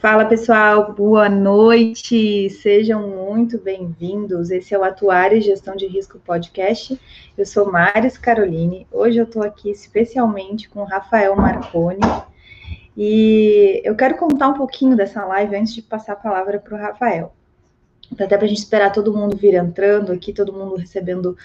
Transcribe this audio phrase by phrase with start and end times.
[0.00, 4.50] Fala pessoal, boa noite, sejam muito bem-vindos.
[4.50, 6.98] Esse é o Atuário e Gestão de Risco Podcast.
[7.36, 8.86] Eu sou Maris Caroline.
[8.90, 12.00] Hoje eu estou aqui especialmente com Rafael Marconi
[12.96, 16.80] e eu quero contar um pouquinho dessa live antes de passar a palavra para o
[16.80, 17.34] Rafael.
[18.14, 21.36] Até para a gente esperar todo mundo vir entrando aqui, todo mundo recebendo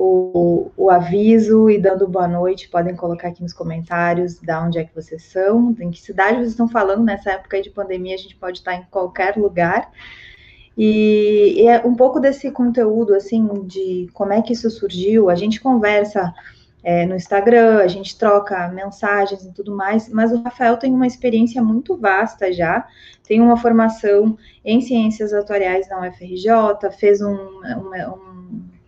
[0.00, 2.68] o, o, aviso e dando boa noite.
[2.68, 6.50] Podem colocar aqui nos comentários da onde é que vocês são, em que cidade vocês
[6.50, 7.02] estão falando.
[7.02, 9.90] Nessa época de pandemia, a gente pode estar em qualquer lugar.
[10.76, 15.28] E, e é um pouco desse conteúdo, assim, de como é que isso surgiu.
[15.28, 16.32] A gente conversa
[16.84, 21.08] é, no Instagram, a gente troca mensagens e tudo mais, mas o Rafael tem uma
[21.08, 22.86] experiência muito vasta já,
[23.26, 28.27] tem uma formação em ciências atuariais na UFRJ, fez um, um, um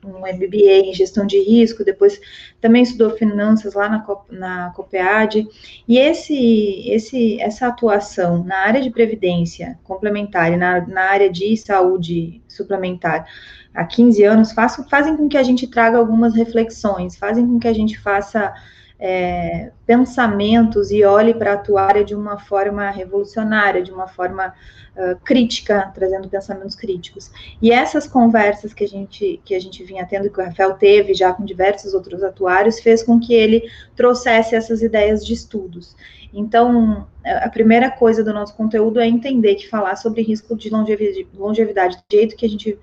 [0.05, 2.21] um MBA em gestão de risco, depois
[2.61, 5.47] também estudou finanças lá na, na COPEAD,
[5.87, 11.57] e esse, esse, essa atuação na área de previdência complementar e na, na área de
[11.57, 13.27] saúde suplementar
[13.75, 17.69] há 15 anos faz, fazem com que a gente traga algumas reflexões, fazem com que
[17.69, 18.53] a gente faça
[19.01, 24.55] é, pensamentos e olhe para a atuária de uma forma revolucionária, de uma forma
[24.95, 27.31] uh, crítica, trazendo pensamentos críticos.
[27.63, 31.15] E essas conversas que a gente que a gente vinha tendo, que o Rafael teve
[31.15, 35.97] já com diversos outros atuários, fez com que ele trouxesse essas ideias de estudos.
[36.33, 41.27] Então, a primeira coisa do nosso conteúdo é entender que falar sobre risco de longevidade,
[41.35, 42.79] longevidade do jeito que a gente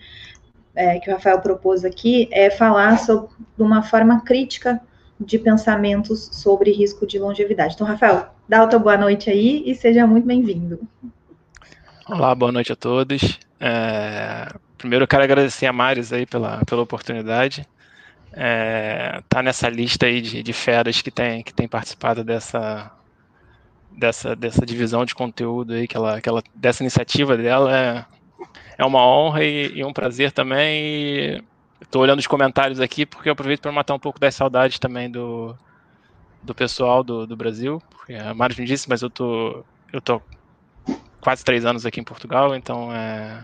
[0.76, 4.82] é, que o Rafael propôs aqui é falar sobre de uma forma crítica
[5.20, 7.74] de pensamentos sobre risco de longevidade.
[7.74, 10.80] Então, Rafael, dá outra boa noite aí e seja muito bem-vindo.
[12.08, 13.40] Olá, boa noite a todos.
[13.60, 17.68] É, primeiro, eu quero agradecer a Maris aí pela, pela oportunidade.
[18.32, 22.92] É, tá nessa lista aí de, de feras que tem, que tem participado dessa,
[23.92, 27.76] dessa, dessa divisão de conteúdo aí, que ela, que ela, dessa iniciativa dela.
[27.76, 28.06] É,
[28.78, 30.84] é uma honra e, e um prazer também.
[30.84, 31.44] E
[31.82, 35.10] Estou olhando os comentários aqui porque eu aproveito para matar um pouco das saudades também
[35.10, 35.56] do,
[36.42, 37.82] do pessoal do, do Brasil.
[38.26, 40.22] A Mário me disse, mas eu tô, eu tô
[41.22, 43.44] quase três anos aqui em Portugal, então é,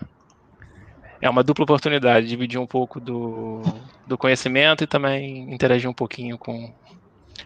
[1.22, 3.62] é uma dupla oportunidade, dividir um pouco do,
[4.08, 6.74] do conhecimento e também interagir um pouquinho com,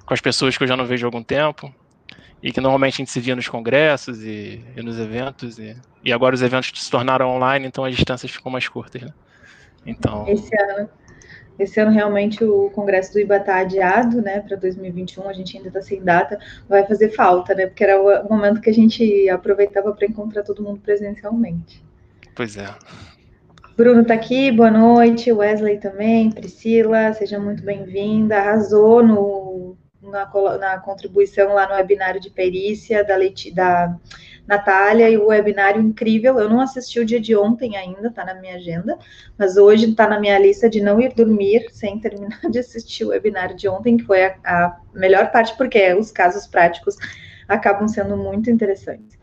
[0.05, 1.73] com as pessoas que eu já não vejo há algum tempo
[2.41, 6.13] e que normalmente a gente se via nos congressos e, e nos eventos, e, e
[6.13, 9.13] agora os eventos se tornaram online, então as distâncias ficam mais curtas, né?
[9.87, 10.27] Então.
[10.27, 10.89] Esse ano,
[11.57, 15.27] esse ano realmente o congresso do IBA está adiado, né, para 2021.
[15.27, 16.37] A gente ainda está sem data,
[16.67, 20.61] vai fazer falta, né, porque era o momento que a gente aproveitava para encontrar todo
[20.61, 21.83] mundo presencialmente.
[22.35, 22.67] Pois é.
[23.75, 25.31] Bruno está aqui, boa noite.
[25.31, 28.37] Wesley também, Priscila, seja muito bem-vinda.
[28.37, 33.95] Arrasou no, na, na, contribuição lá no webinário de perícia da, Leti, da
[34.47, 36.39] Natália, e o webinário incrível.
[36.39, 38.97] Eu não assisti o dia de ontem ainda, tá na minha agenda,
[39.37, 43.09] mas hoje tá na minha lista de não ir dormir sem terminar de assistir o
[43.09, 46.95] webinário de ontem, que foi a, a melhor parte, porque os casos práticos
[47.47, 49.17] acabam sendo muito interessantes.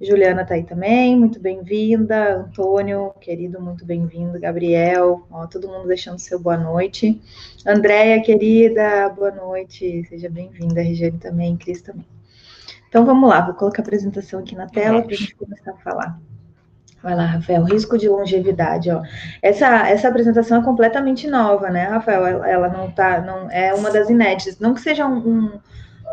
[0.00, 2.36] Juliana tá aí também, muito bem-vinda.
[2.36, 4.38] Antônio, querido, muito bem-vindo.
[4.38, 7.20] Gabriel, ó, todo mundo deixando seu boa noite.
[7.64, 10.04] Andréia, querida, boa noite.
[10.04, 10.82] Seja bem-vinda.
[10.82, 12.15] Regiane também, Cris também.
[12.88, 15.76] Então vamos lá, vou colocar a apresentação aqui na tela para a gente começar a
[15.76, 16.18] falar.
[17.02, 19.02] Vai lá, Rafael, risco de longevidade, ó.
[19.40, 22.42] Essa, essa apresentação é completamente nova, né, Rafael?
[22.44, 24.58] Ela, não tá, não é uma das inéditas.
[24.58, 25.60] Não que seja um, um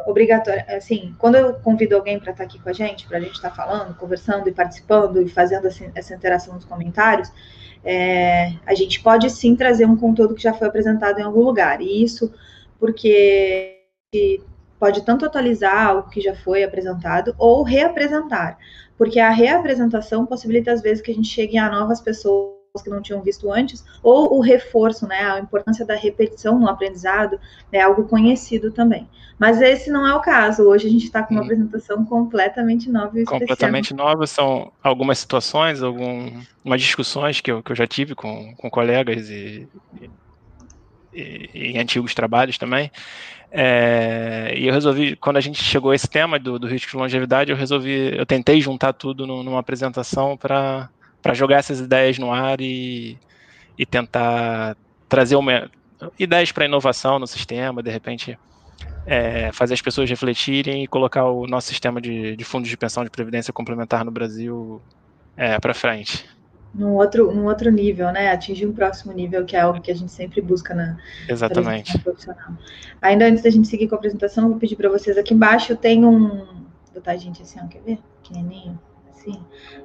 [0.06, 3.22] obrigatório, assim, quando eu convido alguém para estar tá aqui com a gente, para a
[3.22, 7.32] gente estar tá falando, conversando e participando e fazendo assim, essa interação nos comentários,
[7.84, 11.82] é, a gente pode sim trazer um conteúdo que já foi apresentado em algum lugar.
[11.82, 12.32] E isso
[12.80, 13.80] porque
[14.80, 18.58] pode tanto atualizar o que já foi apresentado ou reapresentar,
[18.98, 23.02] porque a reapresentação possibilita às vezes que a gente chegue a novas pessoas que não
[23.02, 27.40] tinham visto antes, ou o reforço, né, a importância da repetição no aprendizado
[27.72, 29.08] é algo conhecido também.
[29.38, 30.64] Mas esse não é o caso.
[30.64, 34.08] Hoje a gente está com uma apresentação completamente nova e Completamente especial.
[34.08, 39.30] nova, são algumas situações, algumas discussões que eu, que eu já tive com, com colegas
[39.30, 39.68] e,
[41.14, 42.92] e, e em antigos trabalhos também,
[43.56, 46.98] é, e eu resolvi, quando a gente chegou a esse tema do, do risco de
[46.98, 50.90] longevidade, eu resolvi, eu tentei juntar tudo no, numa apresentação para
[51.34, 53.16] jogar essas ideias no ar e,
[53.78, 54.76] e tentar
[55.08, 55.70] trazer uma,
[56.18, 58.40] ideias para inovação no sistema, de repente
[59.06, 63.04] é, fazer as pessoas refletirem e colocar o nosso sistema de, de fundos de pensão
[63.04, 64.82] de previdência complementar no Brasil
[65.38, 66.26] é, para frente
[66.74, 68.32] num outro, num outro nível, né?
[68.32, 70.98] Atingir um próximo nível, que é algo que a gente sempre busca na
[71.30, 71.98] Exatamente.
[72.00, 72.54] profissional.
[73.02, 76.04] Ainda antes da gente seguir com a apresentação, vou pedir para vocês aqui embaixo, tem
[76.04, 76.64] um.
[76.94, 78.00] Botar a gente assim, ó, quer ver?
[78.22, 78.80] Pequenininho.
[79.12, 79.40] assim.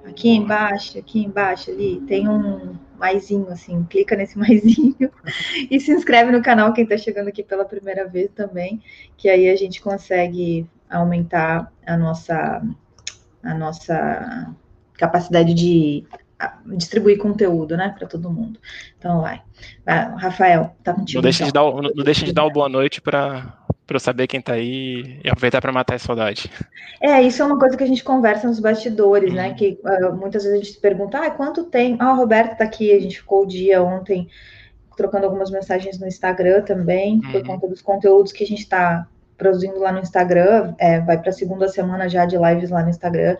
[0.05, 5.11] Aqui embaixo, aqui embaixo ali, tem um maisinho, assim, clica nesse maisinho
[5.70, 8.82] e se inscreve no canal quem está chegando aqui pela primeira vez também,
[9.17, 12.62] que aí a gente consegue aumentar a nossa,
[13.43, 14.55] a nossa
[14.94, 16.05] capacidade de
[16.76, 18.61] distribuir conteúdo, né, para todo mundo.
[18.99, 19.43] Então vai.
[19.85, 20.14] vai.
[20.17, 21.19] Rafael, tá contigo.
[21.19, 21.76] Não deixa, então.
[21.76, 23.58] de, dar, não deixa de dar uma boa noite para
[23.88, 26.50] para eu saber quem tá aí e aproveitar para matar a saudade.
[27.00, 29.44] É, isso é uma coisa que a gente conversa nos bastidores, né?
[29.44, 29.49] uhum.
[29.49, 29.55] né?
[29.55, 31.96] Que uh, muitas vezes a gente se pergunta, ah, quanto tem?
[31.99, 34.29] Ah, o Roberto tá aqui, a gente ficou o dia ontem
[34.94, 37.32] trocando algumas mensagens no Instagram também, uhum.
[37.32, 39.06] por conta dos conteúdos que a gente está
[39.38, 40.75] produzindo lá no Instagram.
[40.76, 43.38] É, vai para a segunda semana já de lives lá no Instagram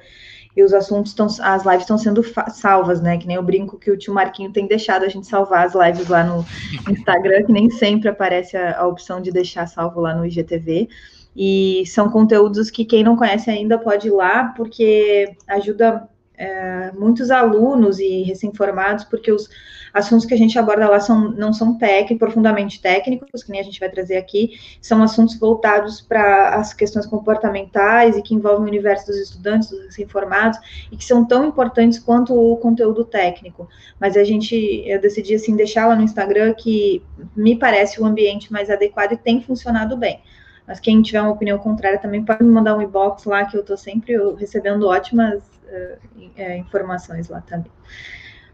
[0.57, 3.17] e os assuntos estão, as lives estão sendo salvas, né?
[3.19, 6.09] Que nem eu brinco que o tio Marquinho tem deixado a gente salvar as lives
[6.09, 6.45] lá no
[6.91, 10.89] Instagram, que nem sempre aparece a, a opção de deixar salvo lá no IGTV.
[11.37, 16.09] E são conteúdos que quem não conhece ainda pode ir lá, porque ajuda
[16.39, 19.49] é, muitos alunos e recém-formados, porque os
[19.93, 23.65] assuntos que a gente aborda lá são, não são técnicos, profundamente técnicos, que nem a
[23.65, 28.69] gente vai trazer aqui, são assuntos voltados para as questões comportamentais e que envolvem o
[28.69, 30.59] universo dos estudantes, dos recém-formados,
[30.93, 33.69] e que são tão importantes quanto o conteúdo técnico.
[33.99, 34.55] Mas a gente,
[34.87, 37.03] eu decidi, assim, deixar lá no Instagram que
[37.35, 40.21] me parece o ambiente mais adequado e tem funcionado bem.
[40.67, 43.63] Mas quem tiver uma opinião contrária também pode me mandar um inbox lá, que eu
[43.63, 47.71] estou sempre recebendo ótimas uh, informações lá também.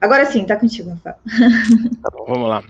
[0.01, 1.17] Agora sim, tá contigo, Rafael.
[2.03, 2.63] Tá bom, vamos lá.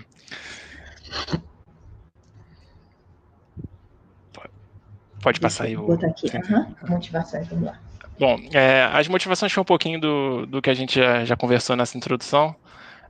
[5.21, 5.79] Pode passar aí o.
[5.79, 6.27] Vou botar aqui.
[6.27, 6.75] Uhum.
[6.87, 7.79] Motivações, vamos lá.
[8.17, 11.75] Bom, é, as motivações foi um pouquinho do, do que a gente já, já conversou
[11.75, 12.55] nessa introdução.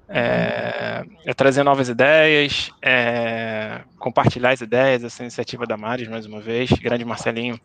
[0.07, 6.39] É, é, trazer novas ideias, é, compartilhar as ideias, essa iniciativa da Maris, mais uma
[6.39, 7.59] vez, grande Marcelinho.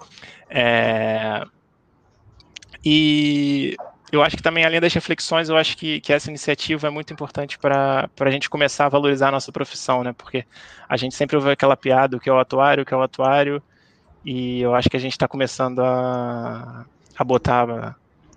[2.85, 3.77] E
[4.13, 7.13] eu acho que também, além das reflexões, eu acho que, que essa iniciativa é muito
[7.13, 10.13] importante para a gente começar a valorizar a nossa profissão, né?
[10.13, 10.45] Porque
[10.89, 13.03] a gente sempre ouve aquela piada, o que é o atuário, o que é o
[13.03, 13.63] atuário,
[14.25, 16.85] e eu acho que a gente está começando a,
[17.17, 17.97] a botar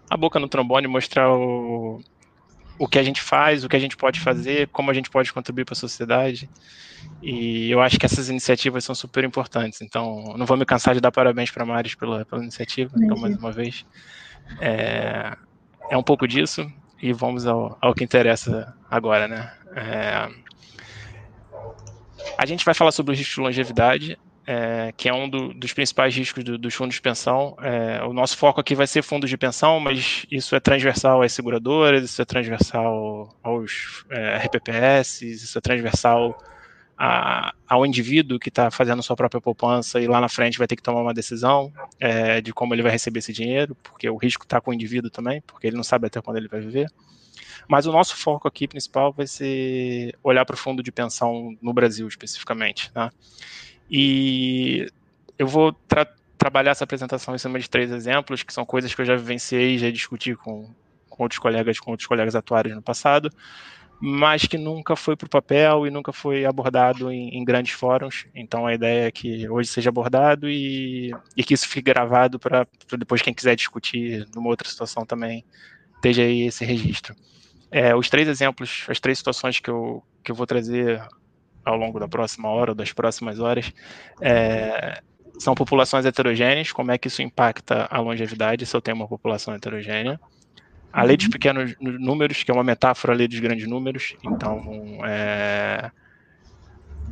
[0.10, 2.00] a boca no trombone, mostrar o,
[2.78, 5.34] o que a gente faz, o que a gente pode fazer, como a gente pode
[5.34, 6.50] contribuir para a sociedade.
[7.22, 9.82] E eu acho que essas iniciativas são super importantes.
[9.82, 12.94] Então, não vou me cansar de dar parabéns para a Maris pela, pela iniciativa.
[12.98, 13.86] Então, mais uma vez,
[14.60, 15.36] é,
[15.90, 16.72] é um pouco disso.
[17.02, 19.52] E vamos ao, ao que interessa agora, né?
[19.76, 20.30] É,
[22.38, 25.74] a gente vai falar sobre o risco de longevidade é, que é um do, dos
[25.74, 27.56] principais riscos do, dos fundos de pensão.
[27.62, 31.32] É, o nosso foco aqui vai ser fundos de pensão, mas isso é transversal às
[31.34, 36.38] seguradoras, isso é transversal aos é, RPPS, isso é transversal
[37.06, 40.78] a, ao indivíduo que está fazendo sua própria poupança e lá na frente vai ter
[40.78, 41.70] que tomar uma decisão
[42.00, 45.12] é, de como ele vai receber esse dinheiro, porque o risco está com o indivíduo
[45.12, 46.90] também, porque ele não sabe até quando ele vai viver.
[47.68, 51.74] Mas o nosso foco aqui principal vai ser olhar para o fundo de pensão no
[51.74, 52.90] Brasil especificamente.
[52.96, 53.10] Né?
[53.92, 54.88] E
[55.38, 56.08] eu vou tra
[56.38, 59.78] trabalhar essa apresentação em cima de três exemplos, que são coisas que eu já vivenciei,
[59.78, 60.70] já discuti com,
[61.10, 63.30] com outros colegas, com outros colegas atuários no passado,
[64.06, 68.26] mas que nunca foi para o papel e nunca foi abordado em, em, grandes fóruns.
[68.36, 72.68] Então a ideia é que hoje seja abordado e, e que isso fique gravado para
[73.00, 75.46] depois quem quiser discutir numa outra situação também
[75.96, 77.16] esteja aí esse registro.
[77.72, 81.02] É, os três exemplos, as três situações que eu, que eu vou trazer
[81.64, 83.72] ao longo da próxima hora ou das próximas horas,
[84.20, 85.02] é,
[85.40, 89.54] são populações heterogêneas, como é que isso impacta a longevidade se eu tenho uma população
[89.54, 90.20] heterogênea.
[90.94, 91.32] A lei dos uhum.
[91.32, 95.90] pequenos números, que é uma metáfora à lei dos grandes números, então é,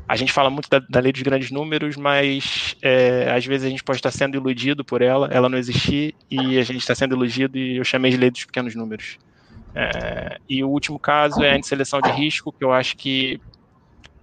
[0.08, 3.70] a gente fala muito da, da, lei dos grandes números, mas é, às vezes a
[3.70, 7.16] gente pode estar sendo iludido por ela, ela não existir, e a gente está sendo
[7.16, 9.18] iludido, e eu chamei de lei dos pequenos números.
[9.74, 13.40] É, e o último caso é a seleção de risco, que eu acho que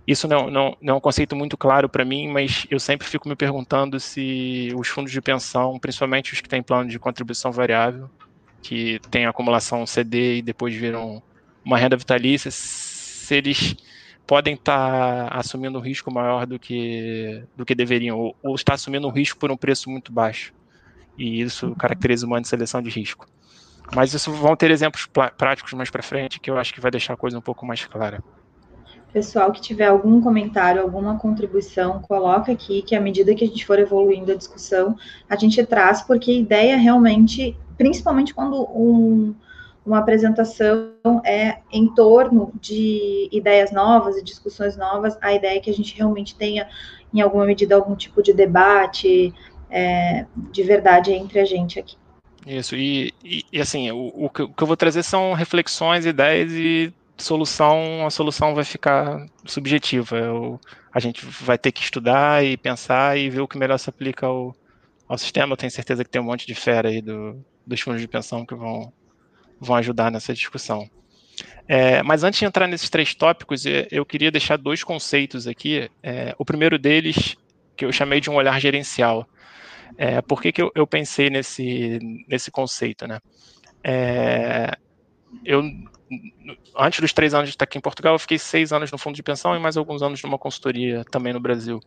[0.06, 3.28] isso não, não, não é um conceito muito claro para mim, mas eu sempre fico
[3.28, 8.08] me perguntando se os fundos de pensão, principalmente os que têm plano de contribuição variável,
[8.62, 11.22] que tem acumulação CD e depois viram
[11.64, 13.76] uma renda vitalícia, se eles
[14.26, 19.06] podem estar assumindo um risco maior do que, do que deveriam, ou, ou está assumindo
[19.06, 20.52] um risco por um preço muito baixo.
[21.16, 23.26] E isso caracteriza uma seleção de risco.
[23.94, 27.14] Mas isso vão ter exemplos práticos mais para frente que eu acho que vai deixar
[27.14, 28.22] a coisa um pouco mais clara.
[29.12, 33.64] Pessoal que tiver algum comentário, alguma contribuição, coloca aqui, que à medida que a gente
[33.64, 34.94] for evoluindo a discussão,
[35.28, 39.34] a gente traz, porque a ideia realmente, principalmente quando um,
[39.86, 40.92] uma apresentação
[41.24, 45.96] é em torno de ideias novas e discussões novas, a ideia é que a gente
[45.96, 46.68] realmente tenha,
[47.14, 49.32] em alguma medida, algum tipo de debate
[49.70, 51.96] é, de verdade entre a gente aqui.
[52.46, 56.92] Isso, e, e, e assim, o, o, que, eu vou trazer são reflexões, ideias e
[57.16, 60.16] solução, a solução vai ficar subjetiva.
[60.16, 60.60] Eu,
[60.92, 64.26] a gente vai ter que estudar e pensar e ver o que melhor se aplica
[64.26, 64.54] ao,
[65.06, 65.52] ao sistema.
[65.52, 68.44] Eu tenho certeza que tem um monte de fera aí do, dos fundos de pensão
[68.44, 68.92] que vão,
[69.60, 70.88] vão ajudar nessa discussão.
[71.68, 75.90] É, mas antes de entrar nesses três tópicos, eu queria deixar dois conceitos aqui.
[76.02, 77.36] É, o primeiro deles,
[77.76, 79.28] que eu chamei de um olhar gerencial.
[79.96, 83.06] É, por que, que eu, eu, pensei nesse, nesse conceito?
[83.06, 83.20] Né?
[83.84, 84.76] É,
[85.44, 85.62] eu,
[86.76, 89.14] antes dos três anos de estar aqui em Portugal, eu fiquei seis anos no fundo
[89.14, 91.80] de pensão e mais alguns anos numa consultoria também no Brasil.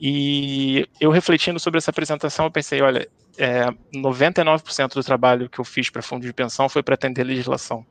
[0.00, 5.64] E eu refletindo sobre essa apresentação, eu pensei, olha, é, 99% do trabalho que eu
[5.64, 7.84] fiz para fundo de pensão foi para atender legislação.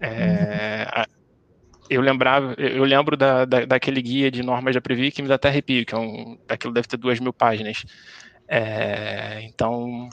[0.00, 1.06] É,
[1.90, 5.34] eu lembrava, eu lembro da, da, daquele guia de normas da Previ que me dá
[5.34, 7.84] até arrepio, que é um, aquilo deve ter duas mil páginas.
[8.46, 10.08] É, então,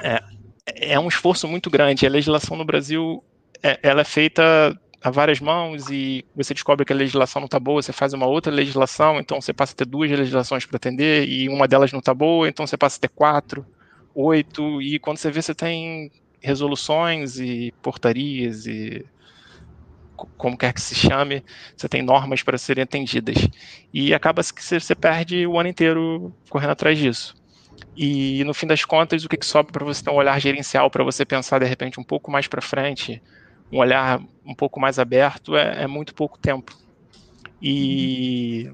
[0.00, 0.20] é,
[0.66, 2.06] é, um esforço muito grande.
[2.06, 3.24] A legislação no Brasil,
[3.62, 7.60] é, ela é feita a várias mãos e você descobre que a legislação não está
[7.60, 11.28] boa, você faz uma outra legislação, então você passa a ter duas legislações para atender
[11.28, 13.66] e uma delas não está boa, então você passa a ter quatro,
[14.14, 19.04] oito, e quando você vê, você tem resoluções e portarias e
[20.38, 21.44] como quer que se chame,
[21.76, 23.36] você tem normas para serem atendidas.
[23.92, 27.34] E acaba que você perde o ano inteiro correndo atrás disso.
[27.94, 30.88] E no fim das contas, o que, que sobra para você ter um olhar gerencial,
[30.88, 33.20] para você pensar de repente um pouco mais para frente,
[33.74, 36.76] um olhar um pouco mais aberto, é, é muito pouco tempo.
[37.60, 38.70] E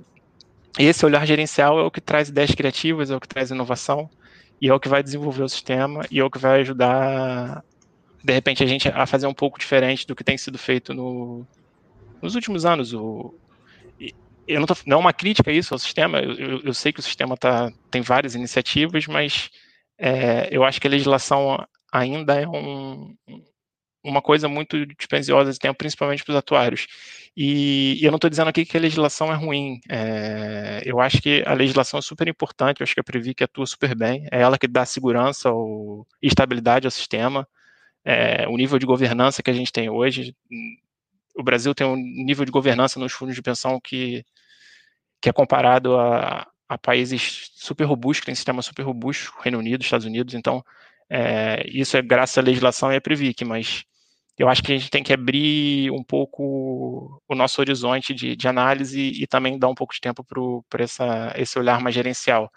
[0.78, 4.10] esse olhar gerencial é o que traz ideias criativas, é o que traz inovação,
[4.60, 7.64] e é o que vai desenvolver o sistema e é o que vai ajudar,
[8.22, 11.46] de repente, a gente a fazer um pouco diferente do que tem sido feito no,
[12.20, 12.92] nos últimos anos.
[12.92, 13.34] O,
[14.46, 17.00] eu não, tô, não é uma crítica isso ao sistema, eu, eu, eu sei que
[17.00, 19.48] o sistema tá, tem várias iniciativas, mas
[19.98, 23.14] é, eu acho que a legislação ainda é um,
[24.02, 26.86] uma coisa muito dispendiosa de tempo, principalmente para os atuários.
[27.36, 29.80] E, e eu não estou dizendo aqui que a legislação é ruim.
[29.88, 33.66] É, eu acho que a legislação é super importante, eu acho que a Previc atua
[33.66, 34.26] super bem.
[34.32, 37.46] É ela que dá segurança ou estabilidade ao sistema.
[38.04, 40.34] É, o nível de governança que a gente tem hoje.
[41.36, 44.24] O Brasil tem um nível de governança nos fundos de pensão que,
[45.20, 49.82] que é comparado a, a países super robustos, que têm sistemas super robustos, Reino Unido,
[49.82, 50.34] Estados Unidos.
[50.34, 50.64] Então,
[51.08, 53.84] é, isso é graças à legislação e à Previc, mas
[54.40, 58.48] eu acho que a gente tem que abrir um pouco o nosso horizonte de, de
[58.48, 60.82] análise e também dar um pouco de tempo para
[61.36, 62.50] esse olhar mais gerencial.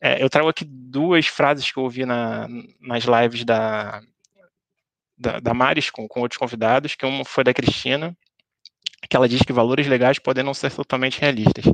[0.00, 2.46] É, eu trago aqui duas frases que eu ouvi na,
[2.80, 4.00] nas lives da,
[5.18, 8.16] da, da Maris com, com outros convidados, que uma foi da Cristina,
[9.10, 11.64] que ela diz que valores legais podem não ser totalmente realistas.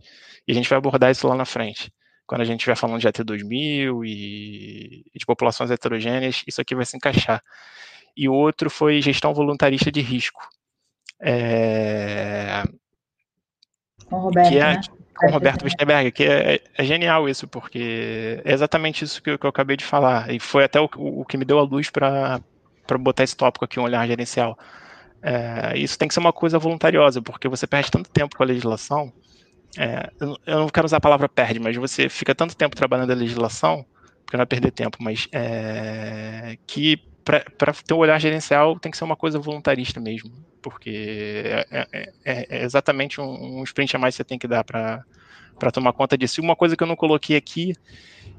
[0.49, 1.93] E a gente vai abordar isso lá na frente.
[2.27, 6.87] Quando a gente estiver falando de AT2000 e, e de populações heterogêneas, isso aqui vai
[6.87, 7.43] se encaixar
[8.21, 10.47] e o outro foi gestão voluntarista de risco.
[11.19, 12.63] É...
[14.05, 14.81] Com o Roberto, é, né?
[15.17, 19.39] Com o Roberto Wistenberg, que é, é, genial isso, porque é exatamente isso que eu,
[19.39, 21.89] que eu acabei de falar, e foi até o, o que me deu a luz
[21.89, 22.43] para
[22.99, 24.59] botar esse tópico aqui, um olhar gerencial.
[25.23, 28.47] É, isso tem que ser uma coisa voluntariosa, porque você perde tanto tempo com a
[28.47, 29.11] legislação,
[29.79, 30.11] é,
[30.47, 33.87] eu não quero usar a palavra perde, mas você fica tanto tempo trabalhando a legislação,
[34.27, 38.97] porque não é perder tempo, mas é, que para ter um olhar gerencial tem que
[38.97, 40.31] ser uma coisa voluntarista mesmo,
[40.63, 44.49] porque é, é, é, é exatamente um, um, sprint a mais que você tem que
[44.49, 45.05] dar para
[45.73, 46.41] tomar conta disso.
[46.41, 47.75] E uma coisa que eu não coloquei aqui,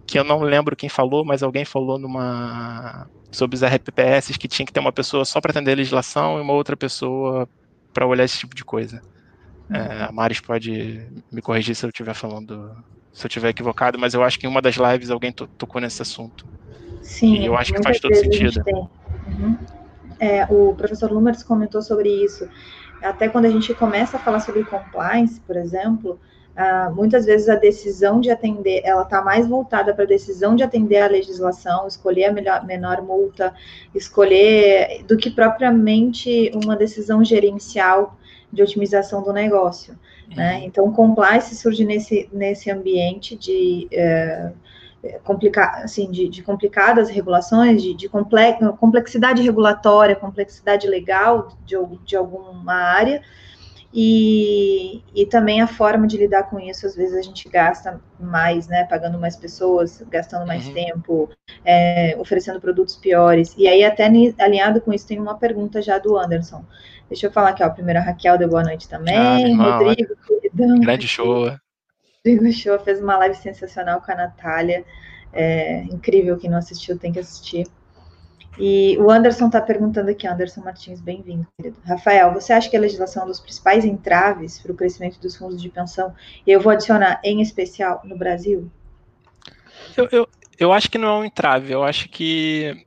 [0.06, 4.66] que eu não lembro quem falou, mas alguém falou numa sobre os RPPS que tinha
[4.66, 7.48] que ter uma pessoa só para atender a legislação e uma outra pessoa
[7.94, 9.02] para olhar esse tipo de coisa.
[9.70, 12.76] É, a Maris pode me corrigir se eu estiver falando,
[13.14, 16.02] se eu estiver equivocado, mas eu acho que em uma das lives alguém tocou nesse
[16.02, 16.46] assunto.
[17.02, 17.36] Sim.
[17.36, 18.64] E eu acho que faz todo sentido.
[19.28, 19.58] Uhum.
[20.20, 22.48] É, o professor Lumers comentou sobre isso.
[23.02, 26.20] Até quando a gente começa a falar sobre compliance, por exemplo,
[26.52, 30.62] Uh, muitas vezes a decisão de atender, ela está mais voltada para a decisão de
[30.62, 33.54] atender a legislação, escolher a melhor, menor multa,
[33.96, 38.18] escolher, do que propriamente uma decisão gerencial
[38.52, 39.94] de otimização do negócio.
[39.94, 39.98] Né?
[40.30, 40.36] Uhum.
[40.36, 40.62] Né?
[40.66, 44.54] Então, compliance surge nesse, nesse ambiente de uh,
[45.24, 52.74] complica assim, de, de, complicadas regulações, de, de complexidade regulatória, complexidade legal de, de alguma
[52.74, 53.22] área,
[53.94, 58.68] e, e também a forma de lidar com isso, às vezes a gente gasta mais,
[58.68, 60.74] né, pagando mais pessoas, gastando mais uhum.
[60.74, 61.30] tempo,
[61.66, 64.06] é, oferecendo produtos piores, e aí até
[64.40, 66.64] alinhado com isso tem uma pergunta já do Anderson,
[67.10, 70.80] deixa eu falar aqui, ó, primeiro a Raquel deu boa noite também, ah, Rodrigo, queridão,
[70.80, 71.52] grande show,
[72.24, 74.86] Rodrigo Show fez uma live sensacional com a Natália.
[75.34, 77.66] É, incrível, quem não assistiu tem que assistir.
[78.60, 81.78] E o Anderson está perguntando aqui, Anderson Martins, bem-vindo, querido.
[81.84, 85.36] Rafael, você acha que a legislação é um dos principais entraves para o crescimento dos
[85.36, 86.14] fundos de pensão?
[86.46, 88.70] E eu vou adicionar, em especial, no Brasil?
[89.98, 92.86] Eu, eu, eu acho que não é um entrave, eu acho que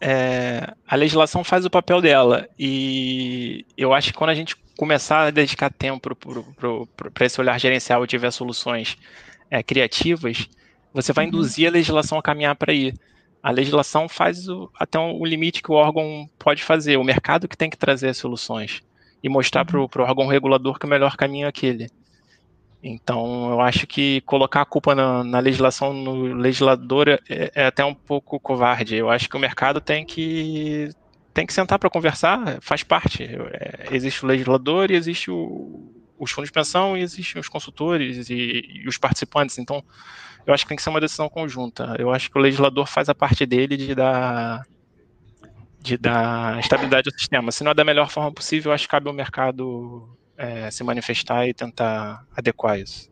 [0.00, 2.48] é, a legislação faz o papel dela.
[2.58, 6.16] E eu acho que quando a gente começar a dedicar tempo
[7.14, 8.96] para esse olhar gerencial e tiver soluções
[9.50, 10.48] é, criativas,
[10.92, 11.28] você vai uhum.
[11.28, 12.94] induzir a legislação a caminhar para aí.
[13.42, 17.56] A legislação faz o, até o limite que o órgão pode fazer, o mercado que
[17.56, 18.82] tem que trazer as soluções
[19.22, 19.86] e mostrar uhum.
[19.86, 21.90] para o órgão regulador que o melhor caminho é aquele.
[22.82, 27.84] Então, eu acho que colocar a culpa na, na legislação no legislador é, é, até
[27.84, 28.96] um pouco covarde.
[28.96, 30.90] Eu acho que o mercado tem que
[31.32, 33.24] tem que sentar para conversar, faz parte.
[33.24, 38.30] É, existe o legislador e existe o, os fundos de pensão e existem os consultores
[38.30, 39.58] e, e, os participantes.
[39.58, 39.84] Então,
[40.46, 41.96] eu acho que tem que ser uma decisão conjunta.
[41.98, 44.66] Eu acho que o legislador faz a parte dele de dar
[45.82, 47.50] de dar estabilidade ao sistema.
[47.50, 50.82] Se não é da melhor forma possível, eu acho que cabe ao mercado é, se
[50.82, 53.10] manifestar e tentar adequar isso.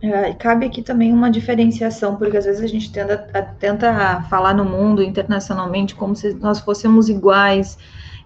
[0.00, 3.18] É, cabe aqui também uma diferenciação, porque às vezes a gente tenta,
[3.58, 7.76] tenta falar no mundo internacionalmente como se nós fôssemos iguais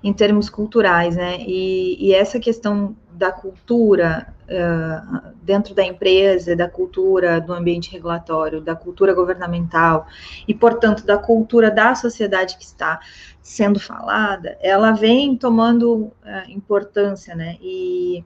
[0.04, 1.38] em termos culturais, né?
[1.40, 8.60] E, e essa questão da cultura uh, dentro da empresa, da cultura do ambiente regulatório,
[8.60, 10.08] da cultura governamental
[10.48, 12.98] e, portanto, da cultura da sociedade que está
[13.40, 16.12] sendo falada, ela vem tomando uh,
[16.48, 17.58] importância, né?
[17.62, 18.24] E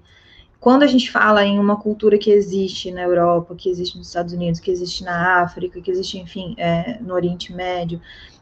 [0.59, 4.33] quando a gente fala em uma cultura que existe na Europa, que existe nos Estados
[4.33, 8.01] Unidos, que existe na África, que existe, enfim, é, no Oriente Médio,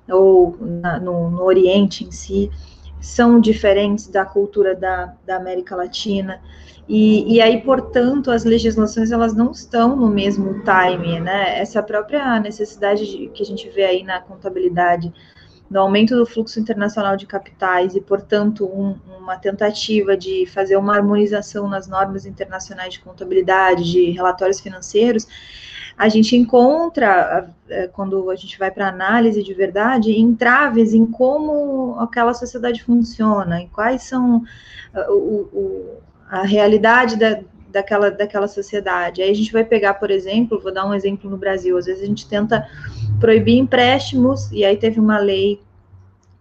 [0.08, 2.48] ou na, no, no, Oriente em si,
[3.04, 6.40] são diferentes da cultura da, da América Latina,
[6.88, 11.58] e, e, aí, portanto, as legislações elas não estão no mesmo time, né?
[11.58, 15.12] Essa própria necessidade de, que a gente vê aí na contabilidade
[15.70, 20.94] no aumento do fluxo internacional de capitais e, portanto, um, uma tentativa de fazer uma
[20.94, 25.26] harmonização nas normas internacionais de contabilidade, de relatórios financeiros,
[25.96, 31.96] a gente encontra, é, quando a gente vai para análise de verdade, entraves em como
[32.00, 34.42] aquela sociedade funciona, em quais são
[35.08, 39.22] o, o, a realidade da, daquela, daquela sociedade.
[39.22, 42.02] Aí a gente vai pegar, por exemplo, vou dar um exemplo no Brasil, às vezes
[42.02, 42.66] a gente tenta
[43.20, 45.60] proibir empréstimos, e aí teve uma lei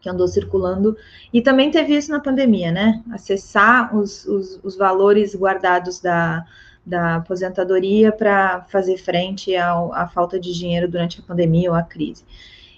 [0.01, 0.97] que andou circulando,
[1.31, 3.01] e também teve isso na pandemia, né?
[3.11, 6.45] Acessar os, os, os valores guardados da,
[6.85, 12.23] da aposentadoria para fazer frente à falta de dinheiro durante a pandemia ou a crise.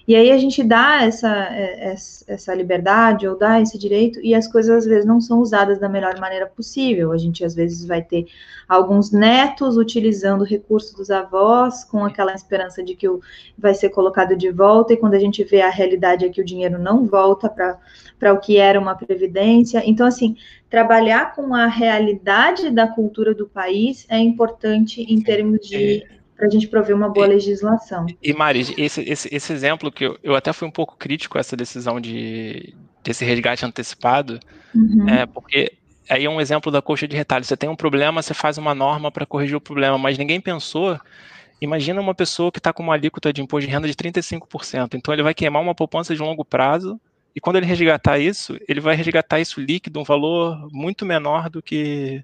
[0.08, 1.96] E aí a gente dá essa, é,
[2.28, 5.90] essa liberdade ou dá esse direito e as coisas às vezes não são usadas da
[5.90, 7.12] melhor maneira possível.
[7.12, 8.28] A gente às vezes vai ter
[8.70, 13.20] alguns netos utilizando recursos dos avós com aquela esperança de que o,
[13.58, 16.46] vai ser colocado de volta e quando a gente vê a realidade é que o
[16.46, 19.82] dinheiro não volta para o que era uma previdência.
[19.84, 20.38] Então, assim,
[20.76, 26.48] trabalhar com a realidade da cultura do país é importante em termos de é, para
[26.48, 28.06] a gente prover uma boa legislação.
[28.22, 31.40] E, Mari, esse, esse, esse exemplo que eu, eu até fui um pouco crítico a
[31.40, 34.38] essa decisão de desse resgate antecipado,
[34.76, 35.08] uhum.
[35.08, 35.72] é, porque
[36.10, 37.46] aí é um exemplo da coxa de retalho.
[37.46, 41.00] Você tem um problema, você faz uma norma para corrigir o problema, mas ninguém pensou.
[41.62, 44.96] Imagina uma pessoa que está com uma alíquota de imposto de renda de 35%.
[44.96, 47.00] Então ele vai queimar uma poupança de longo prazo,
[47.36, 51.62] e quando ele resgatar isso, ele vai resgatar isso líquido, um valor muito menor do
[51.62, 52.24] que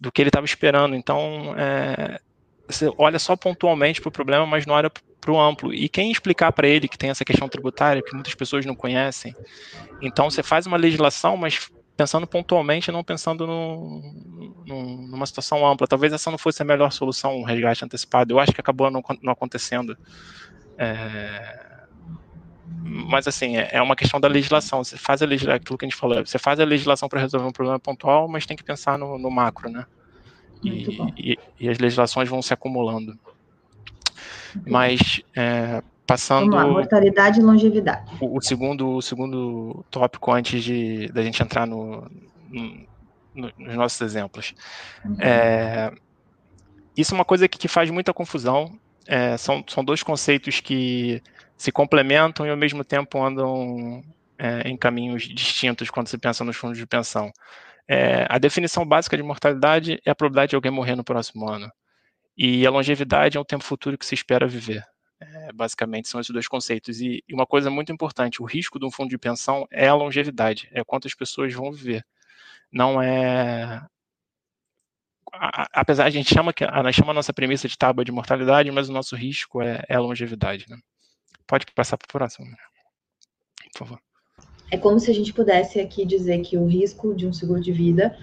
[0.00, 0.94] do que ele estava esperando.
[0.94, 2.20] Então, é,
[2.68, 5.74] você olha só pontualmente para o problema, mas não olha para o amplo.
[5.74, 9.34] E quem explicar para ele que tem essa questão tributária, que muitas pessoas não conhecem,
[10.00, 14.00] então você faz uma legislação, mas pensando pontualmente, não pensando no,
[14.64, 15.88] no, numa situação ampla.
[15.88, 18.32] Talvez essa não fosse a melhor solução, um resgate antecipado.
[18.32, 19.98] Eu acho que acabou não, não acontecendo.
[20.78, 21.67] É,
[22.82, 24.82] mas assim, é, é uma questão da legislação.
[24.82, 27.46] Você faz a legislação, aquilo que a gente falou, você faz a legislação para resolver
[27.46, 29.84] um problema pontual, mas tem que pensar no, no macro, né?
[30.62, 33.16] E, e, e, as legislações vão se acumulando.
[34.66, 36.50] Mas é, passando.
[36.50, 38.10] Vamos lá, mortalidade e longevidade.
[38.20, 42.10] O, o, segundo, o segundo tópico antes de da gente entrar no,
[42.50, 44.54] no, nos nossos exemplos.
[45.04, 45.16] Uhum.
[45.20, 45.92] É,
[46.96, 48.72] isso é uma coisa que, que faz muita confusão.
[49.06, 51.22] É, são, são dois conceitos que
[51.58, 54.02] se complementam e ao mesmo tempo andam
[54.38, 57.32] é, em caminhos distintos quando se pensa nos fundos de pensão.
[57.88, 61.70] É, a definição básica de mortalidade é a probabilidade de alguém morrer no próximo ano.
[62.36, 64.84] E a longevidade é o tempo futuro que se espera viver.
[65.20, 67.00] É, basicamente, são esses dois conceitos.
[67.00, 69.94] E, e, uma coisa muito importante: o risco de um fundo de pensão é a
[69.94, 72.04] longevidade, é quantas pessoas vão viver.
[72.72, 73.82] Não é.
[75.72, 78.88] Apesar, a gente chama que a, chama a nossa premissa de tábua de mortalidade, mas
[78.88, 80.64] o nosso risco é, é a longevidade.
[80.68, 80.76] Né?
[81.48, 82.46] Pode passar para o próximo.
[83.72, 83.98] por favor.
[84.70, 87.72] É como se a gente pudesse aqui dizer que o risco de um seguro de
[87.72, 88.16] vida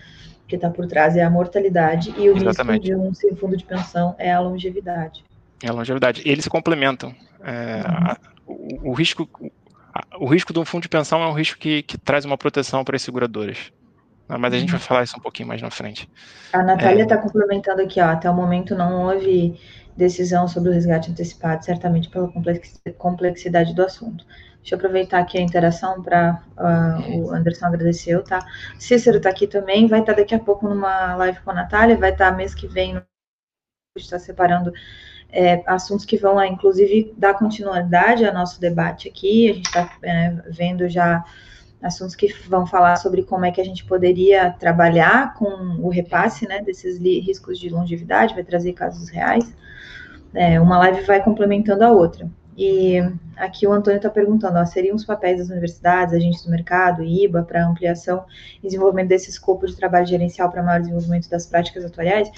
[0.48, 2.88] que está por trás é a mortalidade e o Exatamente.
[2.88, 5.26] risco de um fundo de pensão é a longevidade.
[5.64, 6.22] É a longevidade.
[6.24, 7.16] Eles se complementam.
[7.44, 7.82] É,
[8.48, 8.80] uhum.
[8.84, 9.28] o, o, risco,
[10.20, 12.84] o risco de um fundo de pensão é um risco que, que traz uma proteção
[12.84, 13.72] para as seguradoras.
[14.28, 14.86] Ah, mas a gente vai uhum.
[14.86, 16.10] falar isso um pouquinho mais na frente.
[16.52, 17.18] A Natália está é...
[17.18, 19.60] Tá complementando aqui, ó, até o momento não houve
[19.96, 22.30] decisão sobre o resgate antecipado, certamente pela
[22.98, 24.26] complexidade do assunto.
[24.58, 28.40] Deixa eu aproveitar aqui a interação para uh, ah, o Anderson agradeceu, tá?
[28.80, 31.96] Cícero está aqui também, vai estar tá daqui a pouco numa live com a Natália,
[31.96, 33.00] vai estar tá mês que vem,
[33.96, 34.74] está separando
[35.30, 39.52] é, assuntos que vão, inclusive, dar continuidade ao nosso debate aqui.
[39.52, 41.24] A gente está é, vendo já
[41.82, 45.48] assuntos que vão falar sobre como é que a gente poderia trabalhar com
[45.82, 49.54] o repasse né, desses riscos de longevidade, vai trazer casos reais.
[50.34, 52.30] É, uma live vai complementando a outra.
[52.58, 52.98] E
[53.36, 57.44] aqui o Antônio está perguntando, ó, seriam os papéis das universidades, agentes do mercado, IBA,
[57.44, 58.26] para ampliação
[58.64, 62.32] e desenvolvimento desse escopo de trabalho gerencial para maior desenvolvimento das práticas atuariais?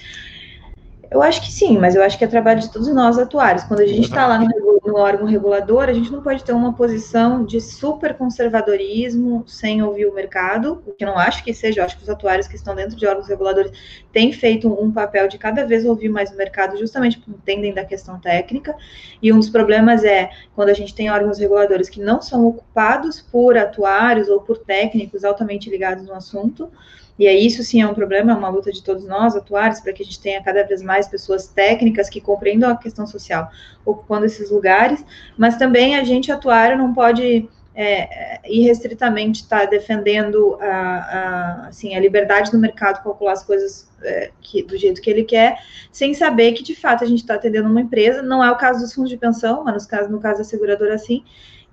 [1.09, 3.63] Eu acho que sim, mas eu acho que é trabalho de todos nós atuários.
[3.63, 6.73] Quando a gente está lá no, no, órgão regulador, a gente não pode ter uma
[6.73, 11.79] posição de super conservadorismo sem ouvir o mercado, o que eu não acho que seja.
[11.79, 13.71] Eu acho que os atuários que estão dentro de órgãos reguladores
[14.11, 17.85] têm feito um papel de cada vez ouvir mais o mercado, justamente porque entendem da
[17.85, 18.75] questão técnica.
[19.21, 23.21] E um dos problemas é quando a gente tem órgãos reguladores que não são ocupados
[23.21, 26.69] por atuários ou por técnicos altamente ligados no assunto
[27.17, 29.91] e aí isso sim é um problema, é uma luta de todos nós, atuários, para
[29.91, 33.49] que a gente tenha cada vez mais pessoas técnicas que compreendam a questão social
[33.85, 35.03] ocupando esses lugares,
[35.37, 41.95] mas também a gente atuário não pode é, irrestritamente estar tá defendendo a, a, assim,
[41.95, 45.59] a liberdade do mercado calcular as coisas é, que, do jeito que ele quer,
[45.91, 48.79] sem saber que de fato a gente está atendendo uma empresa, não é o caso
[48.79, 51.23] dos fundos de pensão, mas no caso, no caso da seguradora sim,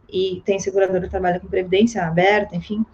[0.06, 2.84] e tem seguradora que trabalha com previdência aberta, enfim,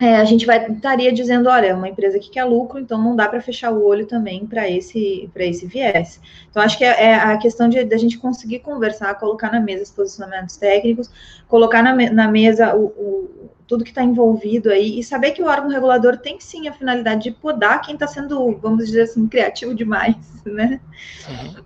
[0.00, 3.14] é, a gente vai estaria dizendo, olha, é uma empresa que quer lucro, então não
[3.14, 6.20] dá para fechar o olho também para esse para esse viés.
[6.50, 9.84] Então acho que é, é a questão de a gente conseguir conversar, colocar na mesa
[9.84, 11.10] os posicionamentos técnicos,
[11.46, 15.46] colocar na, na mesa o, o tudo que está envolvido aí e saber que o
[15.46, 19.74] órgão regulador tem sim a finalidade de podar quem está sendo, vamos dizer assim, criativo
[19.74, 20.80] demais, né?
[21.28, 21.64] Uhum.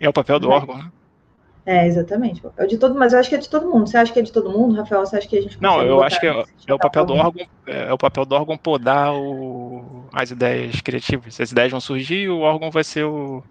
[0.00, 0.90] É o papel do órgão, né?
[1.66, 2.40] É, exatamente.
[2.56, 3.88] É de todo, mas eu acho que é de todo mundo.
[3.88, 5.04] Você acha que é de todo mundo, Rafael?
[5.04, 7.44] Você acha que a gente Não, eu acho que é, é o papel do órgão,
[7.66, 11.40] é, é, o papel do órgão podar o, as ideias criativas.
[11.40, 13.42] As ideias vão surgir e o órgão vai ser o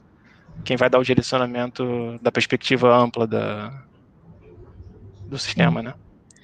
[0.64, 3.84] quem vai dar o direcionamento da perspectiva ampla da,
[5.28, 5.94] do sistema, né?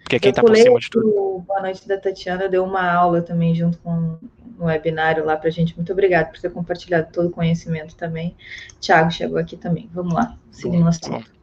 [0.03, 1.39] Porque é quem está por cima de tudo.
[1.47, 4.17] Boa noite da Tatiana deu uma aula também junto com
[4.60, 5.73] um webinário lá para gente.
[5.77, 8.36] Muito obrigada por ter compartilhado todo o conhecimento também.
[8.81, 9.89] Tiago chegou aqui também.
[9.93, 11.40] Vamos lá, seguindo o assunto.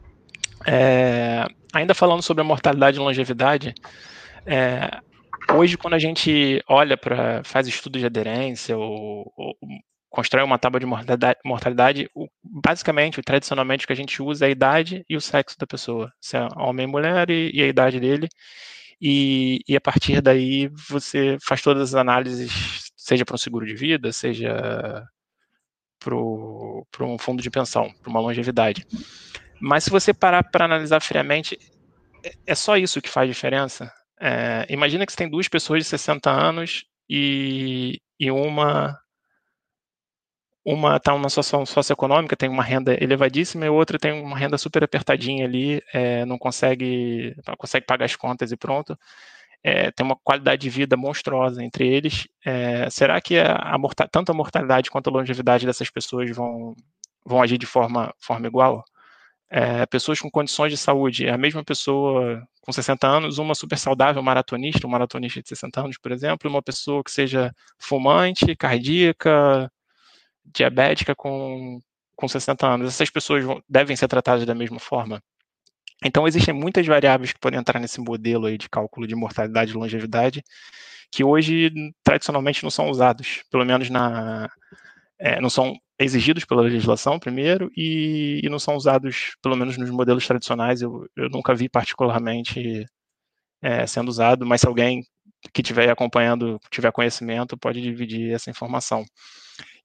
[0.67, 3.73] É, ainda falando sobre a mortalidade e longevidade,
[4.45, 4.99] é,
[5.53, 9.55] hoje quando a gente olha para faz estudos de aderência ou, ou,
[10.09, 10.87] constrói uma tábua de
[11.45, 15.57] mortalidade, o, basicamente, tradicionalmente, o que a gente usa é a idade e o sexo
[15.57, 18.27] da pessoa, se é homem e mulher e, e a idade dele,
[19.01, 23.73] e, e, a partir daí você faz todas as análises, seja para um seguro de
[23.73, 25.05] vida, seja
[25.99, 28.85] para um fundo de pensão, para uma longevidade.
[29.59, 31.57] Mas se você parar para analisar friamente,
[32.23, 33.91] é, é só isso que faz diferença.
[34.19, 38.99] É, imagina que você tem duas pessoas de 60 anos e, e uma
[40.65, 44.83] uma está numa situação socioeconômica, tem uma renda elevadíssima, e outra tem uma renda super
[44.83, 48.97] apertadinha ali, é, não consegue consegue pagar as contas e pronto.
[49.63, 52.27] É, tem uma qualidade de vida monstruosa entre eles.
[52.45, 56.75] É, será que a, a tanto a mortalidade quanto a longevidade dessas pessoas vão,
[57.25, 58.83] vão agir de forma, forma igual?
[59.49, 63.77] É, pessoas com condições de saúde, é a mesma pessoa com 60 anos, uma super
[63.77, 69.71] saudável maratonista, um maratonista de 60 anos, por exemplo, uma pessoa que seja fumante, cardíaca,
[70.45, 71.79] diabética com,
[72.15, 72.87] com 60 anos.
[72.89, 75.21] Essas pessoas devem ser tratadas da mesma forma.
[76.05, 79.73] Então, existem muitas variáveis que podem entrar nesse modelo aí de cálculo de mortalidade e
[79.75, 80.43] longevidade,
[81.11, 81.71] que hoje,
[82.03, 84.49] tradicionalmente, não são usados, pelo menos na,
[85.19, 89.89] é, não são exigidos pela legislação, primeiro, e, e, não são usados, pelo menos nos
[89.89, 92.85] modelos tradicionais, eu, eu nunca vi particularmente
[93.61, 95.03] é, sendo usado, mas se alguém
[95.53, 99.05] que estiver acompanhando tiver conhecimento, pode dividir essa informação.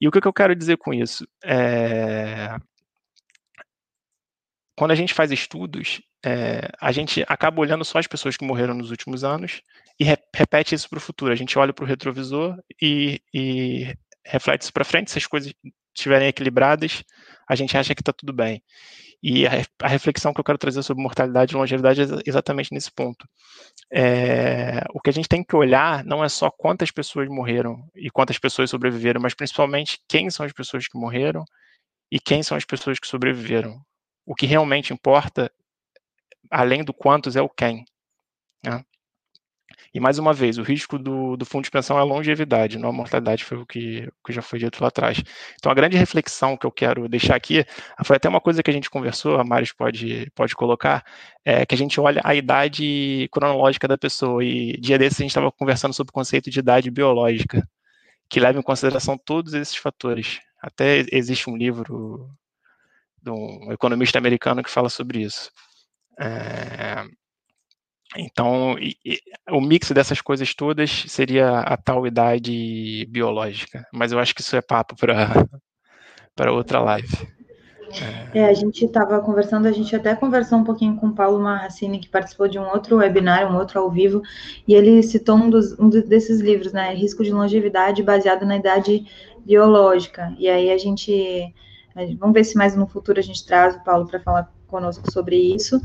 [0.01, 1.27] E o que, que eu quero dizer com isso?
[1.44, 2.57] É,
[4.77, 8.75] quando a gente faz estudos, é, a gente acaba olhando só as pessoas que morreram
[8.75, 9.61] nos últimos anos
[10.01, 11.33] e re repete isso para o futuro.
[11.33, 13.94] A gente olha para o retrovisor e, e
[14.25, 15.53] reflete isso para frente, se as coisas
[15.95, 17.05] estiverem equilibradas,
[17.49, 18.63] a gente acha que está tudo bem.
[19.23, 22.91] E a, a, reflexão que eu quero trazer sobre mortalidade e longevidade é exatamente nesse
[22.91, 23.27] ponto.
[23.91, 28.11] É, o que a gente tem que olhar não é só quantas pessoas morreram e
[28.11, 31.43] quantas pessoas sobreviveram, mas principalmente quem são as pessoas que morreram
[32.11, 33.81] e quem são as pessoas que sobreviveram.
[34.27, 35.51] O que realmente importa,
[36.51, 37.85] além do quantos, é o quem.
[38.63, 38.85] Né?
[39.94, 42.88] E mais uma vez, o risco do, do, fundo de pensão é a longevidade, não
[42.88, 45.22] a mortalidade, foi o que, que já foi dito lá atrás.
[45.54, 47.64] Então, a grande reflexão que eu quero deixar aqui,
[48.04, 51.04] foi até uma coisa que a gente conversou, a Maris pode, pode colocar,
[51.44, 54.44] é que a gente olha a idade cronológica da pessoa.
[54.44, 57.62] E dia desses a gente estava conversando sobre o conceito de idade biológica,
[58.28, 60.40] que leva em consideração todos esses fatores.
[60.61, 62.28] Até existe um livro
[63.22, 65.52] de um economista americano que fala sobre isso.
[66.18, 67.04] É,
[68.16, 68.77] então,
[69.50, 74.57] o mix dessas coisas todas seria a tal idade biológica, mas eu acho que isso
[74.57, 77.09] é papo para outra live.
[78.33, 78.40] É.
[78.40, 82.00] é, a gente estava conversando, a gente até conversou um pouquinho com o Paulo Marracini,
[82.00, 84.22] que participou de um outro webinar, um outro ao vivo,
[84.66, 89.07] e ele citou um, dos, um desses livros, né, Risco de Longevidade baseado na idade
[89.44, 90.35] biológica.
[90.38, 91.55] E aí a gente,
[92.18, 95.37] vamos ver se mais no futuro a gente traz o Paulo para falar conosco sobre
[95.37, 95.81] isso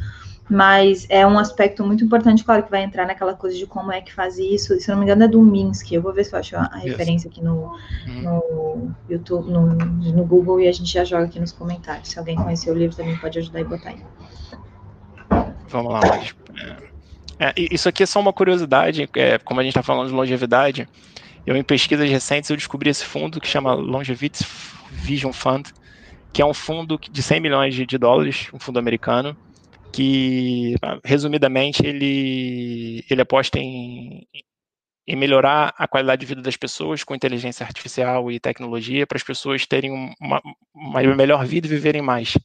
[0.49, 4.01] mas é um aspecto muito importante, claro, que vai entrar naquela coisa de como é
[4.01, 4.79] que faz isso.
[4.79, 5.95] Se não me engano, é do Minsky.
[5.95, 8.21] Eu vou ver se eu acho a referência aqui no, uhum.
[8.21, 12.09] no YouTube, no, no, Google, e a gente já joga aqui nos comentários.
[12.09, 14.03] Se alguém conhecer o livro, também pode ajudar e botar aí.
[15.67, 16.33] Vamos lá, mas,
[17.39, 20.89] é, isso aqui é só uma curiosidade, é, como a gente está falando de longevidade,
[21.45, 24.45] eu em pesquisas recentes eu descobri esse fundo que chama Longevity
[24.91, 25.69] Vision Fund,
[26.33, 29.37] que é um fundo de 100 milhões de dólares, um fundo americano,
[29.91, 34.27] que, resumidamente, ele, ele aposta em,
[35.07, 39.23] em melhorar a qualidade de vida das pessoas com inteligência artificial e tecnologia para as
[39.23, 40.41] pessoas terem uma,
[40.73, 42.37] uma melhor vida e viverem mais.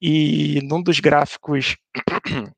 [0.00, 1.76] E num dos gráficos,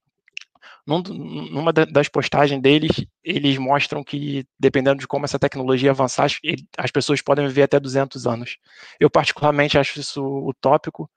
[0.87, 6.31] num, numa das postagens deles, eles mostram que, dependendo de como essa tecnologia avançar,
[6.79, 8.57] as pessoas podem viver até 200 anos.
[8.99, 11.09] Eu, particularmente, acho isso utópico,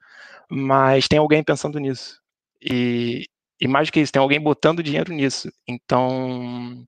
[0.50, 2.21] mas tem alguém pensando nisso.
[2.62, 3.26] E,
[3.60, 5.52] e mais do que isso, tem alguém botando dinheiro nisso.
[5.68, 6.86] Então,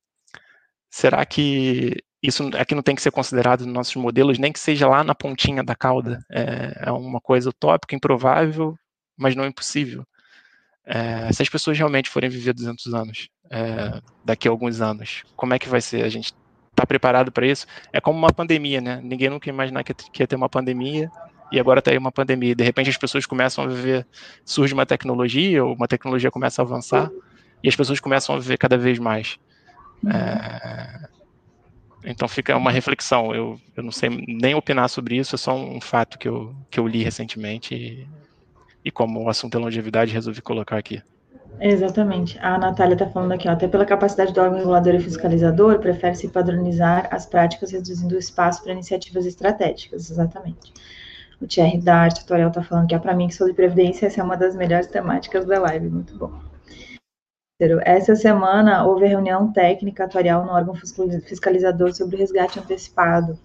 [0.90, 4.88] será que isso aqui não tem que ser considerado nos nossos modelos, nem que seja
[4.88, 6.24] lá na pontinha da cauda?
[6.32, 8.78] É, é uma coisa utópica, improvável,
[9.18, 10.06] mas não impossível.
[10.86, 15.54] É, se as pessoas realmente forem viver 200 anos, é, daqui a alguns anos, como
[15.54, 16.04] é que vai ser?
[16.04, 16.34] A gente
[16.72, 17.66] está preparado para isso?
[17.92, 19.00] É como uma pandemia, né?
[19.04, 21.10] Ninguém nunca ia imaginar que ia ter uma pandemia
[21.54, 22.56] e agora está aí uma pandemia.
[22.56, 24.08] De repente as pessoas começam a viver,
[24.44, 27.12] surge uma tecnologia, ou uma tecnologia começa a avançar,
[27.64, 29.38] e as pessoas começam a viver cada vez mais.
[30.12, 31.08] É...
[32.04, 33.36] Então fica uma reflexão.
[33.36, 36.80] Eu, eu não sei nem opinar sobre isso, é só um fato que eu, que
[36.80, 38.08] eu li recentemente e,
[38.84, 41.04] e como o assunto é longevidade, resolvi colocar aqui.
[41.62, 42.40] Exatamente.
[42.40, 46.28] A Natália está falando aqui, ó, até pela capacidade do órgão regulador e fiscalizador, prefere-se
[46.30, 50.10] padronizar as práticas, reduzindo o espaço para iniciativas estratégicas.
[50.10, 50.74] Exatamente.
[51.44, 54.08] O Thierry da Arte Tutorial está falando que é para mim que sou de Previdência,
[54.08, 56.32] essa é uma das melhores temáticas da live, muito bom.
[57.82, 63.38] Essa semana houve reunião técnica atuarial no órgão fiscalizador sobre o resgate antecipado.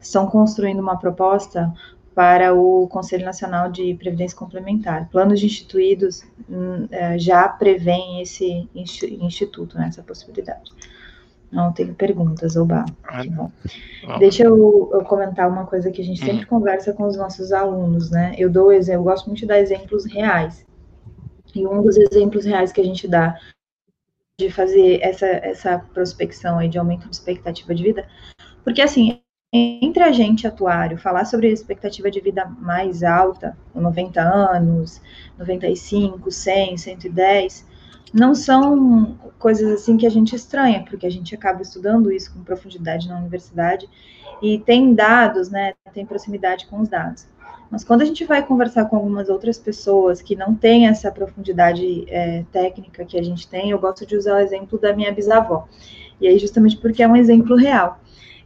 [0.00, 1.72] Estão construindo uma proposta
[2.12, 5.08] para o Conselho Nacional de Previdência Complementar.
[5.08, 10.72] Planos instituídos hum, é, já prevêem esse instituto, né, essa possibilidade.
[11.54, 12.84] Não tenho perguntas, Oba.
[13.04, 13.50] Ah, bom.
[14.18, 16.48] Deixa eu, eu, comentar uma coisa que a gente sempre hum.
[16.48, 18.34] conversa com os nossos alunos, né?
[18.36, 20.66] Eu dou exemplo, eu gosto muito de dar exemplos reais.
[21.54, 23.38] E um dos exemplos reais que a gente dá
[24.36, 28.08] de fazer essa, essa prospecção aí de aumento de expectativa de vida,
[28.64, 29.20] porque assim,
[29.52, 35.00] entre a gente atuário falar sobre a expectativa de vida mais alta, 90 anos,
[35.38, 37.64] 95, 100, 110,
[38.14, 42.44] não são coisas assim que a gente estranha, porque a gente acaba estudando isso com
[42.44, 43.88] profundidade na universidade
[44.40, 47.26] e tem dados, né, tem proximidade com os dados.
[47.70, 52.04] Mas quando a gente vai conversar com algumas outras pessoas que não têm essa profundidade
[52.08, 55.66] é, técnica que a gente tem, eu gosto de usar o exemplo da minha bisavó.
[56.20, 57.98] E aí, justamente porque é um exemplo real.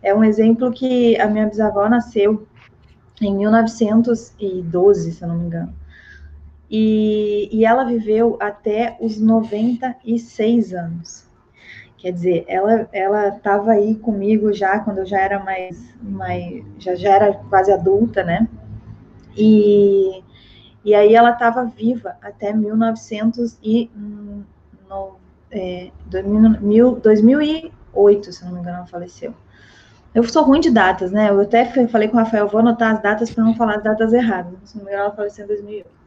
[0.02, 2.46] É um exemplo que a minha bisavó nasceu
[3.20, 5.74] em 1912, se eu não me engano.
[6.70, 11.26] E, e ela viveu até os 96 anos.
[11.96, 16.94] Quer dizer, ela ela estava aí comigo já quando eu já era mais, mais já,
[16.94, 18.46] já era quase adulta, né?
[19.36, 20.22] E,
[20.84, 23.90] e aí ela estava viva até 1900 e,
[24.88, 25.16] no,
[25.50, 29.34] é, 2008, se não me engano, ela faleceu.
[30.14, 31.30] Eu sou ruim de datas, né?
[31.30, 34.12] Eu até falei com o Rafael, vou anotar as datas para não falar as datas
[34.12, 34.54] erradas.
[34.64, 35.97] Se não me engano, ela faleceu em 2008.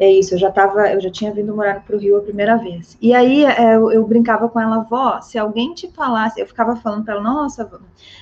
[0.00, 2.56] É isso, eu já tava, eu já tinha vindo morar para o Rio a primeira
[2.56, 2.96] vez.
[3.02, 6.74] E aí é, eu, eu, brincava com ela, vó, se alguém te falasse, eu ficava
[6.74, 7.70] falando para ela, nossa,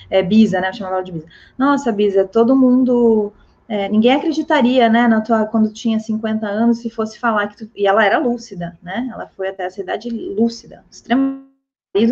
[0.09, 0.67] é, Bisa, né?
[0.67, 1.27] Eu chamava ela de Bisa.
[1.57, 3.31] Nossa, Bisa, todo mundo.
[3.65, 7.71] É, ninguém acreditaria, né, na tua, quando tinha 50 anos, se fosse falar que tu,
[7.73, 9.07] E ela era lúcida, né?
[9.13, 11.47] Ela foi até essa idade lúcida, extremamente.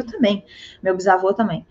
[0.10, 0.46] também,
[0.82, 1.66] meu bisavô também.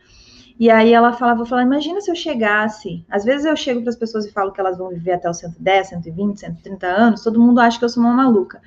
[0.59, 3.05] E aí ela falava, eu falava, imagina se eu chegasse.
[3.11, 5.39] Às vezes eu chego para as pessoas e falo que elas vão viver até os
[5.39, 8.61] 110, 120, 130 anos, todo mundo acha que eu sou uma maluca.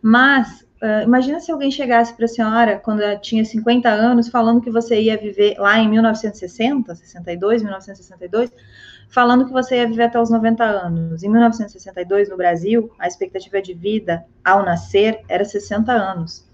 [0.00, 4.60] Mas uh, imagina se alguém chegasse para a senhora quando ela tinha 50 anos, falando
[4.60, 8.52] que você ia viver lá em 1960, 62, 1962,
[9.08, 11.24] falando que você ia viver até os 90 anos.
[11.24, 16.51] Em 1962, no Brasil, a expectativa de vida ao nascer era 60 anos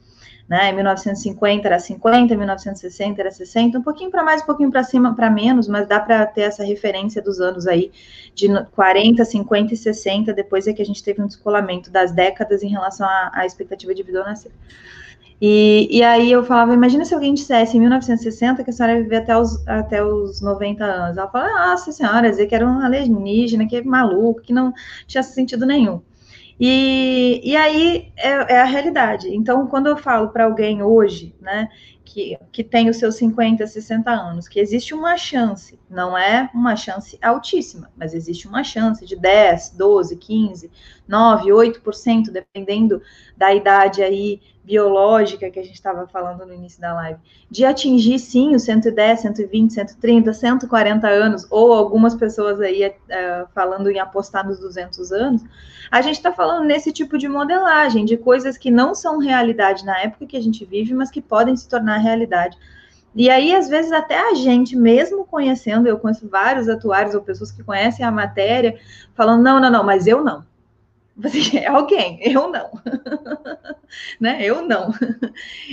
[0.48, 0.70] né?
[0.70, 4.82] Em 1950 era 50, em 1960 era 60, um pouquinho para mais, um pouquinho para
[4.82, 7.92] cima, para menos, mas dá para ter essa referência dos anos aí
[8.34, 12.62] de 40, 50 e 60, depois é que a gente teve um descolamento das décadas
[12.62, 14.52] em relação à, à expectativa de vida ao nascer.
[15.40, 19.02] E, e, aí eu falava, imagina se alguém dissesse em 1960 que a senhora ia
[19.04, 21.16] viver até os, até os 90 anos.
[21.16, 24.72] Ela fala, nossa senhora, dizer que era um alienígena, que é maluco, que não
[25.06, 26.00] tinha sentido nenhum.
[26.60, 29.28] E, e aí é, é a realidade.
[29.28, 31.68] Então, quando eu falo para alguém hoje, né,
[32.04, 36.74] que, que tem os seus 50, 60 anos, que existe uma chance, não é uma
[36.74, 40.70] chance altíssima, mas existe uma chance de 10, 12, 15,
[41.08, 43.02] 9, 8%, dependendo
[43.36, 47.18] da idade aí biológica que a gente estava falando no início da live,
[47.50, 53.90] de atingir sim os 110, 120, 130, 140 anos, ou algumas pessoas aí uh, falando
[53.90, 55.42] em apostar nos 200 anos,
[55.90, 59.98] a gente está falando nesse tipo de modelagem, de coisas que não são realidade na
[60.02, 62.58] época que a gente vive, mas que podem se tornar realidade.
[63.14, 67.50] E aí, às vezes, até a gente, mesmo conhecendo, eu conheço vários atuários ou pessoas
[67.50, 68.78] que conhecem a matéria,
[69.14, 70.44] falando: não, não, não, mas eu não.
[71.18, 72.70] Você é alguém, eu não.
[74.20, 74.38] né?
[74.40, 74.94] Eu não.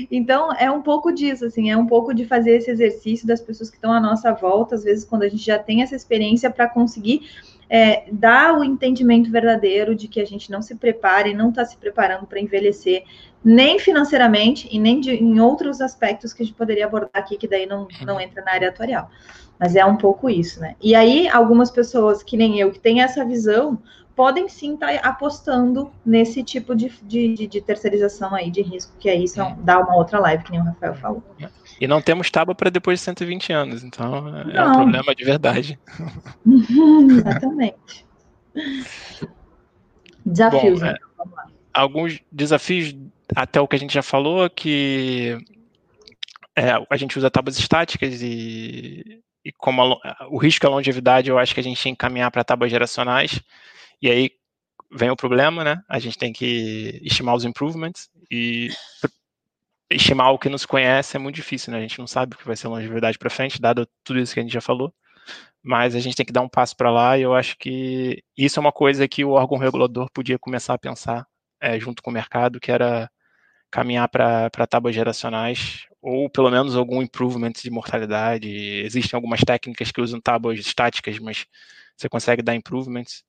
[0.09, 3.69] Então, é um pouco disso, assim, é um pouco de fazer esse exercício das pessoas
[3.69, 6.67] que estão à nossa volta, às vezes, quando a gente já tem essa experiência para
[6.67, 7.29] conseguir
[7.69, 11.63] é, dar o entendimento verdadeiro de que a gente não se prepara e não está
[11.63, 13.03] se preparando para envelhecer,
[13.43, 17.47] nem financeiramente e nem de, em outros aspectos que a gente poderia abordar aqui, que
[17.47, 19.09] daí não, não entra na área atuarial.
[19.59, 20.75] Mas é um pouco isso, né?
[20.81, 23.79] E aí, algumas pessoas, que nem eu, que têm essa visão,
[24.15, 29.09] podem sim estar tá apostando nesse tipo de, de, de, terceirização aí de risco, que
[29.09, 29.55] é isso, é.
[29.59, 31.23] dá uma outra live, que nem o Rafael falou.
[31.79, 34.51] E não temos tábua para depois de 120 anos, então não.
[34.51, 35.79] é um problema de verdade.
[36.47, 38.05] Exatamente.
[40.25, 40.95] Desafios, Bom, né?
[40.95, 42.95] é, Alguns desafios,
[43.35, 45.37] até o que a gente já falou, que
[46.55, 51.29] é, a gente usa tábuas estáticas e, e como a, o risco é a longevidade,
[51.29, 53.41] eu acho que a gente tem que caminhar para tábuas geracionais.
[54.01, 54.31] E aí
[54.91, 55.81] vem o problema, né?
[55.89, 58.69] A gente tem que estimar os improvements e
[59.89, 61.79] estimar o que nos conhece é muito difícil, né?
[61.79, 64.39] A gente não sabe o que vai ser longevidade para frente, dado tudo isso que
[64.39, 64.93] a gente já falou.
[65.63, 68.59] Mas a gente tem que dar um passo para lá e eu acho que isso
[68.59, 71.27] é uma coisa que o órgão regulador podia começar a pensar
[71.59, 73.09] é, junto com o mercado, que era
[73.71, 78.47] caminhar para tábuas geracionais ou pelo menos algum improvement de mortalidade.
[78.47, 81.47] Existem algumas técnicas que usam tábuas estáticas, mas
[81.97, 83.23] você consegue dar improvements.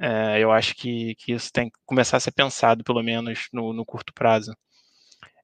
[0.00, 3.72] É, eu acho que, que isso tem que começar a ser pensado, pelo menos no,
[3.72, 4.54] no curto prazo.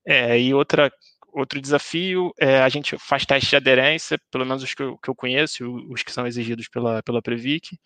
[0.06, 0.90] É, e outra,
[1.32, 5.10] outro desafio é a gente faz testes de aderência, pelo menos os que eu, que
[5.10, 7.78] eu conheço, os que são exigidos pela, pela Previc.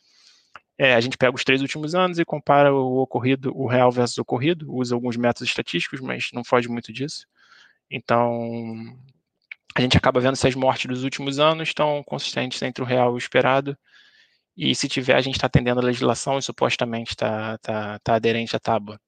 [0.78, 4.16] É, a gente pega os três últimos anos e compara o ocorrido, o real versus
[4.18, 7.26] o ocorrido, usa alguns métodos estatísticos, mas não foge muito disso.
[7.90, 8.96] Então,
[9.74, 13.12] a gente acaba vendo se as mortes dos últimos anos estão consistentes entre o real
[13.12, 13.76] e o esperado,
[14.60, 18.54] e se tiver, a gente está atendendo a legislação e supostamente está tá, tá aderente
[18.54, 19.00] à tábua.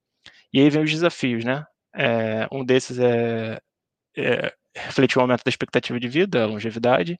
[0.51, 1.63] E aí vem os desafios, né?
[1.95, 3.61] É, um desses é,
[4.17, 7.19] é, refletir o aumento da expectativa de vida, a longevidade,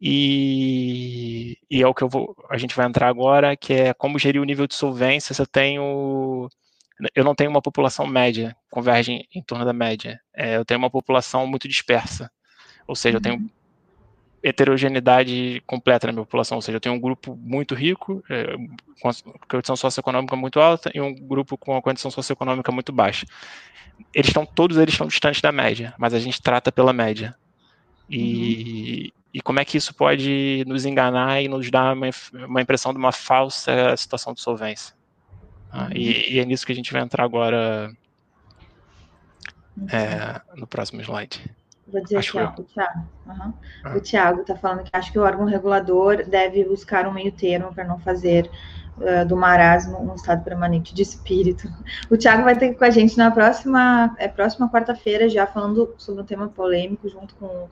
[0.00, 4.18] e, e, é o que eu vou, a gente vai entrar agora, que é como
[4.18, 6.48] gerir o nível de solvência se eu tenho
[7.14, 10.20] eu não tenho uma população média, converge em, em torno da média.
[10.34, 12.30] É, eu tenho uma população muito dispersa.
[12.88, 13.48] Ou seja, eu tenho uhum
[14.42, 18.54] heterogeneidade completa na minha população, ou seja, eu tenho um grupo muito rico, é,
[19.00, 19.10] com
[19.48, 23.26] condição socioeconômica muito alta, e um grupo com uma condição socioeconômica muito baixa.
[24.14, 27.34] Eles estão, todos eles estão distantes da média, mas a gente trata pela média.
[28.08, 29.22] E, uhum.
[29.34, 32.08] e como é que isso pode nos enganar e nos dar uma,
[32.46, 34.94] uma impressão de uma falsa situação de solvência?
[35.70, 35.90] Ah, uhum.
[35.94, 37.92] e, e, é nisso que a gente vai entrar agora
[39.90, 41.57] é, no próximo slide.
[41.90, 42.98] Vou dizer Acho aqui, ó, o Thiago.
[43.26, 43.52] Uhum.
[43.84, 43.96] Ah.
[43.96, 47.72] O Thiago está falando que acha que o órgão regulador deve buscar um meio termo
[47.72, 48.50] para não fazer
[48.98, 51.68] uh, do marasmo um estado permanente de espírito.
[52.10, 56.22] O Thiago vai ter com a gente na próxima, é, próxima quarta-feira, já falando sobre
[56.22, 57.68] um tema polêmico, junto com,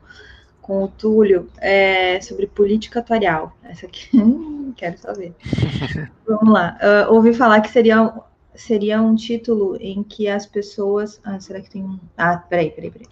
[0.63, 3.53] com o Túlio, é, sobre política atuarial.
[3.63, 4.09] Essa aqui,
[4.77, 5.35] quero só ver.
[6.27, 6.79] Vamos lá.
[6.81, 8.13] Uh, ouvi falar que seria
[8.57, 11.21] seria um título em que as pessoas.
[11.23, 11.99] Ah, será que tem um.
[12.17, 13.09] Ah, peraí, peraí, peraí.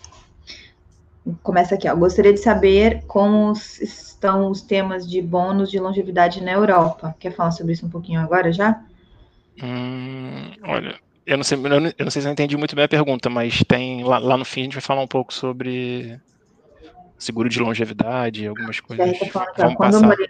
[1.42, 1.96] Começa aqui, ó.
[1.96, 7.16] Gostaria de saber como estão os temas de bônus de longevidade na Europa.
[7.18, 8.82] Quer falar sobre isso um pouquinho agora já?
[9.62, 13.30] Hum, olha, eu não, sei, eu não, sei se eu entendi muito bem a pergunta,
[13.30, 16.20] mas tem lá, lá, no fim a gente vai falar um pouco sobre
[17.18, 19.18] seguro de longevidade, algumas coisas.
[19.56, 19.96] Vamos quando, passar.
[19.96, 20.28] Eu morei,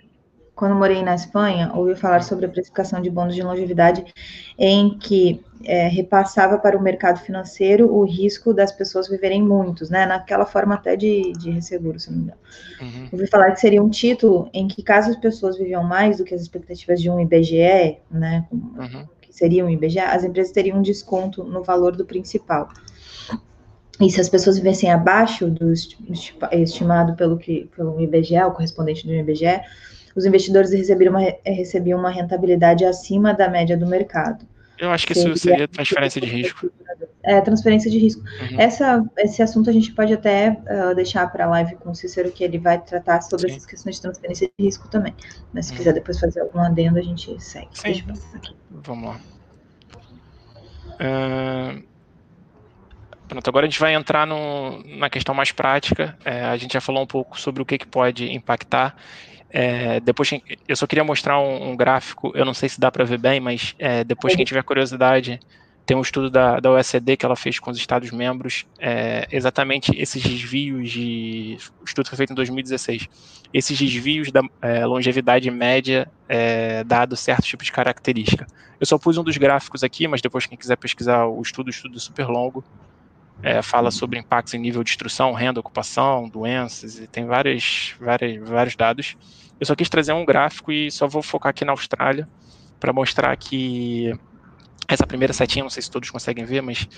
[0.54, 4.04] quando morei na Espanha, ouvi falar sobre a precificação de bônus de longevidade
[4.56, 10.06] em que é, repassava para o mercado financeiro o risco das pessoas viverem muitos, né?
[10.06, 12.38] Naquela forma até de, de resseguro, se não me engano.
[12.80, 13.08] Uhum.
[13.12, 16.34] Ouvi falar que seria um título em que, caso as pessoas viviam mais do que
[16.34, 18.46] as expectativas de um IBGE, né?
[18.52, 19.08] Uhum.
[19.20, 22.68] Que seria um IBGE, as empresas teriam um desconto no valor do principal.
[24.00, 25.72] E se as pessoas vivessem abaixo do
[26.52, 29.60] estimado pelo, que, pelo IBGE, o correspondente do IBGE,
[30.14, 34.46] os investidores recebiam uma, recebiam uma rentabilidade acima da média do mercado.
[34.78, 36.70] Eu acho que isso seria transferência de risco.
[37.22, 38.22] É, transferência de risco.
[38.22, 38.60] Uhum.
[38.60, 42.30] Essa, esse assunto a gente pode até uh, deixar para a live com o Cícero,
[42.30, 43.56] que ele vai tratar sobre Sim.
[43.56, 45.14] essas questões de transferência de risco também.
[45.52, 45.78] Mas se uhum.
[45.78, 47.68] quiser depois fazer algum adendo, a gente segue.
[47.72, 48.04] Sim.
[48.70, 49.20] Vamos lá.
[50.94, 51.82] Uh,
[53.26, 56.18] pronto, agora a gente vai entrar no, na questão mais prática.
[56.24, 58.96] É, a gente já falou um pouco sobre o que, que pode impactar.
[59.56, 60.28] É, depois,
[60.66, 63.38] eu só queria mostrar um, um, gráfico, eu não sei se dá para ver bem,
[63.38, 65.38] mas é, depois quem tiver curiosidade,
[65.86, 70.20] tem um estudo da, da OECD que ela fez com os Estados-membros, é, exatamente esses
[70.20, 71.56] desvios de.
[71.80, 73.08] O estudo foi feito em 2016.
[73.52, 78.48] Esses desvios da é, longevidade média, é, dado certos tipos de característica.
[78.80, 81.70] Eu só pus um dos gráficos aqui, mas depois, quem quiser pesquisar o estudo, o
[81.70, 82.64] estudo é super longo,
[83.40, 88.48] é, fala sobre impactos em nível de instrução, renda, ocupação, doenças, e tem várias, várias,
[88.48, 89.16] vários dados.
[89.58, 92.28] Eu só quis trazer um gráfico e só vou focar aqui na Austrália
[92.80, 94.12] para mostrar que
[94.86, 96.88] essa primeira setinha, não sei se todos conseguem ver, mas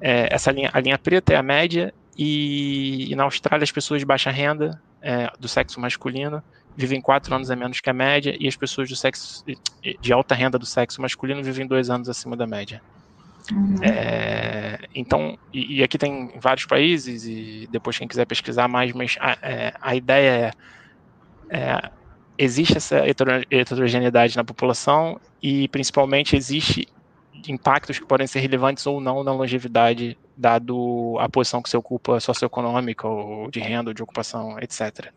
[0.00, 4.00] é, essa linha, a linha preta é a média e, e na Austrália as pessoas
[4.00, 6.42] de baixa renda é, do sexo masculino
[6.76, 9.44] vivem quatro anos a menos que a média e as pessoas do sexo
[10.00, 12.80] de alta renda do sexo masculino vivem dois anos acima da média.
[13.52, 13.76] Uhum.
[13.82, 19.16] É, então, e, e, aqui tem vários países e depois quem quiser pesquisar mais, mas
[19.20, 20.54] a, é, a ideia
[21.50, 21.90] é, é
[22.36, 23.02] existe essa
[23.50, 26.88] heterogeneidade na população e, principalmente, existe
[27.46, 32.20] impactos que podem ser relevantes ou não na longevidade, dado a posição que você ocupa
[32.20, 35.12] socioeconômica, ou de renda, ou de ocupação, etc.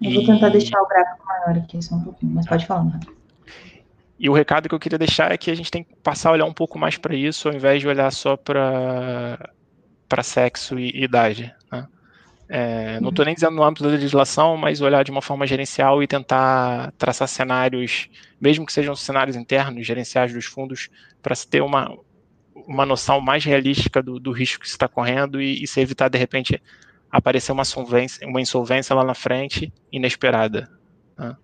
[0.00, 2.98] Eu vou tentar deixar o gráfico maior aqui, só um pouquinho, mas pode falar.
[4.18, 6.32] E o recado que eu queria deixar é que a gente tem que passar a
[6.32, 9.38] olhar um pouco mais para isso, ao invés de olhar só para
[10.22, 11.54] sexo e, e idade.
[12.52, 16.02] É, não estou nem dizendo no âmbito da legislação, mas olhar de uma forma gerencial
[16.02, 20.88] e tentar traçar cenários, mesmo que sejam cenários internos, gerenciais dos fundos,
[21.22, 21.96] para se ter uma,
[22.66, 26.08] uma noção mais realística do, do risco que se está correndo e, e, se evitar,
[26.08, 26.60] de repente,
[27.08, 30.68] aparecer uma, solvência, uma insolvência lá na frente inesperada.
[31.16, 31.36] Né?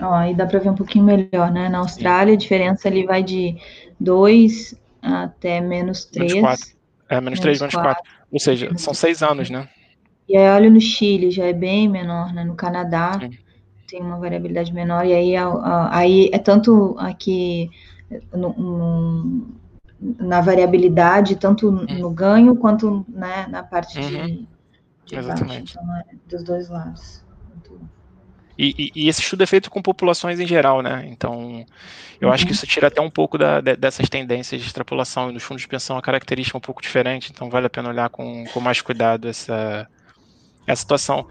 [0.00, 1.68] Ó, aí dá para ver um pouquinho melhor, né?
[1.68, 3.56] Na Austrália, a diferença ali vai de
[4.00, 6.32] 2 até menos 3.
[6.32, 6.74] Menos 4.
[7.08, 8.02] É, menos 3, menos 4.
[8.34, 9.68] Ou seja, são seis anos, né?
[10.28, 12.42] E aí, olha no Chile, já é bem menor, né?
[12.42, 13.30] No Canadá Sim.
[13.88, 15.34] tem uma variabilidade menor, e aí,
[15.92, 17.70] aí é tanto aqui
[18.32, 19.46] no,
[20.18, 21.86] na variabilidade, tanto uhum.
[21.98, 24.26] no ganho quanto né, na parte uhum.
[24.26, 24.48] de,
[25.04, 25.76] de Exatamente.
[25.76, 27.23] baixo, então, é dos dois lados.
[28.56, 31.04] E, e, e, esse estudo é feito com populações em geral, né?
[31.08, 31.64] Então,
[32.20, 32.34] eu uhum.
[32.34, 32.54] acho que uhum.
[32.54, 35.30] isso tira até um pouco da, de, dessas tendências de extrapolação.
[35.30, 37.88] E nos fundos de pensão a característica é um pouco diferente, então vale a pena
[37.88, 39.88] olhar com, com mais cuidado essa,
[40.66, 41.26] essa situação.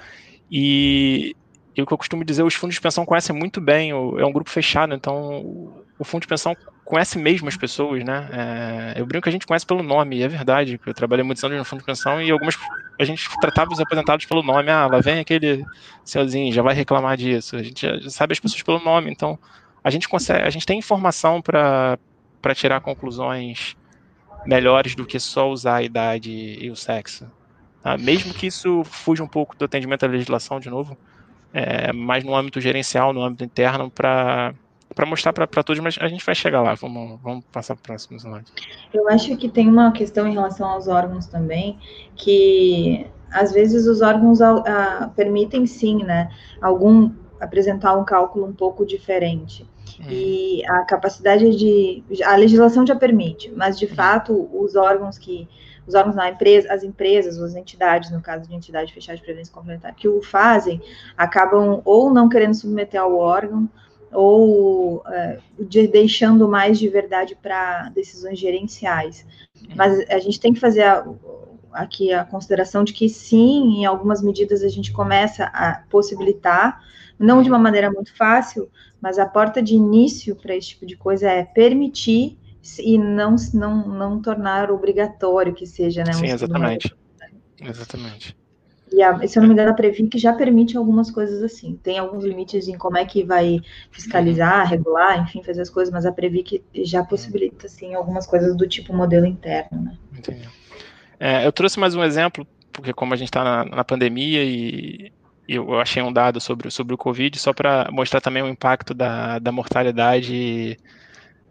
[0.51, 1.36] E,
[1.76, 4.32] e o que eu costumo dizer, os fundos de pensão conhecem muito bem, é um
[4.32, 8.29] grupo fechado, então o fundo de pensão conhece mesmo as pessoas, né?
[8.31, 11.43] É, eu brinco que a gente conhece pelo nome, e é verdade, eu trabalhei muitos
[11.43, 12.57] anos no fundo de pensão e algumas
[12.99, 14.69] a gente tratava os aposentados pelo nome.
[14.69, 15.65] Ah, lá vem aquele
[16.03, 17.55] senhorzinho, já vai reclamar disso.
[17.55, 19.37] A gente já, sabe as pessoas pelo nome, então
[19.83, 21.97] a gente consegue, a gente tem informação para
[22.53, 23.75] tirar conclusões
[24.45, 27.29] melhores do que só usar a idade e o sexo.
[27.81, 27.97] Tá?
[27.97, 30.97] Mesmo que isso fuja um pouco do atendimento à legislação, de novo,
[31.53, 34.53] é, mas no âmbito gerencial, no âmbito interno, para
[34.93, 36.75] para mostrar para todos, mas a gente vai chegar lá.
[36.75, 38.51] Vamos, vamos passar para o próximo slide.
[38.93, 41.77] Eu acho que tem uma questão em relação aos órgãos também,
[42.15, 46.29] que às vezes os órgãos a, a, permitem sim, né,
[46.61, 49.67] algum apresentar um cálculo um pouco diferente.
[49.99, 50.05] Hum.
[50.09, 52.03] E a capacidade de.
[52.23, 53.95] A legislação já permite, mas de hum.
[53.95, 55.47] fato, os órgãos que.
[55.85, 59.53] Os órgãos na empresa, as empresas, as entidades, no caso de entidade fechada de previdência
[59.53, 60.81] complementar, que o fazem,
[61.17, 63.69] acabam ou não querendo submeter ao órgão,
[64.14, 69.26] ou é, de, deixando mais de verdade para decisões gerenciais.
[69.61, 69.74] Hum.
[69.76, 71.05] Mas a gente tem que fazer a,
[71.72, 76.82] aqui a consideração de que sim, em algumas medidas a gente começa a possibilitar,
[77.18, 78.70] não de uma maneira muito fácil,
[79.01, 82.38] mas a porta de início para esse tipo de coisa é permitir
[82.80, 86.14] e não, não, não tornar obrigatório que seja, né?
[86.14, 86.95] Sim, exatamente.
[87.61, 88.36] Exatamente.
[88.93, 91.79] E a, se eu não me engano, a Previc já permite algumas coisas assim.
[91.81, 96.05] Tem alguns limites em como é que vai fiscalizar, regular, enfim, fazer as coisas, mas
[96.05, 99.97] a Previc já possibilita, assim, algumas coisas do tipo modelo interno, né?
[100.15, 100.47] Entendi.
[101.19, 105.11] É, eu trouxe mais um exemplo, porque como a gente está na, na, pandemia e,
[105.47, 109.39] eu achei um dado sobre, sobre o Covid, só para mostrar também o impacto da,
[109.39, 110.77] da mortalidade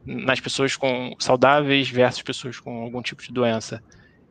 [0.06, 3.82] nas pessoas com saudáveis versus pessoas com algum tipo de doença.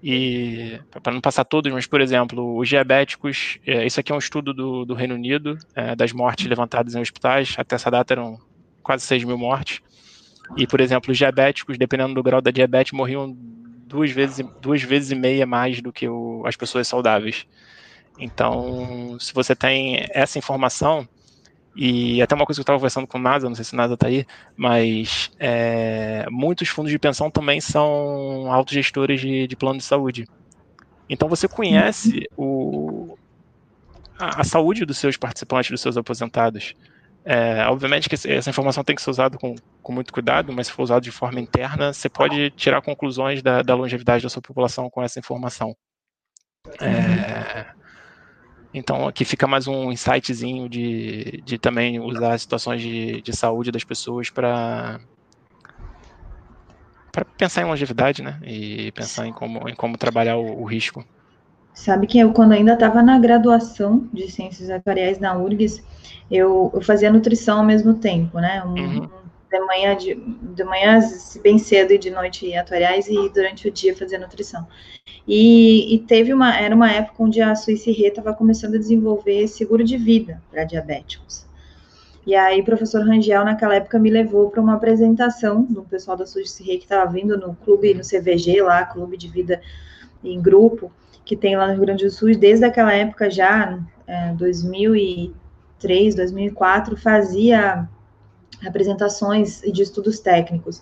[0.03, 4.19] E para não passar todos, mas por exemplo, os diabéticos, é, isso aqui é um
[4.19, 8.39] estudo do, do Reino Unido, é, das mortes levantadas em hospitais, até essa data eram
[8.81, 9.79] quase 6 mil mortes.
[10.57, 13.35] E, por exemplo, os diabéticos, dependendo do grau da diabetes, morriam
[13.91, 17.45] duas vezes, duas vezes e meia mais do que o, as pessoas saudáveis.
[18.19, 21.07] Então, se você tem essa informação,
[21.75, 23.77] e até uma coisa que eu estava conversando com o NASA, não sei se o
[23.77, 24.25] NASA está aí,
[24.57, 30.27] mas é, muitos fundos de pensão também são autogestores de, de plano de saúde.
[31.09, 33.17] Então você conhece o,
[34.19, 36.75] a, a, saúde dos seus participantes, dos seus aposentados.
[37.23, 40.73] É, obviamente que essa informação tem que ser usada com, com muito cuidado, mas se
[40.73, 44.89] for usado de forma interna, você pode tirar conclusões da, da longevidade da sua população
[44.89, 45.75] com essa informação.
[46.81, 47.65] É,
[48.73, 53.71] então aqui fica mais um insightzinho de, de também usar as situações de, de saúde
[53.71, 54.99] das pessoas para
[57.11, 58.39] para pensar em longevidade, né?
[58.43, 61.03] E pensar em como, em como trabalhar o, o risco.
[61.73, 65.83] Sabe que eu, quando ainda estava na graduação de Ciências Atuariais na URGS,
[66.29, 68.63] eu, eu, fazia nutrição ao mesmo tempo, né?
[68.63, 69.09] Um, uhum.
[69.51, 70.99] De manhã, de, de manhã
[71.43, 74.65] bem cedo e de noite atuariais e durante o dia fazia nutrição.
[75.27, 79.47] E, e, teve uma, era uma época onde a Suíça Rê estava começando a desenvolver
[79.47, 81.45] seguro de vida para diabéticos.
[82.25, 86.25] E aí o professor Rangel, naquela época, me levou para uma apresentação do pessoal da
[86.25, 89.61] Suíça Rê que estava vindo no clube, no CVG lá, Clube de Vida
[90.23, 90.91] em Grupo,
[91.25, 96.95] que tem lá no Rio Grande do Sul, desde aquela época já, é, 2003, 2004,
[96.95, 97.87] fazia
[98.65, 100.81] apresentações de estudos técnicos.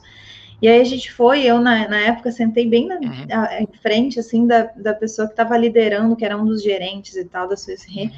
[0.62, 3.62] E aí a gente foi, eu na, na época sentei bem na, uhum.
[3.62, 7.24] em frente, assim, da, da pessoa que estava liderando, que era um dos gerentes e
[7.24, 8.04] tal da Re.
[8.04, 8.12] Uhum.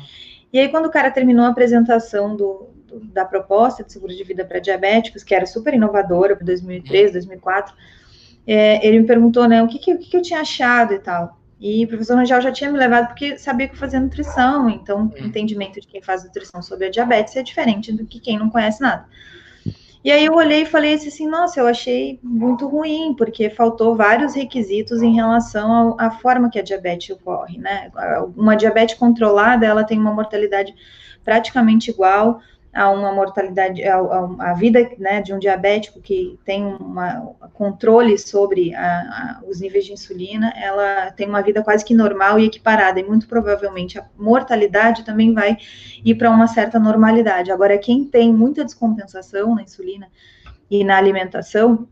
[0.51, 4.23] E aí quando o cara terminou a apresentação do, do da proposta de seguro de
[4.23, 7.13] vida para diabéticos, que era super inovadora para 2003, uhum.
[7.13, 7.75] 2004,
[8.47, 10.99] é, ele me perguntou, né, o que, que, o que, que eu tinha achado e
[10.99, 11.39] tal.
[11.59, 15.13] E o professor Rangel já tinha me levado porque sabia que eu fazia nutrição, então
[15.13, 18.49] o entendimento de quem faz nutrição sobre a diabetes é diferente do que quem não
[18.49, 19.05] conhece nada.
[20.03, 24.33] E aí eu olhei e falei assim, nossa, eu achei muito ruim, porque faltou vários
[24.33, 27.91] requisitos em relação à forma que a diabetes ocorre, né?
[28.35, 30.73] Uma diabetes controlada, ela tem uma mortalidade
[31.23, 32.41] praticamente igual
[32.73, 38.17] a uma mortalidade, a, a, a vida né, de um diabético que tem um controle
[38.17, 42.99] sobre a, os níveis de insulina, ela tem uma vida quase que normal e equiparada,
[42.99, 45.57] e muito provavelmente a mortalidade também vai
[46.03, 47.51] ir para uma certa normalidade.
[47.51, 50.07] Agora, quem tem muita descompensação na insulina
[50.69, 51.87] e na alimentação,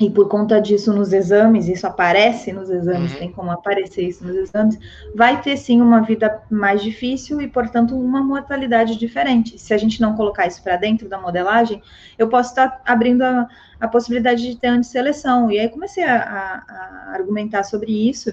[0.00, 3.18] e por conta disso nos exames, isso aparece nos exames, uhum.
[3.18, 4.76] tem como aparecer isso nos exames,
[5.14, 9.56] vai ter sim uma vida mais difícil e, portanto, uma mortalidade diferente.
[9.56, 11.80] Se a gente não colocar isso para dentro da modelagem,
[12.18, 13.46] eu posso estar abrindo a,
[13.78, 15.48] a possibilidade de ter antisseleção.
[15.48, 18.32] E aí comecei a, a, a argumentar sobre isso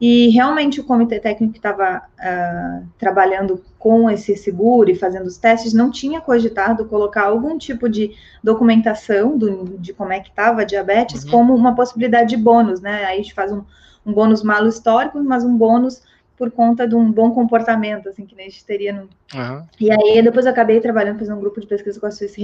[0.00, 5.26] e realmente o comitê técnico que estava uh, ah, trabalhando com esse seguro e fazendo
[5.26, 10.30] os testes não tinha cogitado colocar algum tipo de documentação do, de como é que
[10.30, 11.30] estava a diabetes uhum.
[11.30, 13.04] como uma possibilidade de bônus, né?
[13.04, 13.62] Aí a gente faz um,
[14.06, 16.02] um bônus malo histórico, mas um bônus
[16.40, 19.02] por conta de um bom comportamento, assim, que nem a gente teria no...
[19.02, 19.62] Uhum.
[19.78, 22.40] E aí, depois eu acabei trabalhando, fazendo um grupo de pesquisa com a Suíça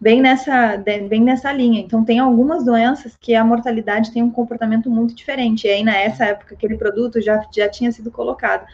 [0.00, 1.80] bem nessa, bem nessa linha.
[1.80, 5.66] Então, tem algumas doenças que a mortalidade tem um comportamento muito diferente.
[5.66, 8.64] E aí, nessa época, aquele produto já, já tinha sido colocado.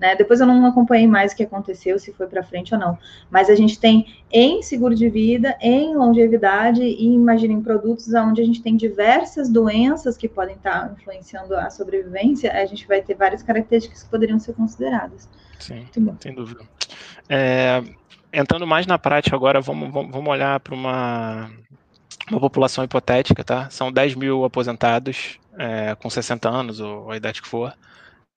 [0.00, 0.16] Né?
[0.16, 2.98] Depois eu não acompanhei mais o que aconteceu, se foi para frente ou não.
[3.30, 8.40] Mas a gente tem em seguro de vida, em longevidade e imagina em produtos onde
[8.40, 13.14] a gente tem diversas doenças que podem estar influenciando a sobrevivência, a gente vai ter
[13.14, 15.28] várias características que poderiam ser consideradas.
[15.58, 15.86] Sim,
[16.20, 16.62] sem dúvida.
[17.28, 17.82] É,
[18.32, 21.50] entrando mais na prática agora, vamos, vamos, vamos olhar para uma,
[22.30, 23.68] uma população hipotética, tá?
[23.68, 27.74] São 10 mil aposentados é, com 60 anos, ou a idade que for.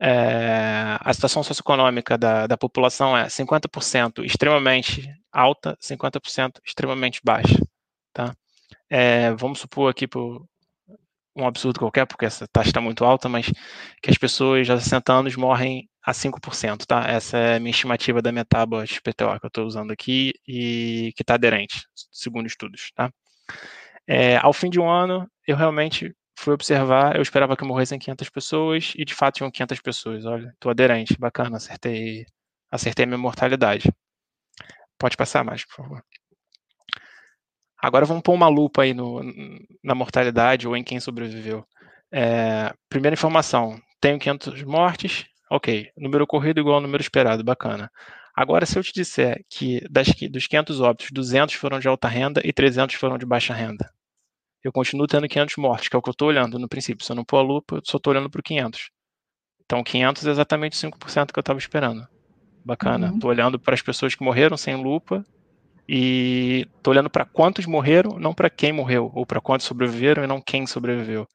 [0.06, 7.58] É, a situação socioeconômica da, da população é 50% extremamente alta, 50% extremamente baixa,
[8.12, 8.36] tá?
[8.90, 10.46] É, vamos supor aqui por
[11.34, 13.50] um absurdo qualquer, porque essa taxa está muito alta, mas
[14.02, 17.08] que as pessoas de 60 anos morrem a 5%, tá?
[17.08, 21.14] Essa é a minha estimativa da minha tábua XPTO que eu estou usando aqui e
[21.16, 23.10] que está aderente, segundo estudos, tá?
[24.06, 28.30] É, ao fim de um ano, eu realmente fui observar, eu esperava que morressem 500
[28.30, 30.26] pessoas e de fato tinham 500 pessoas.
[30.26, 32.26] Olha, estou aderente, bacana, acertei,
[32.72, 33.92] acertei a minha mortalidade.
[34.98, 36.04] Pode passar mais, por favor.
[37.82, 39.22] Agora vamos pôr uma lupa aí no,
[39.84, 41.66] na mortalidade ou em quem sobreviveu.
[42.12, 45.92] É, primeira informação, tenho 500 mortes, ok.
[45.98, 47.92] Número corrido igual ao número esperado, bacana.
[48.36, 52.42] Agora, se eu te disser que das, dos 500 óbitos, 200 foram de alta renda
[52.44, 53.92] e 300 foram de baixa renda,
[54.64, 57.06] eu continuo tendo 500 mortes, que é o que eu estou olhando no princípio.
[57.06, 58.90] Se eu não pôr a lupa, eu só estou olhando para o 500.
[59.66, 62.08] Então, 500 é exatamente 5% que eu estava esperando.
[62.66, 63.08] Bacana.
[63.08, 63.36] Estou uhum.
[63.36, 65.26] olhando para as pessoas que morreram sem lupa
[65.88, 70.28] e estou olhando para quantos morreram, não para quem morreu, ou para quantos sobreviveram e
[70.28, 71.28] não quem sobreviveu.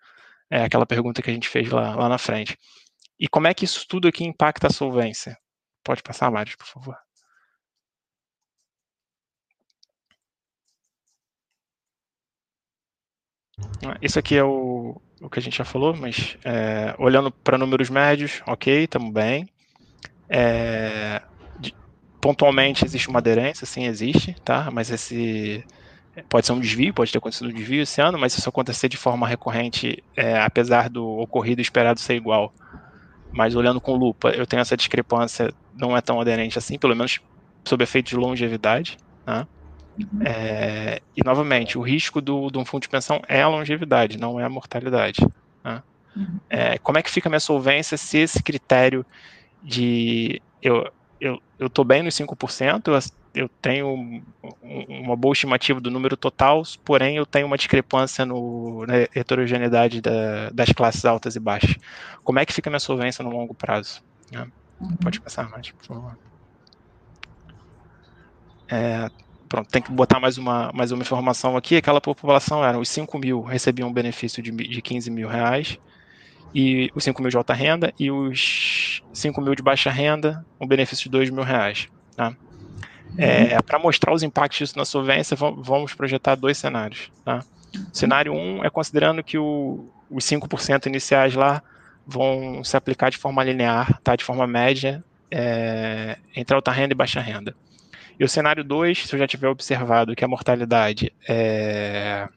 [0.51, 2.57] É aquela pergunta que a gente fez lá, lá na frente.
[3.21, 5.37] E como é que isso tudo aqui impacta a solvência?
[5.85, 6.97] Pode passar, Mário, por favor.
[14.01, 17.91] Isso aqui é o, o que a gente já falou, mas é, olhando para números
[17.91, 19.49] médios, ok, estamos bem.
[20.29, 21.23] É,
[21.59, 21.75] de,
[22.21, 24.71] pontualmente existe uma aderência, sim, existe, tá?
[24.71, 25.65] Mas esse
[26.29, 28.97] pode ser um desvio, pode ter acontecido um desvio esse ano, mas isso acontecer de
[28.97, 32.53] forma recorrente, é, apesar do ocorrido esperado ser igual.
[33.31, 37.21] Mas olhando com lupa, eu tenho essa discrepância, não é tão aderente assim, pelo menos
[37.65, 39.47] sob efeito de longevidade, tá?
[39.99, 40.21] Uhum.
[40.25, 44.39] É, e, novamente, o risco do, de um fundo de pensão é a longevidade, não
[44.39, 45.21] é a mortalidade.
[45.65, 45.83] Né?
[46.17, 46.41] Uhum.
[46.49, 49.05] É, como é que fica a minha solvência se esse critério
[49.63, 50.91] de eu
[51.21, 54.23] eu estou bem nos 5%, eu, eu tenho
[54.63, 60.51] uma boa estimativa do número total, porém eu tenho uma discrepância no, na heterogeneidade da,
[60.51, 61.75] das classes altas e baixas.
[62.23, 64.03] Como é que fica a minha solvência no longo prazo?
[64.31, 64.47] Né?
[64.81, 64.97] Uhum.
[64.97, 66.19] Pode passar mais, por favor.
[68.69, 69.11] É,
[69.49, 71.77] pronto, tem que botar mais uma, mais uma informação aqui.
[71.77, 75.79] Aquela população era os 5 mil recebiam um benefício de, de 15 mil reais,
[76.55, 80.67] e os 5 mil de alta renda, e os 5 mil de baixa renda, um
[80.67, 81.89] benefício de 2 mil reais.
[82.17, 82.35] Tá?
[83.17, 83.63] É, uhum.
[83.63, 87.11] Para mostrar os impactos disso na solvência, vamos projetar dois cenários.
[87.25, 87.45] Tá?
[87.93, 91.63] Cenário 1 um é considerando que o, os 5% iniciais lá
[92.07, 94.17] vão se aplicar de forma linear, tá?
[94.17, 97.55] de forma média, é, entre alta renda e baixa renda.
[98.19, 102.29] E o cenário 2, se eu já tiver observado que a mortalidade é,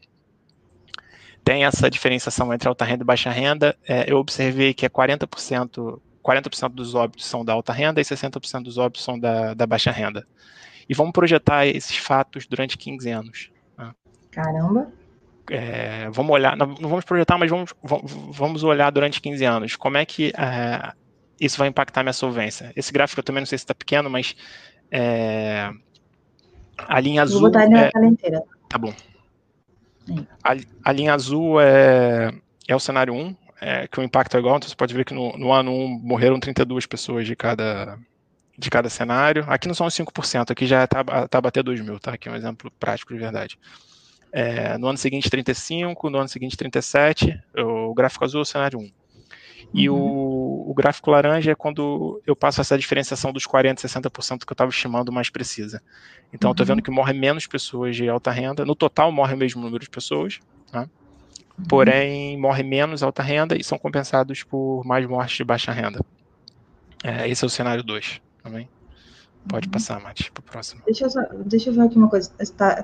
[1.43, 5.99] tem essa diferenciação entre alta renda e baixa renda, é, eu observei que é 40%,
[6.23, 9.91] 40% dos óbitos são da alta renda e 60% dos óbitos são da, da baixa
[9.91, 10.25] renda.
[10.87, 13.51] E vamos projetar esses fatos durante 15 anos.
[13.77, 13.91] Né?
[14.29, 14.91] Caramba!
[15.49, 19.75] É, vamos olhar, não, vamos projetar, mas vamos, vamos olhar durante 15 anos.
[19.75, 20.93] Como é que é,
[21.39, 22.71] isso vai impactar minha solvência?
[22.75, 24.35] Esse gráfico eu também não sei se está pequeno, mas
[24.91, 25.71] é,
[26.77, 27.41] a linha azul.
[27.41, 28.43] Vou botar ele na é, tela inteira.
[28.67, 28.93] Tá bom.
[30.43, 32.33] A, a, linha azul é,
[32.67, 35.13] é o cenário 1, é, que o impacto é igual, então você pode ver que
[35.13, 37.97] no, no ano 1 morreram 32 pessoas de cada,
[38.57, 39.45] de cada cenário.
[39.47, 42.13] Aqui não são os 5%, aqui já está tá a bater 2 mil, tá?
[42.13, 43.57] Aqui é um exemplo prático de verdade.
[44.33, 48.79] É, no ano seguinte, 35, no ano seguinte, 37, o gráfico azul é o cenário
[48.79, 48.91] 1.
[49.73, 49.97] E uhum.
[49.97, 54.53] o, o, gráfico laranja é quando eu passo essa diferenciação dos 40%, 60% que eu
[54.53, 55.81] estava estimando mais precisa.
[56.33, 56.51] Então, uhum.
[56.51, 58.65] eu estou vendo que morre menos pessoas de alta renda.
[58.65, 60.39] No total, morre o mesmo número de pessoas.
[60.71, 60.81] Tá?
[60.81, 61.65] Uhum.
[61.67, 65.99] Porém, morre menos alta renda e são compensados por mais mortes de baixa renda.
[67.03, 68.69] É, esse é o cenário 2 também.
[69.47, 69.71] Pode uhum.
[69.71, 70.81] passar, Mati, para o próximo.
[70.85, 72.31] Deixa eu, só, deixa eu ver aqui uma coisa.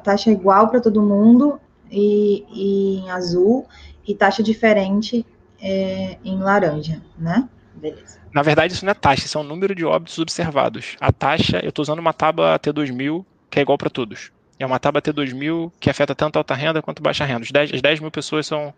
[0.04, 1.60] Taxa igual para todo mundo
[1.92, 3.68] e, e em azul,
[4.08, 5.26] e taxa diferente
[5.62, 7.48] é, em laranja, né?
[7.78, 8.20] Beleza.
[8.34, 10.96] Na verdade, isso não é taxa, isso é o número de óbitos observados.
[11.00, 14.32] A taxa, eu estou usando uma tábua T2000 que é igual para todos.
[14.60, 17.44] É uma tábua T2000 que afeta tanto alta renda quanto baixa renda.
[17.44, 18.74] As 10, as 10 mil pessoas são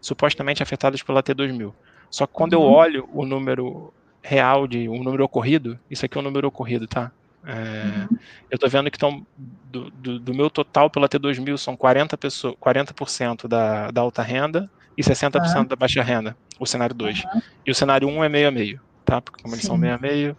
[0.00, 1.72] supostamente afetadas pela T2000.
[2.10, 2.62] Só que quando uhum.
[2.62, 6.86] eu olho o número real de um número ocorrido, isso aqui é um número ocorrido,
[6.86, 7.10] tá?
[7.44, 8.18] É, uhum.
[8.50, 12.54] Eu estou vendo que estão do, do, do, meu total pela T2000 são 40%, pessoas,
[12.60, 15.64] 40 da, da alta renda e 60% uhum.
[15.64, 17.24] da baixa renda, o cenário 2.
[17.24, 17.42] Uhum.
[17.66, 19.20] E o cenário 1 um é meio a meio, tá?
[19.20, 19.58] Porque como Sim.
[19.58, 20.36] eles são meio a meio,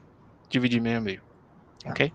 [0.49, 1.21] dividir meio a meio.
[1.83, 1.89] Tá.
[1.89, 2.11] Ok?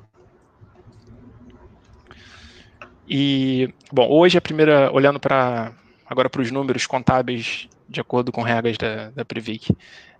[3.08, 5.72] E, bom, hoje a primeira, olhando para
[6.06, 9.74] agora para os números contábeis de acordo com regras da, da Previc,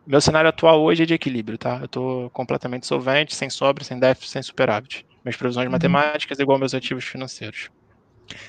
[0.07, 1.79] meu cenário atual hoje é de equilíbrio, tá?
[1.81, 5.05] Eu estou completamente solvente, sem sobra, sem déficit, sem superávit.
[5.23, 5.73] Minhas previsões uhum.
[5.73, 7.69] matemáticas igual meus ativos financeiros.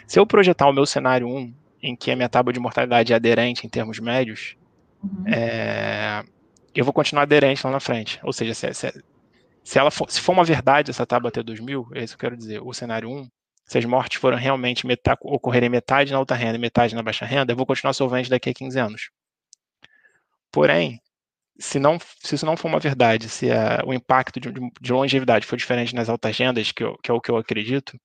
[0.08, 3.16] Se eu projetar o meu cenário 1, em que a minha tábua de mortalidade é
[3.16, 4.56] aderente em termos médios,
[5.04, 5.24] uhum.
[5.28, 6.24] é,
[6.76, 8.20] eu vou continuar aderente lá na frente.
[8.24, 9.04] Ou seja, se, se,
[9.64, 12.30] se, ela for, se for uma verdade essa tábua até 2000, é isso que eu
[12.30, 13.28] quero dizer, o cenário 1,
[13.66, 14.86] se as mortes foram realmente
[15.22, 18.50] ocorrerem metade na alta renda e metade na baixa renda, eu vou continuar solvente daqui
[18.50, 19.10] a 15 anos.
[20.52, 21.00] Porém,
[21.60, 25.46] se, não, se isso não for uma verdade, se a, o impacto de, de, longevidade
[25.46, 28.00] for diferente nas altas rendas, que, eu, que, é o que eu acredito,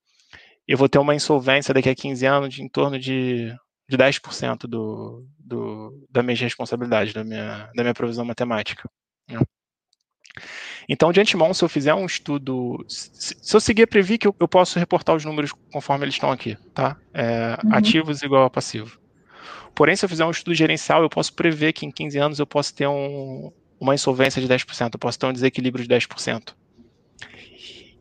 [0.66, 3.55] eu vou ter uma insolvência daqui a 15 anos de em torno de,
[3.89, 8.89] de 10% do, do, da minha responsabilidade, da minha, da minha provisão matemática.
[9.28, 9.41] Né?
[10.89, 14.35] Então, de antemão, se eu fizer um estudo, se, se eu seguir a Previc, eu,
[14.39, 16.97] eu, posso reportar os números conforme eles estão aqui, tá?
[17.12, 17.74] É, uhum.
[17.74, 18.99] Ativos igual a passivo.
[19.74, 22.47] Porém, se eu fizer um estudo gerencial, eu posso prever que em 15 anos eu
[22.47, 26.55] posso ter um, uma insolvência de 10%, eu posso ter um desequilíbrio de 10%.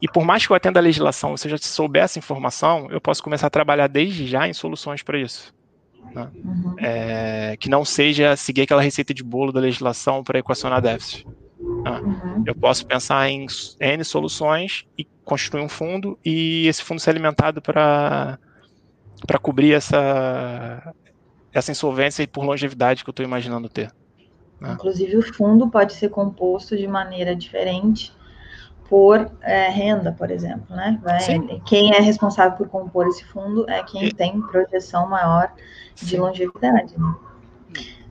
[0.02, 3.00] E por mais que eu atenda a legislação, se eu já souber essa informação, eu
[3.00, 5.54] posso começar a trabalhar desde já em soluções para isso.
[6.14, 6.30] Né?
[6.44, 6.76] Uhum.
[6.80, 11.28] É, que não seja seguir aquela receita de bolo da legislação para equacionar déficit.
[11.60, 12.00] Né?
[12.00, 12.44] Uhum.
[12.46, 13.48] Eu posso pensar em
[13.80, 18.38] N soluções e constituir um fundo e esse fundo ser alimentado para
[19.42, 20.94] cobrir essa,
[21.54, 23.92] essa insolvência por longevidade que eu estou imaginando ter.
[24.60, 24.74] Né?
[24.74, 28.14] Inclusive, o fundo pode ser composto de maneira diferente
[28.90, 31.00] por é, renda, por exemplo, né?
[31.02, 31.20] Vai,
[31.66, 35.52] quem é responsável por compor esse fundo é quem tem projeção maior
[35.96, 36.18] de Sim.
[36.18, 36.94] longevidade.
[36.98, 37.16] Né?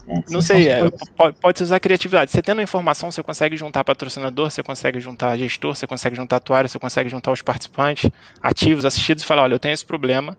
[0.09, 2.31] É, não sei, é, pode, pode usar criatividade.
[2.31, 6.37] Você tendo a informação, você consegue juntar patrocinador, você consegue juntar gestor, você consegue juntar
[6.37, 8.11] atuário, você consegue juntar os participantes
[8.43, 10.37] ativos, assistidos e falar, olha, eu tenho esse problema,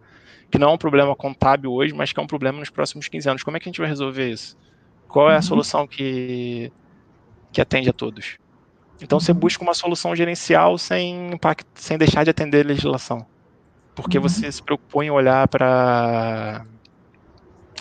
[0.51, 3.29] que não é um problema contábil hoje, mas que é um problema nos próximos 15
[3.29, 3.43] anos.
[3.43, 4.57] Como é que a gente vai resolver isso?
[5.07, 5.41] Qual é a uhum.
[5.41, 6.71] solução que,
[7.51, 8.37] que atende a todos?
[9.01, 9.37] Então você uhum.
[9.37, 13.25] busca uma solução gerencial sem, impact, sem deixar de atender a legislação.
[13.95, 14.23] Porque uhum.
[14.23, 16.65] você se preocupou em olhar para.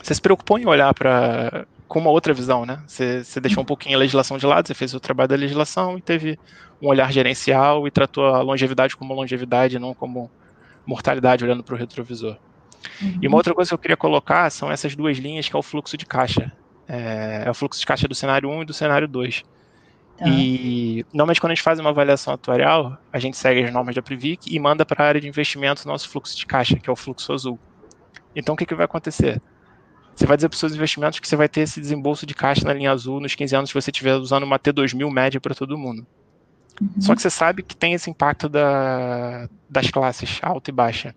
[0.03, 1.67] Você se preocupou em olhar para.
[1.89, 2.83] com uma outra visão, né?
[2.87, 5.97] Você, você deixou um pouquinho a legislação de lado, você fez o trabalho da legislação
[5.97, 6.39] e teve
[6.81, 10.31] um olhar gerencial e tratou a longevidade como longevidade, não como
[10.85, 12.37] mortalidade olhando para o retrovisor.
[13.01, 13.19] Uhum.
[13.23, 15.63] E uma outra coisa que eu queria colocar são essas duas linhas que é o
[15.63, 16.53] fluxo de caixa.
[16.89, 19.45] É, é o fluxo de caixa do cenário 1 e do cenário 2.
[20.23, 20.29] Tá.
[20.29, 24.03] E normalmente quando a gente faz uma avaliação atuarial, a gente segue as normas da
[24.03, 26.93] Previc e manda para a área de investimento o nosso fluxo de caixa, que é
[26.93, 27.59] o fluxo azul.
[28.35, 29.43] Então o que, que vai acontecer?
[30.15, 32.65] Você vai dizer para os seus investimentos que você vai ter esse desembolso de caixa
[32.65, 35.77] na linha azul nos 15 anos se você estiver usando uma T2000 média para todo
[35.77, 36.07] mundo.
[36.81, 37.01] Uhum.
[37.01, 41.15] Só que você sabe que tem esse impacto da, das classes alta e baixa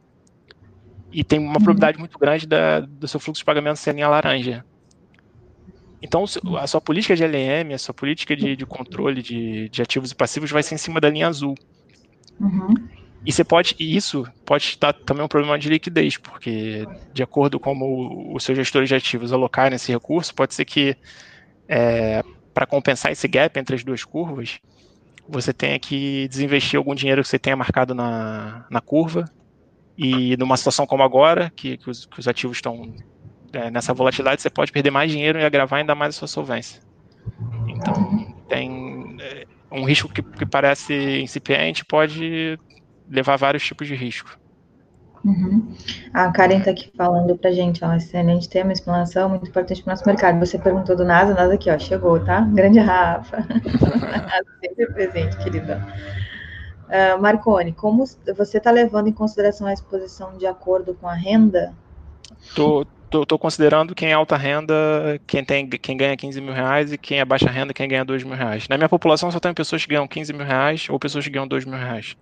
[1.11, 4.65] e tem uma probabilidade muito grande da, do seu fluxo de pagamento ser linha laranja.
[6.01, 6.25] Então,
[6.59, 10.15] a sua política de LM, a sua política de, de controle de, de, ativos e
[10.15, 11.55] passivos vai ser em cima da linha azul.
[12.39, 12.75] Uhum.
[13.25, 17.59] E você pode, e isso pode estar também um problema de liquidez, porque de acordo
[17.59, 20.95] com como os seus gestores de ativos alocarem esse recurso, pode ser que
[21.67, 22.23] é,
[22.53, 24.59] para compensar esse gap entre as duas curvas,
[25.27, 29.25] você tenha que desinvestir algum dinheiro que você tenha marcado na, na curva
[29.97, 32.93] e numa situação como agora, que, que, os, que os, ativos estão
[33.71, 36.81] nessa volatilidade, você pode perder mais dinheiro e agravar ainda mais a sua solvência.
[37.67, 42.59] Então, tem é, um risco que, que parece incipiente, pode
[43.09, 44.37] levar vários tipos de risco.
[45.25, 45.73] Uhum.
[46.13, 49.93] A Karen está aqui falando para gente, ó, excelente tema, explanação, muito importante para o
[49.95, 50.39] nosso mercado.
[50.39, 52.41] Você perguntou do NASA, NASA aqui, ó, chegou, tá?
[52.41, 53.39] Grande Rafa.
[54.61, 55.83] Sempre presente, querida.
[56.85, 58.05] Uh, Marcone, como
[58.37, 61.73] você está levando em consideração a exposição de acordo com a renda?
[62.55, 62.85] Tô,
[63.23, 64.73] tô, considerando quem é alta renda,
[65.27, 68.23] quem, tem, quem ganha 15 mil reais e quem é baixa renda, quem ganha 2
[68.23, 68.67] mil reais.
[68.67, 71.47] Na minha população só tem pessoas que ganham 15 mil reais ou pessoas que ganham
[71.47, 72.17] 2 mil reais.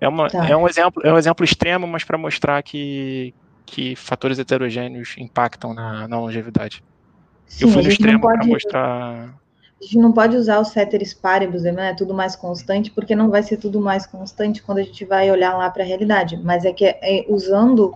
[0.00, 0.48] É, uma, tá.
[0.48, 3.34] é, um, exemplo, é um exemplo extremo, mas para mostrar que,
[3.66, 6.82] que fatores heterogêneos impactam na, na longevidade.
[7.46, 9.34] Sim, Eu fui no extremo para mostrar
[9.82, 13.42] a gente não pode usar o ceteris paribus, né, tudo mais constante, porque não vai
[13.42, 16.72] ser tudo mais constante quando a gente vai olhar lá para a realidade, mas é
[16.72, 17.92] que é, usando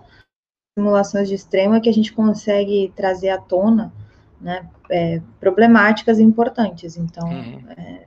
[0.77, 3.91] simulações de extremo é que a gente consegue trazer à tona
[4.39, 6.97] né, é, problemáticas importantes.
[6.97, 7.63] Então, uhum.
[7.75, 8.05] é,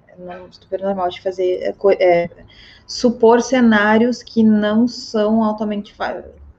[0.52, 2.30] super normal de fazer é, é,
[2.86, 5.92] supor cenários que não são altamente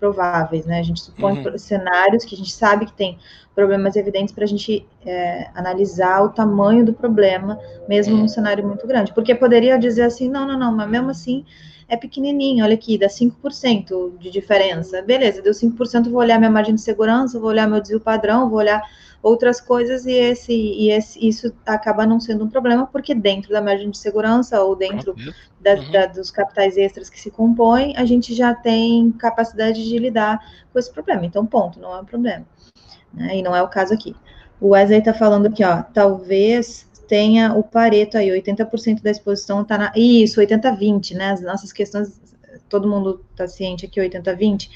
[0.02, 0.80] prováveis, né?
[0.80, 1.58] A gente supõe uhum.
[1.60, 3.20] cenários que a gente sabe que tem
[3.54, 8.88] problemas evidentes para a gente é, analisar o tamanho do problema, mesmo num cenário muito
[8.88, 9.14] grande.
[9.14, 11.46] Porque poderia dizer assim, não, não, não, mas mesmo assim
[11.88, 15.04] é pequenininho, olha aqui, dá 5% de diferença.
[15.04, 18.58] Beleza, deu 5%, vou olhar minha margem de segurança, vou olhar meu desvio padrão, vou
[18.58, 18.82] olhar
[19.22, 23.62] outras coisas e esse e esse, isso acaba não sendo um problema porque dentro da
[23.62, 25.16] margem de segurança ou dentro
[25.60, 25.92] da, uhum.
[25.92, 30.40] da, dos capitais extras que se compõem a gente já tem capacidade de lidar
[30.72, 31.26] com esse problema.
[31.26, 32.46] Então, ponto, não é um problema.
[33.14, 33.38] Né?
[33.38, 34.16] E não é o caso aqui.
[34.60, 39.78] O Wesley está falando aqui, ó, talvez tenha o Pareto aí, 80% da exposição está
[39.78, 39.92] na.
[39.96, 41.32] Isso, 80-20, né?
[41.32, 42.22] As nossas questões,
[42.70, 44.70] todo mundo está ciente aqui, 80-20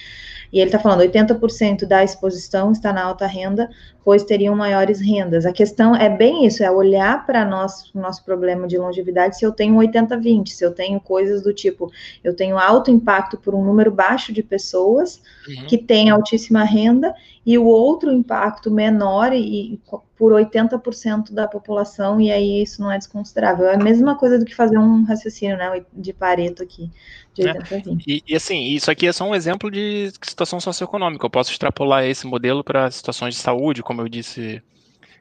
[0.52, 3.70] e ele está falando 80% da exposição está na alta renda,
[4.04, 5.46] pois teriam maiores rendas.
[5.46, 9.52] A questão é bem isso, é olhar para nosso nosso problema de longevidade se eu
[9.52, 11.92] tenho 80-20, se eu tenho coisas do tipo,
[12.24, 15.68] eu tenho alto impacto por um número baixo de pessoas uhum.
[15.68, 17.14] que têm altíssima renda
[17.46, 19.82] e o outro impacto menor e, e
[20.18, 23.68] por 80% da população, e aí isso não é desconsiderável.
[23.68, 26.90] É a mesma coisa do que fazer um raciocínio né, de Pareto aqui,
[27.36, 27.94] de 80 é.
[28.08, 31.26] e, e, assim, isso aqui é só um exemplo de situação socioeconômica.
[31.26, 34.62] Eu posso extrapolar esse modelo para situações de saúde, como eu disse.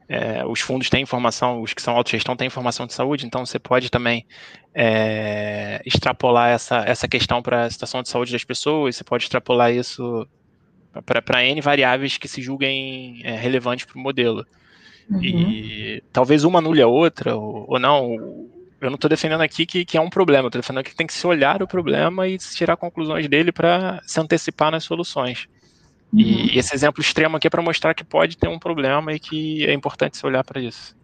[0.07, 3.59] É, os fundos têm informação, os que são autogestão têm informação de saúde, então você
[3.59, 4.27] pode também
[4.75, 9.73] é, extrapolar essa, essa questão para a situação de saúde das pessoas, você pode extrapolar
[9.73, 10.29] isso
[11.07, 14.47] para N variáveis que se julguem é, relevantes para o modelo.
[15.11, 15.23] Uhum.
[15.23, 18.49] E talvez uma anule a outra, ou, ou não.
[18.87, 21.13] Eu não estou defendendo aqui que, que, é um problema, estou defendendo que tem que
[21.13, 25.49] se olhar o problema e tirar conclusões dele para se antecipar nas soluções.
[26.13, 26.21] Uhum.
[26.21, 29.67] E esse exemplo extremo aqui é para mostrar que pode ter um problema e que
[29.67, 30.95] é importante se olhar para isso.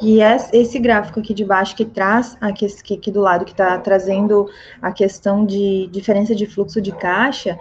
[0.00, 0.20] E
[0.52, 4.48] esse gráfico aqui de baixo que traz, aqui, aqui do lado, que está trazendo
[4.80, 7.58] a questão de diferença de fluxo de caixa,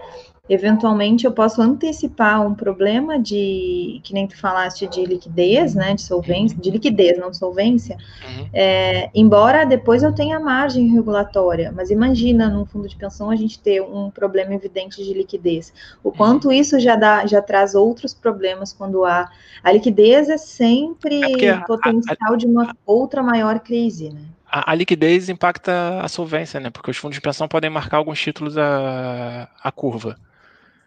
[0.49, 6.01] eventualmente eu posso antecipar um problema de, que nem tu falaste, de liquidez, né, de
[6.01, 7.95] solvência, de liquidez, não solvência,
[8.27, 8.49] uhum.
[8.51, 13.59] é, embora depois eu tenha margem regulatória, mas imagina num fundo de pensão a gente
[13.59, 15.71] ter um problema evidente de liquidez,
[16.03, 16.53] o quanto uhum.
[16.53, 19.29] isso já dá, já traz outros problemas quando há,
[19.63, 24.21] a liquidez é sempre é potencial a, a, de uma outra maior crise, né?
[24.51, 26.71] A, a, liquidez impacta a solvência, né?
[26.71, 30.17] Porque os fundos de pensão podem marcar alguns títulos a, a curva.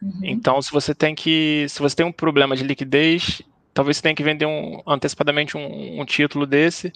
[0.03, 0.21] Uhum.
[0.25, 3.41] Então, se você tem que, se você tem um problema de liquidez,
[3.73, 6.93] talvez você tenha que vender um, antecipadamente um, um, título desse,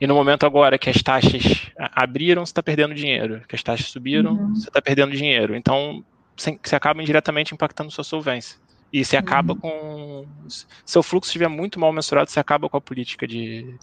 [0.00, 3.88] e no momento agora que as taxas abriram, você está perdendo dinheiro, que as taxas
[3.88, 4.54] subiram, uhum.
[4.54, 5.54] você está perdendo dinheiro.
[5.54, 6.02] Então,
[6.34, 8.58] você, você acaba indiretamente impactando sua solvência.
[8.92, 9.58] E você acaba uhum.
[9.58, 10.26] com.
[10.84, 13.76] Seu fluxo estiver muito mal mensurado, você acaba com a política de.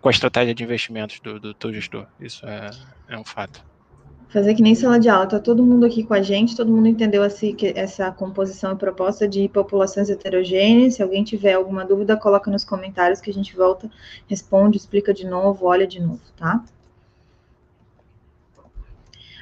[0.00, 2.06] com a estratégia de investimentos do, do teu gestor.
[2.18, 2.70] Isso é,
[3.08, 3.62] é um fato
[4.28, 6.88] fazer que nem sala de aula, tá todo mundo aqui com a gente, todo mundo
[6.88, 10.94] entendeu essa, essa composição e proposta de populações heterogêneas.
[10.94, 13.90] Se alguém tiver alguma dúvida, coloca nos comentários que a gente volta,
[14.28, 16.62] responde, explica de novo, olha de novo, tá?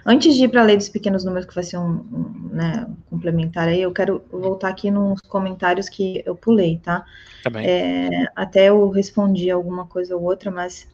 [0.07, 2.87] Antes de ir para a lei dos pequenos números, que vai ser um, um né,
[3.09, 7.07] complementar aí, eu quero voltar aqui nos comentários que eu pulei, tá?
[7.43, 10.87] Tá É, até eu respondi alguma coisa ou outra, mas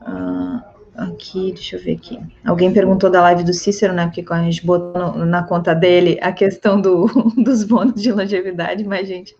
[0.00, 2.20] uh, Aqui, deixa eu ver aqui.
[2.44, 4.06] Alguém perguntou da live do Cícero, né?
[4.06, 7.06] Porque a gente botou no, na conta dele a questão do,
[7.42, 9.36] dos bônus de longevidade, mas a gente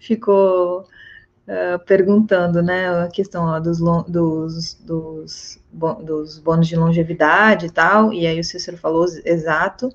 [0.00, 3.04] ficou uh, perguntando, né?
[3.04, 5.60] A questão ó, dos, dos, dos,
[6.02, 8.12] dos bônus de longevidade e tal.
[8.12, 9.94] E aí o Cícero falou exato.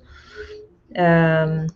[0.90, 1.66] Um,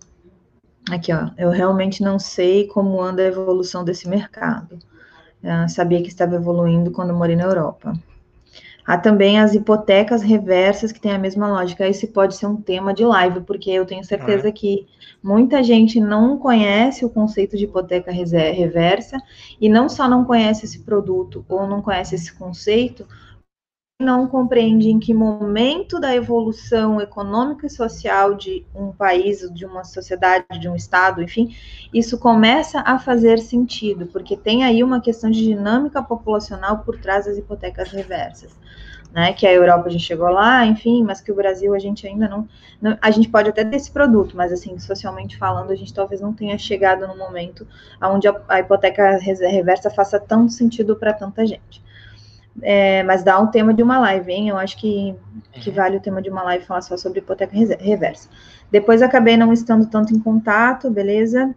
[0.90, 1.28] aqui, ó.
[1.36, 4.78] Eu realmente não sei como anda a evolução desse mercado.
[5.44, 7.92] Uh, sabia que estava evoluindo quando morei na Europa.
[8.88, 11.86] Há também as hipotecas reversas que têm a mesma lógica.
[11.86, 14.52] Esse pode ser um tema de live, porque eu tenho certeza ah.
[14.52, 14.86] que
[15.22, 19.18] muita gente não conhece o conceito de hipoteca reversa
[19.60, 23.06] e não só não conhece esse produto ou não conhece esse conceito,
[24.00, 29.82] não compreende em que momento da evolução econômica e social de um país, de uma
[29.82, 31.56] sociedade, de um estado, enfim,
[31.92, 37.26] isso começa a fazer sentido, porque tem aí uma questão de dinâmica populacional por trás
[37.26, 38.56] das hipotecas reversas
[39.12, 39.32] né?
[39.32, 42.48] Que a Europa já chegou lá, enfim, mas que o Brasil a gente ainda não,
[42.80, 46.20] não, a gente pode até ter esse produto, mas assim, socialmente falando, a gente talvez
[46.20, 47.66] não tenha chegado no momento
[48.02, 51.82] onde a, a hipoteca reversa faça tanto sentido para tanta gente.
[52.62, 54.48] É, mas dá um tema de uma live, hein?
[54.48, 55.14] Eu acho que,
[55.52, 55.76] que uhum.
[55.76, 58.28] vale o tema de uma live falar só sobre hipoteca reversa.
[58.70, 61.54] Depois acabei não estando tanto em contato, beleza?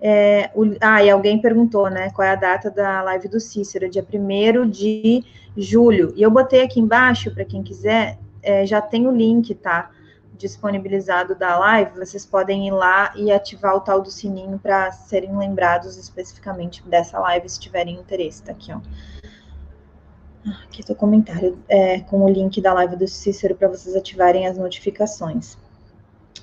[0.00, 3.88] É, o, ah, e alguém perguntou, né, qual é a data da live do Cícero,
[3.88, 5.24] dia 1 de
[5.56, 6.12] julho.
[6.14, 9.90] E eu botei aqui embaixo, para quem quiser, é, já tem o link, tá?
[10.36, 15.36] Disponibilizado da live, vocês podem ir lá e ativar o tal do sininho para serem
[15.38, 18.80] lembrados especificamente dessa live, se tiverem interesse, tá aqui, ó.
[20.64, 24.46] Aqui está o comentário é, com o link da live do Cícero para vocês ativarem
[24.46, 25.56] as notificações.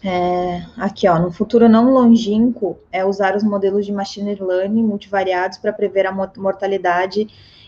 [0.04, 5.60] É, aqui, ó, no futuro não longínquo, é usar os modelos de machine learning multivariados
[5.60, 7.28] para prever a mortalidade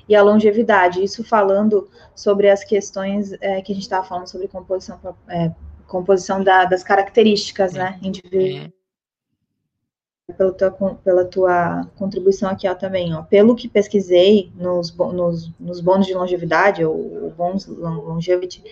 [0.09, 1.03] e a longevidade.
[1.03, 5.51] Isso falando sobre as questões é, que a gente estava falando sobre composição, é,
[5.88, 8.71] composição da, das características, né, individuais
[10.38, 10.71] pela tua,
[11.03, 13.13] pela tua contribuição aqui ó, também.
[13.13, 13.24] Ó.
[13.24, 18.63] Pelo que pesquisei nos, nos, nos bônus de longevidade, ou bônus longevity,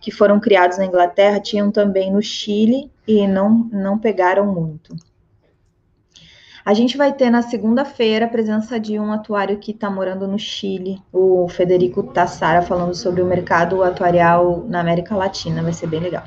[0.00, 4.94] que foram criados na Inglaterra, tinham também no Chile e não, não pegaram muito.
[6.64, 10.38] A gente vai ter na segunda-feira a presença de um atuário que está morando no
[10.38, 15.62] Chile, o Federico Tassara, falando sobre o mercado atuarial na América Latina.
[15.62, 16.24] Vai ser bem legal.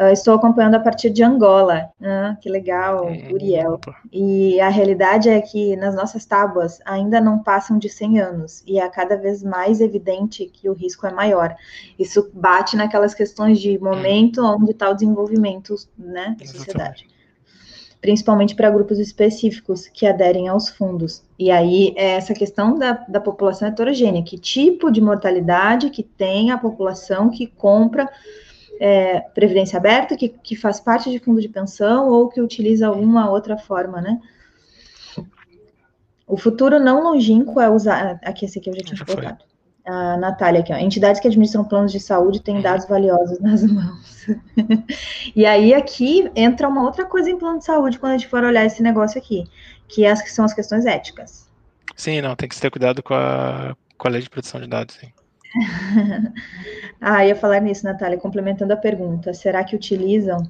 [0.00, 1.90] Uh, estou acompanhando a partir de Angola.
[2.00, 3.78] Ah, que legal, hum, Uriel.
[4.10, 8.80] E a realidade é que nas nossas tábuas ainda não passam de 100 anos e
[8.80, 11.54] é cada vez mais evidente que o risco é maior.
[11.98, 17.06] Isso bate naquelas questões de momento onde está o desenvolvimento né, da sociedade.
[18.00, 21.22] Principalmente para grupos específicos que aderem aos fundos.
[21.38, 26.50] E aí, é essa questão da, da população heterogênea: que tipo de mortalidade que tem
[26.50, 28.08] a população que compra
[28.80, 33.30] é, previdência aberta, que, que faz parte de fundo de pensão ou que utiliza alguma
[33.30, 34.18] outra forma, né?
[36.26, 38.18] O futuro não longínquo é usar.
[38.24, 39.44] Aqui, esse aqui eu já tinha colocado.
[39.84, 40.76] A Natália aqui, ó.
[40.76, 42.62] Entidades que administram planos de saúde têm uhum.
[42.62, 44.26] dados valiosos nas mãos.
[45.34, 48.44] e aí, aqui entra uma outra coisa em plano de saúde quando a gente for
[48.44, 49.44] olhar esse negócio aqui,
[49.88, 51.50] que, é as, que são as questões éticas.
[51.96, 54.94] Sim, não, tem que ter cuidado com a, com a lei de proteção de dados,
[54.94, 55.08] sim.
[57.00, 60.42] ah, ia falar nisso, Natália, complementando a pergunta, será que utilizam?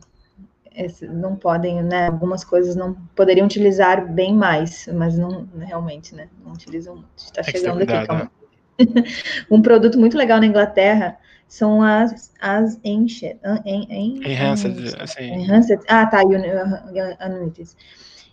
[0.74, 2.06] Esse, não podem, né?
[2.06, 6.28] Algumas coisas não poderiam utilizar bem mais, mas não realmente, né?
[6.44, 7.08] Não utilizam muito.
[7.16, 8.30] Está chegando aqui, calma.
[8.78, 9.04] Né?
[9.50, 13.36] um produto muito legal na Inglaterra são as, as enhanced,
[13.66, 15.24] enhanced, assim.
[15.24, 16.20] enhanced, ah, tá,
[17.18, 17.76] annuities.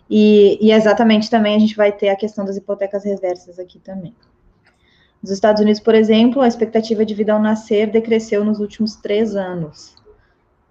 [0.08, 4.14] E, e exatamente também a gente vai ter a questão das hipotecas reversas aqui também.
[5.22, 9.34] Nos Estados Unidos, por exemplo, a expectativa de vida ao nascer decresceu nos últimos três
[9.34, 9.96] anos.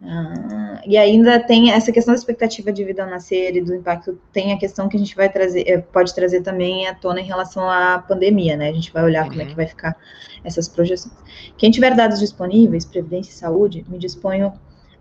[0.02, 4.18] Ah, e ainda tem essa questão da expectativa de vida ao nascer e do impacto,
[4.32, 7.26] tem a questão que a gente vai trazer, eh, pode trazer também à tona em
[7.26, 8.70] relação à pandemia, né?
[8.70, 9.30] A gente vai olhar uhum.
[9.30, 9.98] como é que vai ficar
[10.44, 11.16] essas projeções.
[11.58, 14.54] Quem tiver dados disponíveis, Previdência e Saúde, me disponho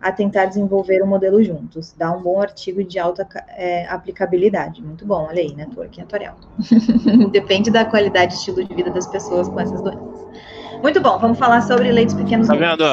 [0.07, 1.93] a tentar desenvolver um modelo juntos.
[1.99, 4.81] Dá um bom artigo de alta é, aplicabilidade.
[4.81, 6.37] Muito bom, olha aí, networking atuarial.
[7.33, 10.27] Depende da qualidade e estilo de vida das pessoas com essas doenças.
[10.81, 12.47] Muito bom, vamos falar sobre leitos pequenos.
[12.47, 12.85] Tá vendo?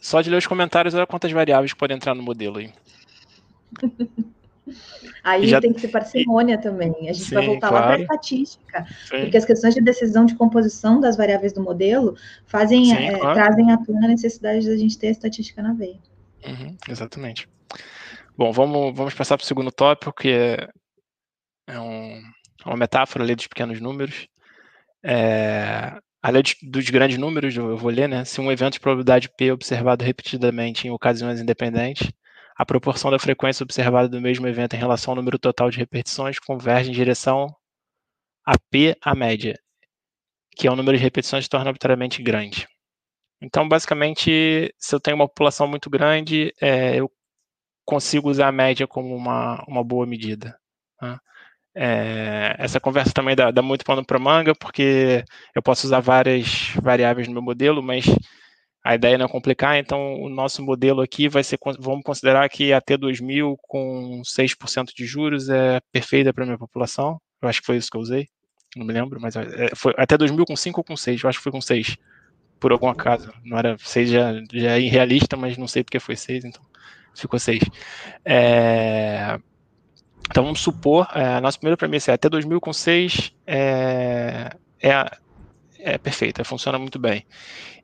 [0.00, 2.72] Só de ler os comentários, olha quantas variáveis podem entrar no modelo aí.
[5.22, 5.60] Aí já...
[5.60, 6.94] tem que ser parcimônia também.
[7.08, 7.74] A gente Sim, vai voltar claro.
[7.74, 8.86] lá para a estatística.
[9.08, 9.22] Sim.
[9.22, 13.34] Porque as questões de decisão de composição das variáveis do modelo fazem, Sim, é, claro.
[13.34, 15.98] trazem à tona a necessidade da gente ter a estatística na veia.
[16.46, 17.48] Uhum, exatamente.
[18.36, 20.68] Bom, vamos, vamos passar para o segundo tópico, que é,
[21.66, 22.22] é um,
[22.64, 24.28] uma metáfora, a lei dos pequenos números.
[25.04, 28.24] É, a lei dos grandes números, eu vou ler, né?
[28.24, 32.10] Se um evento de probabilidade P observado repetidamente em ocasiões independentes,
[32.56, 36.38] a proporção da frequência observada do mesmo evento em relação ao número total de repetições
[36.38, 37.54] converge em direção
[38.44, 39.58] a P, a média,
[40.56, 42.66] que é o número de repetições que torna arbitrariamente grande.
[43.40, 47.10] Então, basicamente, se eu tenho uma população muito grande, é, eu
[47.84, 50.58] consigo usar a média como uma, uma boa medida.
[51.00, 51.18] Né?
[51.74, 55.24] É, essa conversa também dá, dá muito pano para manga, porque
[55.54, 58.06] eu posso usar várias variáveis no meu modelo, mas
[58.82, 62.72] a ideia não é complicar, então o nosso modelo aqui vai ser, vamos considerar que
[62.72, 67.66] a T2000 com 6% de juros é perfeita para a minha população, eu acho que
[67.66, 68.28] foi isso que eu usei,
[68.76, 71.38] não me lembro, mas é, foi até 2000 com 5 ou com 6, eu acho
[71.40, 71.96] que foi com 6
[72.58, 73.32] por algum acaso.
[73.44, 76.62] Não era seis já, já é irrealista, mas não sei porque foi seis, então
[77.14, 77.62] ficou seis.
[78.24, 79.38] É,
[80.30, 84.50] então vamos supor, é, a nossa primeira premissa é até 2000 com seis é,
[84.82, 85.10] é,
[85.78, 87.24] é perfeita, funciona muito bem.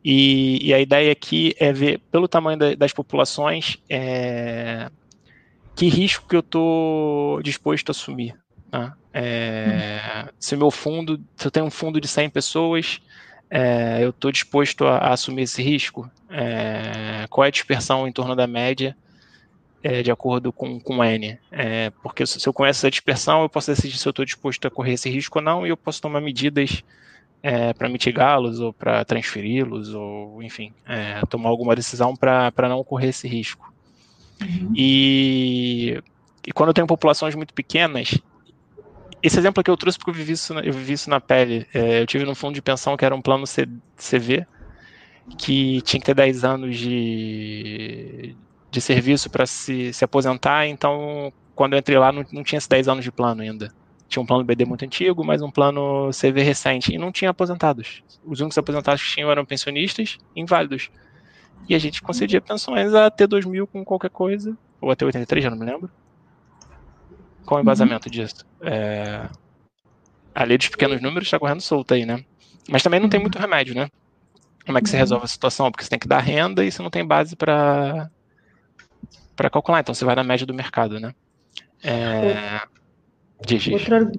[0.05, 4.91] E, e, a ideia aqui é ver pelo tamanho da, das populações é,
[5.77, 8.37] que risco que eu estou disposto a assumir.
[8.73, 8.93] Né?
[9.14, 13.01] É, se meu fundo, se eu tenho um fundo de 100 pessoas,
[13.55, 16.11] é, eu estou disposto a, a, assumir esse risco?
[16.31, 18.97] É, qual é a dispersão em torno da média
[19.83, 21.39] é, de acordo com, com N.
[21.51, 24.71] É, porque se eu conheço essa dispersão, eu posso decidir se eu estou disposto a
[24.71, 26.83] correr esse risco ou não, e eu posso tomar medidas
[27.43, 33.09] é, para mitigá-los ou para transferi-los, ou enfim, é, tomar alguma decisão para não correr
[33.09, 33.71] esse risco.
[34.41, 34.73] Uhum.
[34.75, 36.03] E,
[36.47, 38.17] e quando eu tenho populações muito pequenas,
[39.23, 41.66] esse exemplo que eu trouxe porque eu vivi isso, eu vivi isso na pele.
[41.73, 44.47] É, eu tive num fundo de pensão que era um plano C, CV,
[45.39, 48.37] que tinha que ter 10 anos de,
[48.70, 52.68] de serviço para se, se aposentar, então quando eu entrei lá não, não tinha esses
[52.68, 53.73] 10 anos de plano ainda.
[54.09, 58.03] Tinha um plano BD muito antigo, mas um plano CV recente, e não tinha aposentados.
[58.25, 60.91] Os únicos aposentados que tinham eram pensionistas inválidos.
[61.68, 65.57] E a gente concedia pensões até 2000 com qualquer coisa, ou até 83, já não
[65.57, 65.91] me lembro.
[67.45, 68.47] Qual o embasamento disso?
[68.61, 69.28] É...
[70.34, 72.24] A lei dos pequenos números está correndo solta aí, né?
[72.68, 73.88] Mas também não tem muito remédio, né?
[74.64, 75.70] Como é que você resolve a situação?
[75.70, 78.09] Porque você tem que dar renda e você não tem base para
[79.34, 79.80] para calcular.
[79.80, 81.14] Então você vai na média do mercado, né?
[81.82, 82.61] É...
[83.45, 83.74] Diz, diz.
[83.74, 84.12] Outro,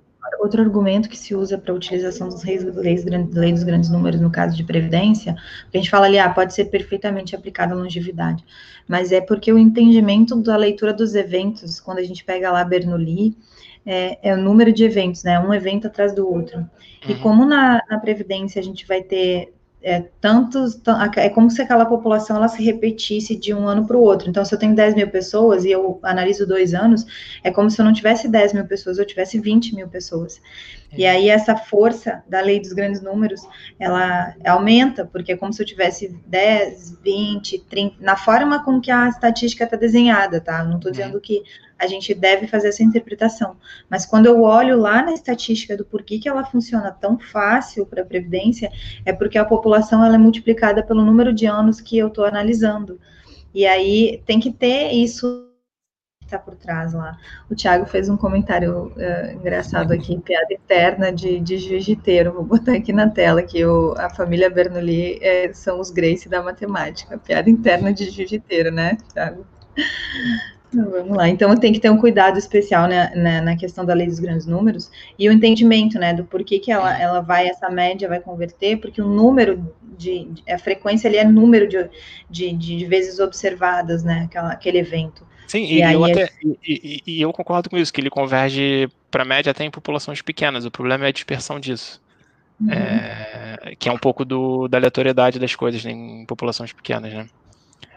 [0.43, 4.19] outro argumento que se usa para a utilização dos leis, leis, lei dos grandes números
[4.19, 5.35] no caso de previdência,
[5.73, 8.43] a gente fala ali, ah, pode ser perfeitamente aplicada a longevidade,
[8.87, 13.35] mas é porque o entendimento da leitura dos eventos, quando a gente pega lá Bernoulli,
[13.85, 15.39] é, é, o número de eventos, né?
[15.39, 16.59] Um evento atrás do outro.
[16.59, 16.67] Uhum.
[17.09, 19.53] E como na, na Previdência a gente vai ter
[19.83, 20.81] é, tantos,
[21.17, 24.29] é como se aquela população ela se repetisse de um ano para o outro.
[24.29, 27.05] Então, se eu tenho 10 mil pessoas e eu analiso dois anos,
[27.43, 30.41] é como se eu não tivesse 10 mil pessoas, eu tivesse 20 mil pessoas.
[30.95, 33.41] E aí, essa força da lei dos grandes números,
[33.77, 38.91] ela aumenta, porque é como se eu tivesse 10, 20, 30, na forma com que
[38.91, 40.63] a estatística está desenhada, tá?
[40.63, 41.43] Não estou dizendo que
[41.77, 43.57] a gente deve fazer essa interpretação.
[43.89, 48.01] Mas quando eu olho lá na estatística do porquê que ela funciona tão fácil para
[48.01, 48.71] a Previdência,
[49.05, 52.99] é porque a população ela é multiplicada pelo número de anos que eu estou analisando.
[53.53, 55.49] E aí tem que ter isso
[56.33, 57.17] está por trás lá.
[57.49, 62.33] O Thiago fez um comentário uh, engraçado aqui, piada interna de, de jiu-jiteiro.
[62.33, 63.61] Vou botar aqui na tela que
[63.97, 67.17] a família Bernoulli é, são os Grace da matemática.
[67.17, 69.45] Piada interna de jiu-jiteiro, né, Thiago?
[70.73, 71.29] Vamos lá.
[71.29, 74.45] Então tem que ter um cuidado especial né, na, na, questão da lei dos grandes
[74.47, 78.77] números e o entendimento, né, do porquê que ela, ela vai, essa média vai converter,
[78.77, 81.89] porque o número de, de a frequência ali é número de,
[82.29, 85.25] de, de vezes observadas, né, aquela, aquele evento.
[85.47, 86.29] Sim, e, e eu, até, é...
[86.65, 90.65] e, e, eu concordo com isso, que ele converge para média até em populações pequenas.
[90.65, 92.01] O problema é a dispersão disso.
[92.59, 92.71] Uhum.
[92.71, 97.27] É, que é um pouco do, da aleatoriedade das coisas né, em populações pequenas, né?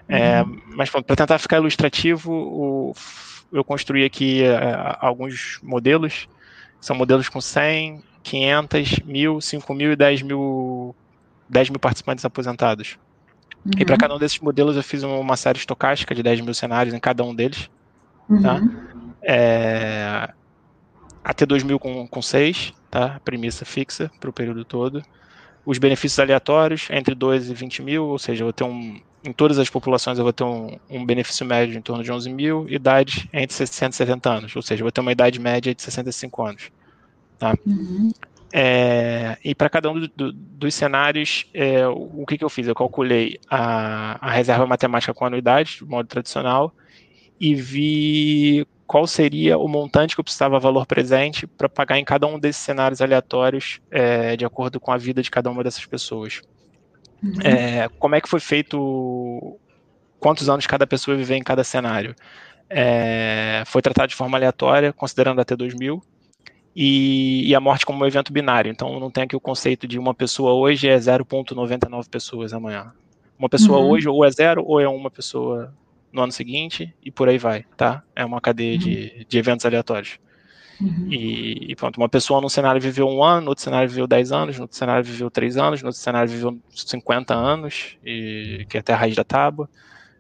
[0.09, 0.61] É, uhum.
[0.69, 2.95] mas para tentar ficar ilustrativo, o,
[3.53, 4.57] eu construí aqui é,
[5.01, 6.29] alguns modelos.
[6.81, 10.95] São modelos com 100, 500, 1000, 5000 e 10 mil,
[11.49, 12.99] 10 mil participantes aposentados.
[13.65, 13.73] Uhum.
[13.79, 16.95] E para cada um desses modelos eu fiz uma série estocástica de 10 mil cenários
[16.95, 17.69] em cada um deles.
[18.29, 18.43] Uhum.
[18.43, 18.61] Tá?
[19.23, 20.31] É,
[21.25, 23.21] até 2000 com, com 6, tá?
[23.25, 25.03] premissa fixa para o período todo.
[25.65, 29.33] Os benefícios aleatórios entre 2 e 20 mil, ou seja, eu vou ter um, em
[29.33, 32.69] todas as populações eu vou ter um, um benefício médio em torno de 11 mil,
[32.69, 35.83] idade entre 60 e 70 anos, ou seja, eu vou ter uma idade média de
[35.83, 36.71] 65 anos.
[37.39, 37.55] Tá?
[37.67, 38.13] Uhum.
[38.53, 42.67] É, e para cada um do, do, dos cenários, é, o, que, que, eu fiz?
[42.67, 46.73] Eu calculei a, a, reserva matemática com anuidade, de modo tradicional,
[47.39, 52.27] e vi qual seria o montante que eu precisava valor presente para pagar em cada
[52.27, 56.41] um desses cenários aleatórios, é, de acordo com a vida de cada uma dessas pessoas.
[57.27, 57.41] Uhum.
[57.43, 59.59] É, como é que foi feito?
[60.21, 62.15] Quantos anos cada pessoa viver em cada cenário?
[62.69, 66.03] É, foi tratado de forma aleatória, considerando até 2000,
[66.75, 68.71] e, e, a morte como um evento binário.
[68.71, 72.93] Então não tem aqui o conceito de uma pessoa hoje é 0,99 pessoas amanhã.
[73.39, 73.91] Uma pessoa uhum.
[73.91, 75.73] hoje ou é zero ou é uma pessoa
[76.13, 78.03] no ano seguinte e por aí vai, tá?
[78.15, 78.79] É uma cadeia uhum.
[78.79, 80.19] de, de eventos aleatórios.
[80.81, 81.09] Uhum.
[81.11, 84.33] E, e, pronto, uma pessoa num cenário viveu um ano, no outro cenário viveu 10
[84.33, 88.77] anos, no outro cenário viveu 3 anos, no outro cenário viveu 50 anos, e, que
[88.77, 89.69] é até a raiz da tábua.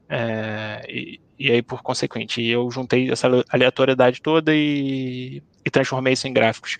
[0.08, 6.26] É, e, e, aí, por consequente, eu juntei essa aleatoriedade toda e, e transformei isso
[6.26, 6.78] em gráficos.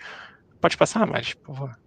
[0.61, 1.78] Pode passar mais, por favor.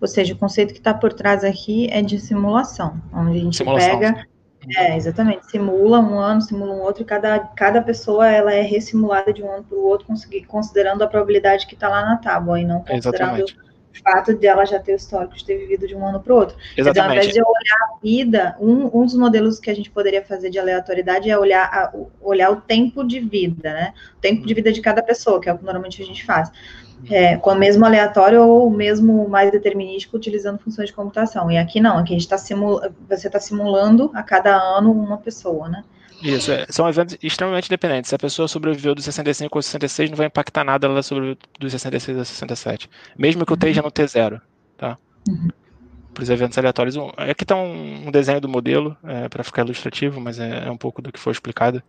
[0.00, 3.56] Ou seja, o conceito que está por trás aqui é de simulação, onde a gente
[3.56, 3.98] simulação.
[3.98, 4.26] pega
[4.74, 5.50] é, exatamente.
[5.50, 9.50] Simula um ano, simula um outro, e cada, cada pessoa ela é ressimulada de um
[9.50, 10.06] ano para o outro,
[10.46, 13.56] considerando a probabilidade que está lá na tábua, e não considerando exatamente.
[13.94, 16.32] o fato de ela já ter o histórico de ter vivido de um ano para
[16.32, 16.56] o outro.
[16.76, 16.92] Exatamente.
[16.92, 20.24] Dizer, ao invés de olhar a vida, um, um dos modelos que a gente poderia
[20.24, 23.94] fazer de aleatoriedade é olhar, a, olhar o tempo de vida, né?
[24.16, 26.50] O tempo de vida de cada pessoa, que é o que normalmente a gente faz
[27.10, 31.50] é, com o mesmo aleatório ou mesmo mais determinístico utilizando funções de computação.
[31.50, 35.18] E aqui não, aqui a gente está simulando, você está simulando a cada ano uma
[35.18, 35.84] pessoa, né?
[36.22, 38.08] Isso, é, são eventos extremamente dependentes.
[38.08, 41.72] Se a pessoa sobreviveu dos 65 ou 66, não vai impactar nada ela sobre dos
[41.72, 42.90] 66 a 67.
[43.18, 44.40] Mesmo que eu esteja no T0,
[44.78, 44.96] tá?
[45.28, 45.48] Uhum.
[46.14, 46.96] Para os eventos aleatórios.
[47.16, 50.76] Aqui está um, um, desenho do modelo, é, para ficar ilustrativo, mas é, é, um
[50.76, 51.82] pouco do que foi explicado.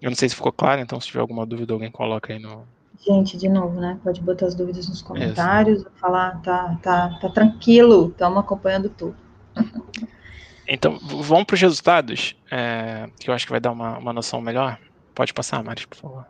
[0.00, 2.66] Eu não sei se ficou claro, então se tiver alguma dúvida, alguém coloca aí no.
[3.04, 3.98] Gente, de novo, né?
[4.02, 5.90] Pode botar as dúvidas nos comentários, Isso.
[5.96, 9.16] falar, tá, tá, tá tranquilo, estamos acompanhando tudo.
[10.68, 14.40] Então, vamos para os resultados, é, que eu acho que vai dar uma, uma noção
[14.40, 14.78] melhor.
[15.14, 16.26] Pode passar, Maris, por favor.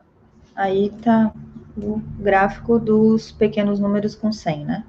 [0.55, 1.33] Aí tá
[1.77, 4.85] o gráfico dos pequenos números com 100, né?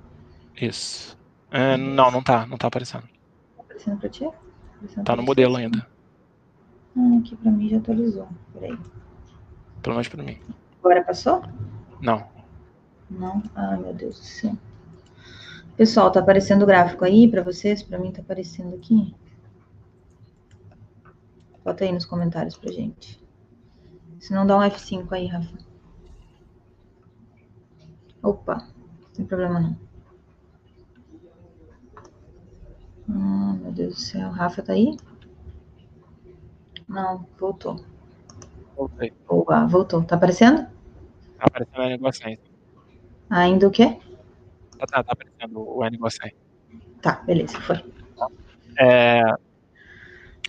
[0.60, 1.18] Isso.
[1.50, 3.04] É, não, não tá, não tá aparecendo.
[3.04, 4.26] Tá aparecendo para ti?
[4.26, 4.32] Tá,
[4.76, 5.88] aparecendo tá no modelo ainda.
[6.98, 8.28] Ah, aqui para mim já atualizou.
[8.54, 8.78] Peraí.
[9.82, 10.38] Pelo menos para mim.
[10.80, 11.42] Agora passou?
[12.02, 12.28] Não.
[13.10, 13.44] Não?
[13.56, 14.58] Ah, meu Deus do céu.
[15.76, 17.84] Pessoal, tá aparecendo o gráfico aí para vocês?
[17.84, 19.16] Para mim tá aparecendo aqui.
[21.64, 23.22] Bota aí nos comentários pra gente.
[24.20, 25.58] Se não, dá um F5 aí, Rafa.
[28.24, 28.68] Opa,
[29.02, 29.78] não tem problema não.
[33.10, 34.30] Ah, meu Deus do céu.
[34.32, 34.98] Rafa tá aí?
[36.88, 37.84] Não, voltou.
[39.28, 40.04] Boa, voltou.
[40.04, 40.64] Tá aparecendo?
[41.38, 42.40] Tá aparecendo o negócio aí.
[43.30, 43.98] Ainda o quê?
[44.78, 46.32] Tá, tá, tá aparecendo o negócio aí.
[47.02, 47.84] Tá, beleza, foi.
[48.80, 49.22] É,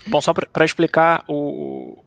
[0.08, 2.02] Bom, só para explicar, o,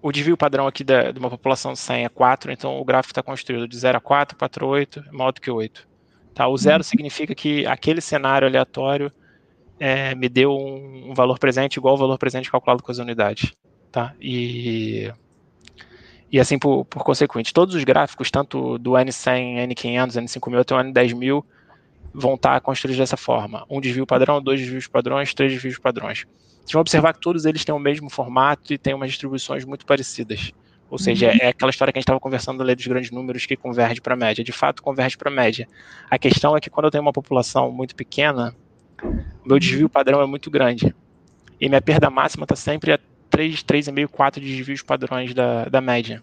[0.00, 3.12] o desvio padrão aqui da, de uma população de 100 é 4, então o gráfico
[3.12, 5.86] está construído de 0 a 4, 4 a 8, maior do que 8.
[6.34, 6.48] Tá?
[6.48, 6.82] O zero uhum.
[6.82, 9.12] significa que aquele cenário aleatório
[9.78, 13.52] é, me deu um, um, valor presente igual ao valor presente calculado com as unidades.
[13.90, 14.14] Tá?
[14.20, 15.10] E,
[16.30, 20.78] e assim por, por consequente, todos os gráficos, tanto do N100, N500, N5000 até o
[20.78, 21.44] N10000,
[22.12, 23.64] vão estar construídos dessa forma.
[23.68, 26.26] Um desvio padrão, dois desvios padrões, três desvios padrões.
[26.58, 29.86] Vocês vão observar que todos eles têm o mesmo formato e têm umas distribuições muito
[29.86, 30.52] parecidas.
[30.90, 31.38] Ou seja, uhum.
[31.40, 34.00] é aquela história que a gente estava conversando da lei dos grandes números que converge
[34.00, 34.42] para a média.
[34.42, 35.68] De fato, converge para a média.
[36.10, 38.54] A questão é que quando eu tenho uma população muito pequena,
[39.44, 40.94] o meu desvio padrão é muito grande.
[41.60, 42.98] E minha perda máxima está sempre
[43.36, 46.22] 3, 3,5, 4 desvios padrões da, da média.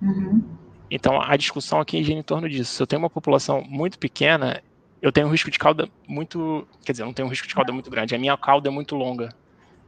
[0.00, 0.40] Uhum.
[0.88, 2.74] Então, a discussão aqui gira em torno disso.
[2.74, 4.62] Se eu tenho uma população muito pequena,
[5.02, 6.64] eu tenho um risco de cauda muito.
[6.84, 8.14] Quer dizer, eu não tenho um risco de cauda muito grande.
[8.14, 9.34] A minha cauda é muito longa.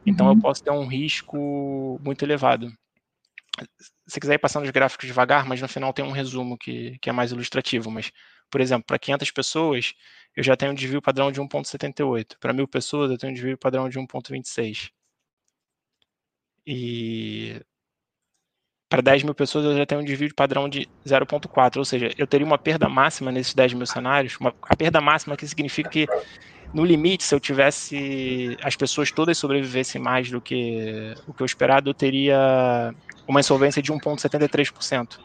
[0.04, 0.32] Então uhum.
[0.32, 2.72] eu posso ter um risco muito elevado.
[4.08, 7.08] Se quiser ir passando os gráficos devagar, mas no final tem um resumo que, que
[7.08, 7.92] é mais ilustrativo.
[7.92, 8.10] Mas,
[8.50, 9.94] por exemplo, para 500 pessoas,
[10.34, 12.38] eu já tenho um desvio padrão de 1,78.
[12.40, 14.90] Para mil pessoas, eu tenho um desvio padrão de 1,26.
[16.66, 17.60] E
[18.88, 21.76] para 10 mil pessoas, eu já tenho um desvio padrão de 0,4.
[21.76, 24.36] Ou seja, eu teria uma perda máxima nesses 10 mil cenários.
[24.38, 26.06] Uma, a perda máxima que significa que
[26.72, 31.46] no limite, se eu tivesse as pessoas todas sobrevivessem mais do que o que eu
[31.46, 32.94] esperado, eu teria
[33.26, 35.18] uma insolvência de 1,73%.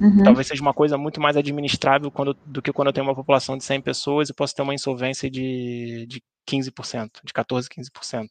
[0.00, 0.22] Uhum.
[0.22, 3.56] Talvez seja uma coisa muito mais administrável quando, do que quando eu tenho uma população
[3.56, 8.28] de 100 pessoas e posso ter uma insolvência de, de 15%, de 14%, 15%.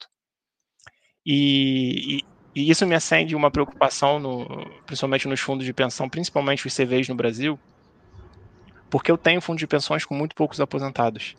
[1.26, 2.24] E, e,
[2.58, 7.08] e isso me acende uma preocupação, no, principalmente nos fundos de pensão, principalmente os CVs
[7.08, 7.60] no Brasil,
[8.90, 11.36] porque eu tenho fundo de pensões com muito poucos aposentados.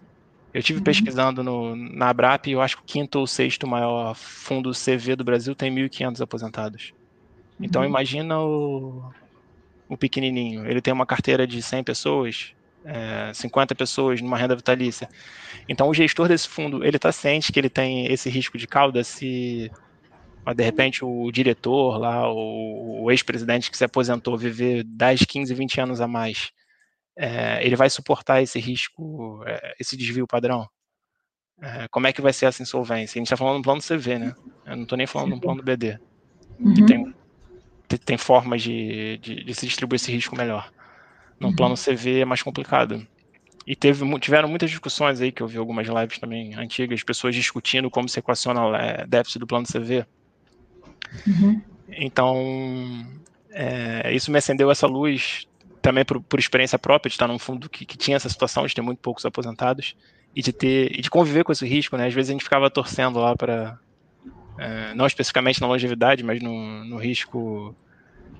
[0.54, 0.84] Eu tive uhum.
[0.84, 5.16] pesquisando no, na Abrap e eu acho que o quinto ou sexto maior fundo CV
[5.16, 6.94] do Brasil tem 1.500 aposentados.
[7.60, 7.88] Então uhum.
[7.88, 9.02] imagina o,
[9.88, 10.70] o pequenininho.
[10.70, 12.54] Ele tem uma carteira de 100 pessoas,
[12.84, 15.08] é, 50 pessoas numa renda vitalícia.
[15.68, 19.02] Então o gestor desse fundo, ele está ciente que ele tem esse risco de cauda
[19.02, 19.68] se
[20.54, 25.80] de repente o diretor lá, o, o ex-presidente que se aposentou viver 10, 15, 20
[25.80, 26.50] anos a mais
[27.18, 30.68] é, ele vai suportar esse risco, é, esse desvio padrão?
[31.60, 33.18] É, como é que vai ser essa insolvência?
[33.18, 34.34] A gente está falando do plano CV, né?
[34.64, 35.98] Eu não estou nem falando do plano BD.
[36.60, 36.74] Uhum.
[36.74, 37.14] Que tem,
[37.98, 40.72] tem formas de, de, de, se distribuir esse risco melhor.
[41.40, 41.56] No uhum.
[41.56, 43.04] plano CV é mais complicado.
[43.66, 47.90] E teve, tiveram muitas discussões aí, que eu vi algumas lives também antigas, pessoas discutindo
[47.90, 50.06] como se equaciona o é, déficit do plano CV.
[51.26, 51.60] Uhum.
[51.88, 53.06] Então,
[53.50, 55.46] é, isso me acendeu essa luz
[55.80, 58.74] também por, por, experiência própria de estar num fundo que, que, tinha essa situação de
[58.74, 59.96] ter muito poucos aposentados
[60.34, 62.06] e de ter e de conviver com esse risco, né?
[62.06, 63.78] Às vezes a gente ficava torcendo lá para
[64.58, 67.74] é, não especificamente na longevidade, mas no, no risco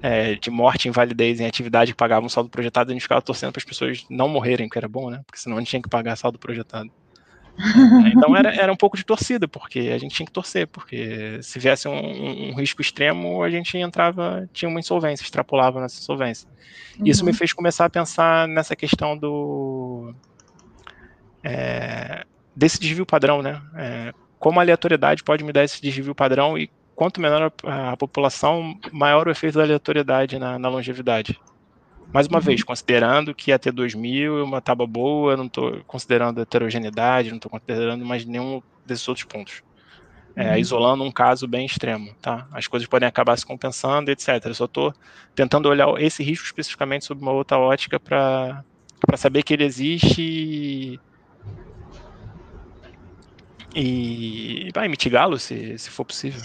[0.02, 3.52] é, de morte, invalidez em atividade que pagava um saldo projetado, a gente ficava torcendo
[3.52, 5.22] para as pessoas não morrerem, que era bom, né?
[5.26, 6.90] Porque senão a gente tinha que pagar saldo projetado.
[7.58, 11.40] É, então era, era um pouco de torcida, porque a gente tinha que torcer, porque
[11.42, 16.48] se viesse um, um, risco extremo, a gente entrava, tinha uma insolvência, extrapolava nessa insolvência.
[16.98, 17.06] Uhum.
[17.06, 17.36] Isso me uhum.
[17.36, 20.14] fez começar a pensar nessa questão do.
[21.42, 22.24] É,
[22.54, 23.60] desse desvio padrão, né?
[23.76, 27.96] É, como a aleatoriedade pode me dar esse desvio padrão e quanto menor a, a,
[27.96, 31.38] população, maior o efeito da aleatoriedade na, na longevidade.
[32.12, 32.44] Mais uma uhum.
[32.44, 37.50] vez, considerando que até 2000 é uma tábua boa, não estou considerando heterogeneidade, não estou
[37.50, 39.62] considerando mais nenhum desses outros pontos.
[40.34, 40.56] É, uhum.
[40.58, 42.46] isolando um caso bem extremo, tá?
[42.52, 44.28] As coisas podem acabar se compensando, etc.
[44.44, 44.94] Eu só estou
[45.34, 48.64] tentando olhar esse risco especificamente sob uma outra ótica para
[49.16, 51.00] saber que ele existe e,
[53.74, 56.40] e vai mitigá-lo se, se for possível.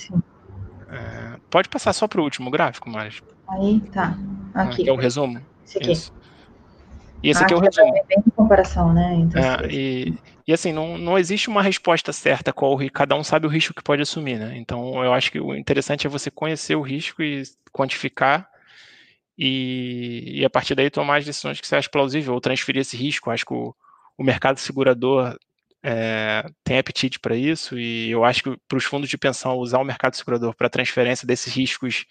[0.89, 3.21] É, pode passar só para o último gráfico, mas.
[3.47, 4.17] Aí, tá.
[4.53, 4.81] Aqui.
[4.81, 5.39] Aqui é o resumo.
[5.65, 5.91] Esse aqui.
[5.91, 6.13] Isso.
[7.23, 7.95] E esse ah, aqui é o resumo.
[7.95, 9.27] É bem comparação, né?
[9.33, 10.13] É, e,
[10.45, 13.81] e assim, não, não existe uma resposta certa qual cada um sabe o risco que
[13.81, 14.57] pode assumir, né?
[14.57, 18.49] Então eu acho que o interessante é você conhecer o risco e quantificar
[19.37, 22.97] e, e a partir daí tomar as decisões que você acha plausível ou transferir esse
[22.97, 23.29] risco.
[23.29, 23.73] Eu acho que o,
[24.17, 25.37] o mercado segurador
[25.81, 29.79] é, tem apetite para isso e eu acho que para os fundos de pensão usar
[29.79, 32.05] o mercado segurador para transferência desses riscos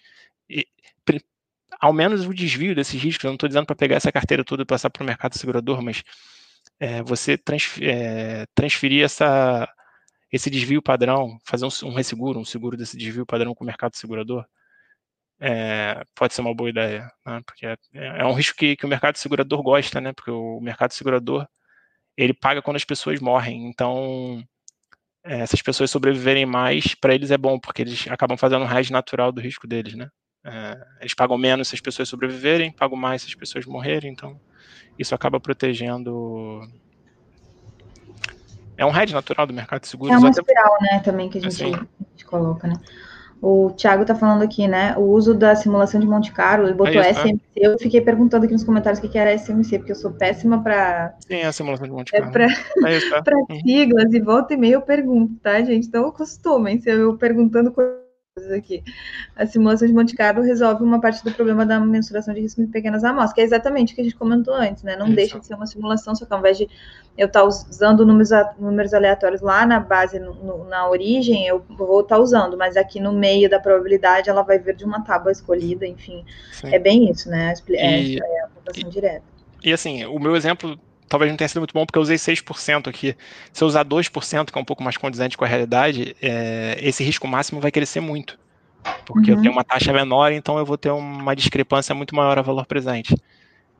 [1.83, 4.63] ao menos o desvio desses riscos, eu não estou dizendo para pegar essa carteira toda
[4.63, 6.01] e passar para o mercado segurador, mas
[6.79, 7.37] é, você
[7.81, 9.67] é, transferir essa,
[10.31, 13.97] esse desvio padrão, fazer um, um resseguro, um seguro desse desvio padrão com o mercado
[13.97, 14.45] segurador,
[15.41, 17.41] é, pode ser uma boa ideia, né?
[17.45, 20.13] porque é, é, um risco que, que, o mercado segurador gosta, né?
[20.13, 21.45] porque o mercado segurador
[22.15, 24.41] ele paga quando as pessoas morrem, então
[25.25, 28.93] é, essas pessoas sobreviverem mais, para eles é bom, porque eles acabam fazendo um hedge
[28.93, 30.07] natural do risco deles, né?
[30.45, 34.39] É, eles pagam menos se as pessoas sobreviverem, pagam mais se as pessoas morrerem, então
[34.99, 36.67] isso acaba protegendo.
[38.77, 40.13] É um hedge natural do mercado de seguros.
[40.13, 41.73] É uma espiral, né, também que a gente, assim.
[41.73, 42.75] a gente coloca, né?
[43.41, 44.95] O Thiago está falando aqui, né?
[44.97, 47.41] O uso da simulação de Monte Carlo, ele botou é isso, SMC.
[47.57, 47.67] É.
[47.67, 51.13] Eu fiquei perguntando aqui nos comentários o que era SMC, porque eu sou péssima para.
[51.27, 52.29] Sim, é a simulação de Monte é Carlo.
[52.29, 53.59] É para é uhum.
[53.59, 55.87] siglas, e volta e meia eu pergunto, tá, gente?
[55.87, 58.02] Então acostumem se eu perguntando coisas
[58.51, 58.83] aqui.
[59.35, 62.67] A simulação de Monte Carlo resolve uma parte do problema da mensuração de risco em
[62.67, 64.95] pequenas amostras, que é exatamente o que a gente comentou antes, né?
[64.95, 65.15] Não Isso.
[65.15, 66.67] deixa de ser uma simulação, só que ao invés de
[67.15, 72.01] eu estar tá usando números, números aleatórios lá na base, no, na origem, eu vou
[72.01, 75.31] estar tá usando, mas aqui no meio da probabilidade ela vai vir de uma tábua
[75.31, 76.25] escolhida, enfim.
[76.51, 76.73] Sim.
[76.73, 77.53] É bem isso, né?
[77.69, 79.23] É, e, é a aplicação direta.
[79.63, 80.77] E assim, o meu exemplo
[81.13, 83.15] talvez não tenha sido muito bom, porque eu usei 6% aqui.
[83.51, 87.03] Se eu usar 2%, que é um pouco mais condizente com a realidade, é, esse
[87.03, 88.39] risco máximo vai crescer muito.
[89.05, 89.37] Porque uhum.
[89.37, 92.65] eu tenho uma taxa menor, então eu vou ter uma discrepância muito maior a valor
[92.65, 93.15] presente.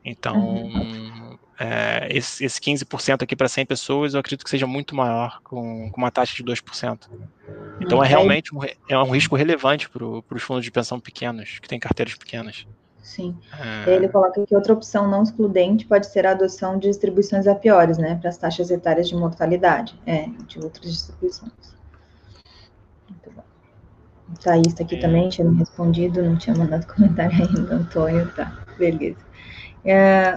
[0.04, 1.36] Então, uhum.
[1.58, 5.90] é, esse, esse 15% aqui para 100 pessoas, eu acredito que seja muito maior, com,
[5.90, 7.10] com uma taxa de 2%.
[7.80, 11.66] Então, é realmente um, é um risco relevante para os fundos de pensão pequenos, que
[11.66, 12.64] têm carteiras pequenas.
[13.04, 13.36] Sim.
[13.52, 13.84] Ah.
[13.86, 17.98] Ele coloca que outra opção não excludente pode ser a adoção de distribuições a piores,
[17.98, 21.52] né, para as taxas etárias de mortalidade, é, de outras distribuições.
[23.08, 23.42] Muito bom.
[24.32, 28.64] O Thaís está aqui também, tinha me respondido, não tinha mandado comentário ainda, Antônio, tá,
[28.78, 29.20] beleza.
[29.84, 30.34] É,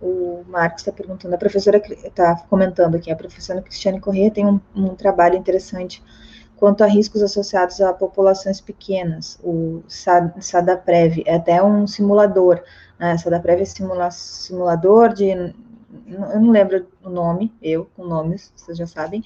[0.00, 4.60] o Marcos está perguntando, a professora está comentando aqui, a professora Cristiane Corrêa tem um,
[4.74, 6.02] um trabalho interessante
[6.62, 9.36] quanto a riscos associados a populações pequenas.
[9.42, 12.62] O SADAPREV é até um simulador.
[13.00, 13.18] Né?
[13.18, 15.30] SADAPREV é simula simulador de.
[15.30, 19.24] Eu não lembro o nome, eu com nomes, vocês já sabem,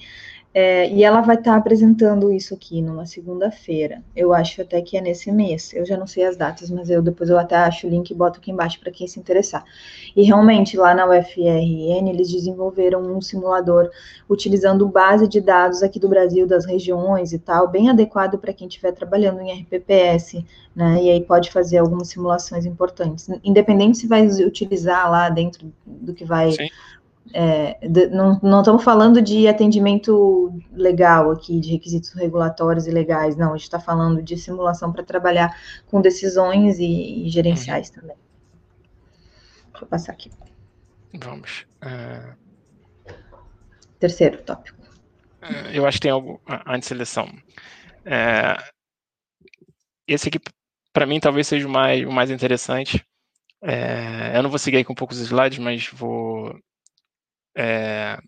[0.59, 4.01] é, e ela vai estar tá apresentando isso aqui numa segunda-feira.
[4.15, 5.71] Eu acho até que é nesse mês.
[5.71, 8.15] Eu já não sei as datas, mas eu depois eu até acho o link e
[8.15, 9.63] boto aqui embaixo para quem se interessar.
[10.15, 13.91] E realmente lá na UFRN eles desenvolveram um simulador
[14.27, 18.67] utilizando base de dados aqui do Brasil, das regiões e tal, bem adequado para quem
[18.67, 20.43] estiver trabalhando em RPPS,
[20.75, 21.03] né?
[21.03, 26.25] E aí pode fazer algumas simulações importantes, independente se vai utilizar lá dentro do que
[26.25, 26.67] vai Sim
[27.33, 33.35] é, de, não, não estamos falando de atendimento legal aqui, de requisitos regulatórios e legais,
[33.35, 35.55] não, a gente está falando de simulação para trabalhar
[35.87, 37.95] com decisões e, e gerenciais uhum.
[37.95, 38.17] também.
[39.71, 40.31] Deixa eu passar aqui.
[41.13, 41.65] Vamos.
[41.83, 42.35] Uh...
[43.99, 44.77] Terceiro tópico.
[45.41, 47.27] Uh, eu acho que tem algo antes de seleção.
[48.05, 48.57] É,
[50.07, 50.39] esse aqui,
[50.93, 53.03] para mim, talvez seja o mais, o mais interessante.
[54.33, 56.57] Eu não vou seguir com poucos slides, mas vou
[57.57, 58.19] é...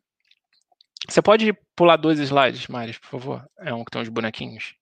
[1.08, 3.50] Você pode pular dois slides, Maris, por favor?
[3.60, 4.76] É um que tem uns bonequinhos.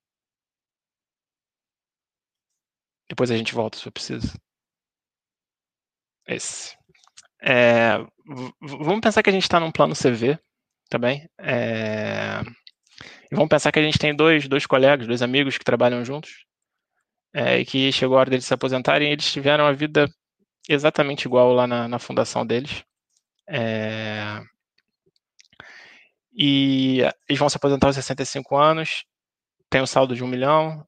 [3.09, 4.33] Depois a gente volta se eu preciso.
[6.27, 6.75] Esse.
[7.41, 7.97] É...
[8.61, 10.39] Vamos pensar que a gente está num plano CV
[10.89, 11.29] também.
[11.37, 12.41] É...
[13.31, 16.45] E vamos pensar que a gente tem dois, dois colegas, dois amigos que trabalham juntos.
[17.33, 20.09] É, e que chegou a hora deles se aposentarem e eles tiveram a vida
[20.67, 22.83] exatamente igual lá na, na fundação deles.
[23.47, 24.41] É...
[26.33, 29.05] E eles vão se aposentar aos 65 anos,
[29.69, 30.85] tem um saldo de um milhão,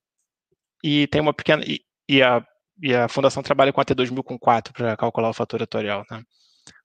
[0.84, 1.64] e tem uma pequena.
[1.66, 2.46] E, e, a,
[2.82, 6.06] e a fundação trabalha com a T2000 com 4 para calcular o fator atuarial.
[6.10, 6.24] Né?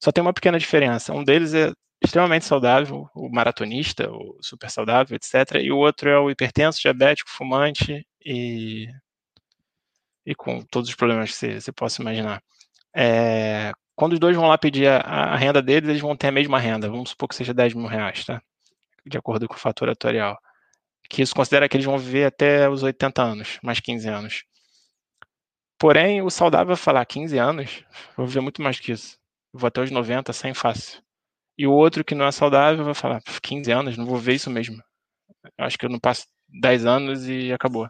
[0.02, 1.12] Só tem uma pequena diferença.
[1.12, 1.72] Um deles é
[2.02, 5.56] extremamente saudável, o maratonista, o super saudável, etc.
[5.62, 8.88] E o outro é o hipertenso, diabético, fumante e,
[10.26, 12.42] e com todos os problemas que você, você possa imaginar.
[12.94, 16.32] É, quando os dois vão lá pedir a, a, renda deles, eles vão ter a
[16.32, 16.88] mesma renda.
[16.88, 18.42] Vamos supor que seja 10 mil reais, tá?
[19.06, 20.38] De acordo com o fator atuarial.
[21.08, 24.44] Que isso considera que eles vão viver até os 80 anos, mais 15 anos.
[25.78, 27.84] Porém, o saudável vai falar 15 anos,
[28.16, 29.18] vou viver muito mais que isso.
[29.52, 31.02] Vou até os 90 sem fácil.
[31.56, 34.50] E o outro que não é saudável vai falar, 15 anos, não vou ver isso
[34.50, 34.82] mesmo.
[35.58, 37.88] Acho que eu não passo 10 anos e acabou.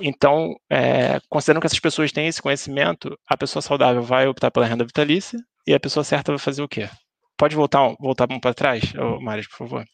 [0.00, 4.66] Então, é, considerando que essas pessoas têm esse conhecimento, a pessoa saudável vai optar pela
[4.66, 6.88] renda vitalícia e a pessoa certa vai fazer o quê?
[7.36, 9.84] Pode voltar, voltar um para trás, Mário, por favor.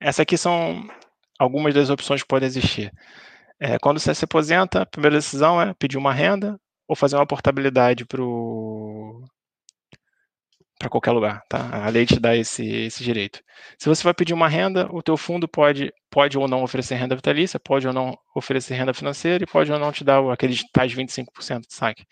[0.00, 0.86] Essas aqui são
[1.38, 2.92] algumas das opções que podem existir.
[3.60, 7.26] É, quando você se aposenta, a primeira decisão é pedir uma renda ou fazer uma
[7.26, 8.22] portabilidade para
[10.78, 11.84] para qualquer lugar, tá?
[11.84, 13.40] A lei te dá esse, esse direito.
[13.78, 17.16] Se você vai pedir uma renda, o teu fundo pode, pode ou não oferecer renda
[17.16, 20.94] vitalícia, pode ou não oferecer renda financeira e pode ou não te dar aqueles tais
[20.94, 22.04] 25% de saque.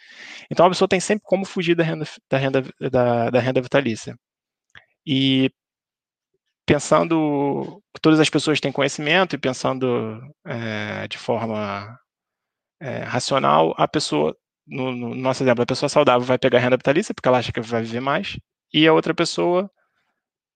[0.50, 4.16] Então a pessoa tem sempre como fugir da renda, da renda, da, da renda vitalícia.
[5.06, 5.50] E
[6.66, 11.96] pensando que todas as pessoas têm conhecimento e pensando é, de forma
[12.80, 14.36] é, racional, a pessoa,
[14.66, 17.60] no, no, nosso exemplo, a pessoa saudável vai pegar renda vitalícia porque ela acha que
[17.60, 18.36] vai viver mais,
[18.72, 19.70] e a outra pessoa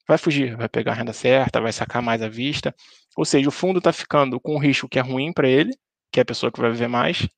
[0.06, 2.74] vai fugir, vai pegar a renda certa, vai sacar mais à vista.
[3.16, 5.72] Ou seja, o fundo está ficando com um risco que é ruim para ele,
[6.10, 7.28] que é a pessoa que vai viver mais,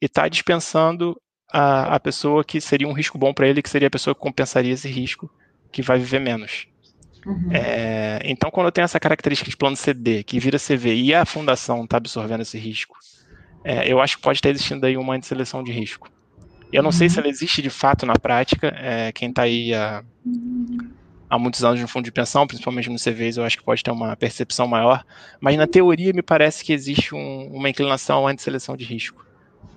[0.00, 1.20] e está dispensando
[1.52, 4.20] a, a pessoa que seria um risco bom para ele, que seria a pessoa que
[4.20, 5.30] compensaria esse risco,
[5.70, 6.66] que vai viver menos.
[7.26, 7.50] Uhum.
[7.52, 11.26] É, então, quando eu tenho essa característica de plano CD, que vira CV, e a
[11.26, 12.96] fundação está absorvendo esse risco,
[13.64, 16.10] é, eu acho que pode estar existindo aí uma seleção de risco.
[16.72, 16.92] Eu não uhum.
[16.92, 18.74] sei se ela existe de fato na prática.
[18.76, 20.02] É, quem está aí há,
[21.28, 23.90] há, muitos anos no fundo de pensão, principalmente no CVs, eu acho que pode ter
[23.90, 25.04] uma percepção maior.
[25.40, 29.24] Mas na teoria me parece que existe um, uma inclinação à seleção de risco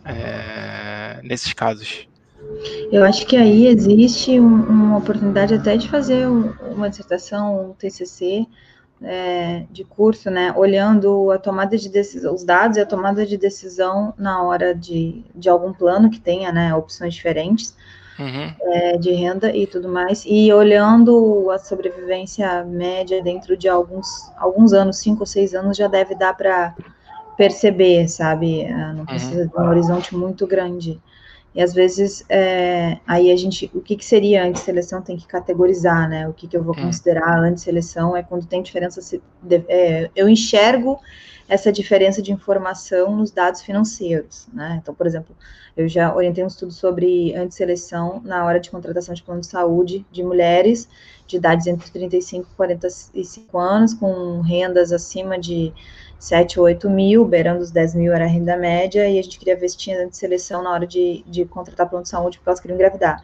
[0.05, 2.07] é, nesses casos.
[2.91, 8.45] Eu acho que aí existe um, uma oportunidade até de fazer uma dissertação, um TCC,
[9.03, 13.37] é, de curso, né, olhando a tomada de decisão, os dados e a tomada de
[13.37, 17.75] decisão na hora de, de algum plano que tenha, né, opções diferentes
[18.19, 18.53] uhum.
[18.73, 24.73] é, de renda e tudo mais, e olhando a sobrevivência média dentro de alguns, alguns
[24.73, 26.75] anos, cinco ou seis anos, já deve dar para
[27.35, 29.47] perceber, sabe, ah, não precisa uhum.
[29.47, 31.01] de um horizonte muito grande.
[31.53, 36.09] E às vezes, é, aí a gente, o que, que seria antisseleção tem que categorizar,
[36.09, 36.27] né?
[36.27, 36.83] O que, que eu vou hum.
[36.83, 39.01] considerar antisseleção é quando tem diferença,
[39.67, 40.99] é, eu enxergo
[41.49, 44.79] essa diferença de informação nos dados financeiros, né?
[44.81, 45.35] Então, por exemplo,
[45.75, 50.05] eu já orientei um estudo sobre antisseleção na hora de contratação de plano de saúde
[50.09, 50.87] de mulheres
[51.27, 55.73] de idades entre 35 e 45 anos, com rendas acima de
[56.21, 59.39] 7 ou 8 mil, beirando os 10 mil era a renda média, e a gente
[59.39, 62.59] queria ver se tinha seleção na hora de, de contratar plano de saúde, porque elas
[62.59, 63.23] queriam engravidar.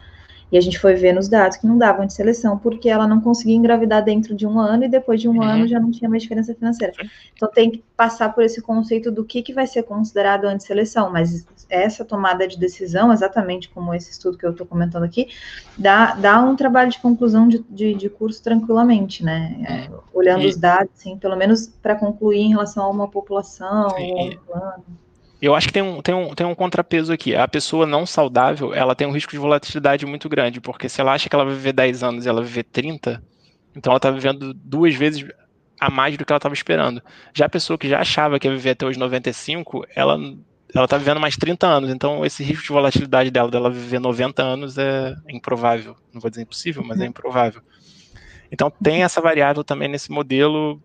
[0.50, 3.20] E a gente foi ver nos dados que não davam de seleção, porque ela não
[3.20, 5.42] conseguia engravidar dentro de um ano e depois de um uhum.
[5.42, 6.92] ano já não tinha mais diferença financeira.
[7.34, 11.46] Então tem que passar por esse conceito do que, que vai ser considerado antisseleção, mas
[11.68, 15.28] essa tomada de decisão, exatamente como esse estudo que eu estou comentando aqui,
[15.76, 19.56] dá, dá um trabalho de conclusão de, de, de curso tranquilamente, né?
[19.68, 20.46] É, olhando e...
[20.46, 24.84] os dados, assim, pelo menos para concluir em relação a uma população, ou um plano.
[25.40, 27.34] Eu acho que tem um, tem, um, tem um contrapeso aqui.
[27.34, 31.12] A pessoa não saudável, ela tem um risco de volatilidade muito grande, porque se ela
[31.12, 33.22] acha que ela vai viver 10 anos e ela vai viver 30,
[33.74, 35.24] então ela está vivendo duas vezes
[35.80, 37.00] a mais do que ela estava esperando.
[37.32, 40.18] Já a pessoa que já achava que ia viver até os 95, ela
[40.74, 44.42] ela está vivendo mais 30 anos, então esse risco de volatilidade dela, dela viver 90
[44.42, 45.96] anos é improvável.
[46.12, 47.62] Não vou dizer impossível, mas é improvável.
[48.52, 50.78] Então tem essa variável também nesse modelo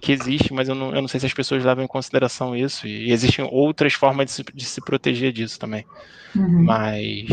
[0.00, 2.86] que existe, mas eu não, eu não sei se as pessoas levam em consideração isso.
[2.86, 5.84] E existem outras formas de se, de se proteger disso também.
[6.36, 6.64] Uhum.
[6.64, 7.26] Mas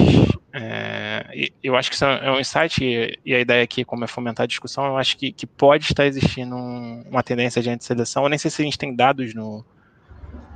[0.54, 4.08] é, eu acho que isso é um insight, e, e, a ideia aqui, como é
[4.08, 8.24] fomentar a discussão, eu acho que, que pode estar existindo um, uma tendência de antisseleção.
[8.24, 9.64] Eu nem sei se a gente tem dados no,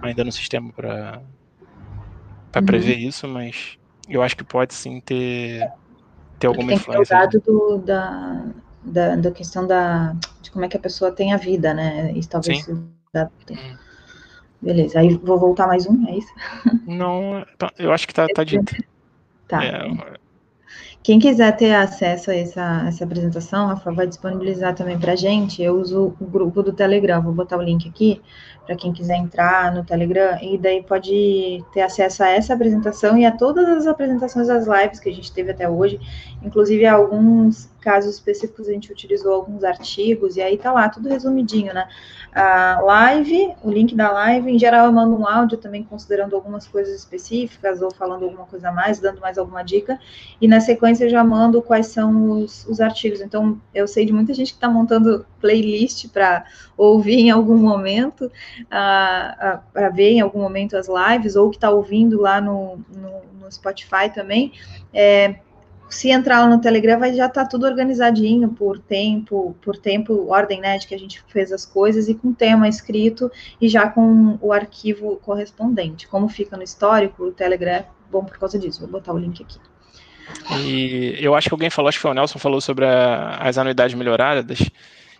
[0.01, 1.21] ainda no sistema para
[2.55, 2.65] uhum.
[2.65, 3.77] prever isso, mas
[4.07, 5.69] eu acho que pode sim ter,
[6.39, 7.15] ter alguma influência.
[7.15, 8.45] Tem o dado do, da,
[8.83, 12.11] da, da questão da, de como é que a pessoa tem a vida, né?
[12.13, 12.65] Isso talvez
[13.13, 13.77] dá, hum.
[14.61, 16.33] Beleza, aí vou voltar mais um, é isso?
[16.85, 18.75] Não, tá, eu acho que tá, tá dito.
[19.47, 19.63] Tá.
[19.63, 20.17] É,
[21.01, 25.63] Quem quiser ter acesso a essa, essa apresentação, a Rafa vai disponibilizar também para gente.
[25.63, 28.21] Eu uso o grupo do Telegram, vou botar o link aqui
[28.69, 33.25] para quem quiser entrar no Telegram, e daí pode ter acesso a essa apresentação e
[33.25, 35.99] a todas as apresentações das lives que a gente teve até hoje,
[36.43, 41.73] inclusive alguns casos específicos a gente utilizou alguns artigos, e aí tá lá, tudo resumidinho,
[41.73, 41.87] né?
[42.31, 46.67] A live, o link da live, em geral eu mando um áudio também considerando algumas
[46.67, 49.97] coisas específicas, ou falando alguma coisa a mais, dando mais alguma dica,
[50.39, 53.19] e na sequência eu já mando quais são os, os artigos.
[53.19, 56.45] Então, eu sei de muita gente que está montando playlist para
[56.77, 61.57] ouvir em algum momento, uh, uh, para ver em algum momento as lives, ou que
[61.57, 64.53] está ouvindo lá no, no, no Spotify também.
[64.93, 65.35] É,
[65.89, 70.27] se entrar lá no Telegram, vai já estar tá tudo organizadinho por tempo, por tempo,
[70.29, 73.89] ordem, né, de que a gente fez as coisas e com tema escrito e já
[73.89, 76.07] com o arquivo correspondente.
[76.07, 78.81] Como fica no histórico, o Telegram é bom por causa disso.
[78.81, 79.59] Vou botar o link aqui.
[80.51, 83.57] E eu acho que alguém falou, acho que foi o Nelson falou sobre a, as
[83.57, 84.59] anuidades melhoradas.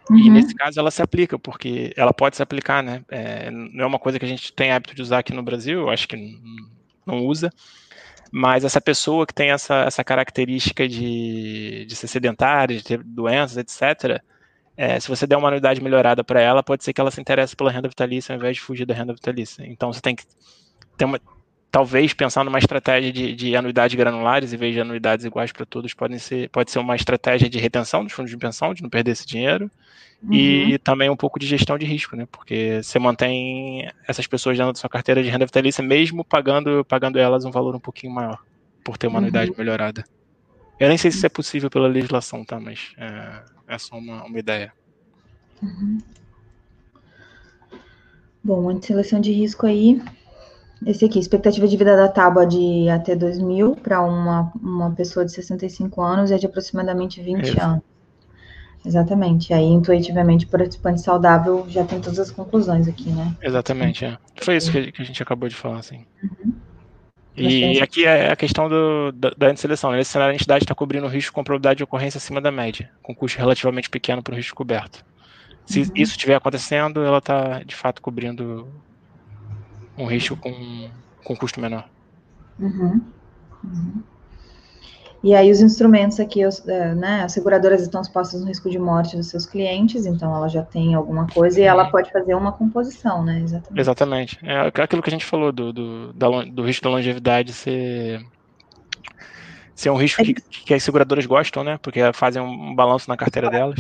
[0.09, 0.17] Uhum.
[0.17, 3.03] E nesse caso ela se aplica, porque ela pode se aplicar, né?
[3.09, 5.81] É, não é uma coisa que a gente tem hábito de usar aqui no Brasil,
[5.81, 6.39] eu acho que
[7.05, 7.51] não usa.
[8.31, 13.57] Mas essa pessoa que tem essa, essa característica de, de ser sedentária, de ter doenças,
[13.57, 14.21] etc.,
[14.77, 17.55] é, se você der uma anuidade melhorada para ela, pode ser que ela se interesse
[17.55, 19.65] pela renda vitalícia ao invés de fugir da renda vitalícia.
[19.65, 20.23] Então você tem que
[20.97, 21.19] ter uma,
[21.71, 25.93] talvez pensar numa estratégia de, de anuidades granulares em vez de anuidades iguais para todos,
[25.93, 29.11] pode ser, pode ser uma estratégia de retenção dos fundos de pensão, de não perder
[29.11, 29.69] esse dinheiro,
[30.23, 30.33] uhum.
[30.33, 32.27] e também um pouco de gestão de risco, né?
[32.31, 37.19] Porque você mantém essas pessoas dentro da sua carteira de renda vitalícia, mesmo pagando, pagando
[37.19, 38.43] elas um valor um pouquinho maior,
[38.83, 39.25] por ter uma uhum.
[39.25, 40.03] anuidade melhorada.
[40.79, 42.59] Eu nem sei se isso é possível pela legislação, tá?
[42.59, 44.73] Mas é, é só uma, uma ideia.
[45.61, 45.99] Uhum.
[48.41, 50.01] Bom, anti-seleção de risco aí,
[50.85, 53.37] esse aqui, expectativa de vida da tábua de até 2
[53.81, 57.83] para uma, uma pessoa de 65 anos é de aproximadamente 20 é anos.
[58.85, 59.53] Exatamente.
[59.53, 63.35] Aí, intuitivamente, o participante saudável já tem todas as conclusões aqui, né?
[63.41, 64.17] Exatamente, é.
[64.41, 66.05] Foi isso que a gente acabou de falar, assim.
[66.23, 66.53] Uhum.
[67.35, 69.91] E aqui é a questão do, da, da seleção.
[69.91, 69.97] Né?
[69.97, 72.89] Nesse cenário, a entidade está cobrindo o risco com probabilidade de ocorrência acima da média,
[73.01, 75.05] com custo relativamente pequeno para o risco coberto.
[75.65, 75.91] Se uhum.
[75.95, 78.67] isso estiver acontecendo, ela está, de fato, cobrindo
[79.99, 80.89] um risco com,
[81.23, 81.87] com custo menor.
[82.59, 83.01] Uhum.
[83.63, 84.03] Uhum.
[85.21, 89.17] E aí os instrumentos aqui, é, né, as seguradoras estão expostas no risco de morte
[89.17, 93.23] dos seus clientes, então ela já tem alguma coisa e ela pode fazer uma composição,
[93.23, 93.79] né, exatamente.
[93.79, 94.39] Exatamente.
[94.43, 98.25] É aquilo que a gente falou do, do, da, do risco da longevidade ser,
[99.75, 103.17] ser um risco é que, que as seguradoras gostam, né, porque fazem um balanço na
[103.17, 103.77] carteira delas.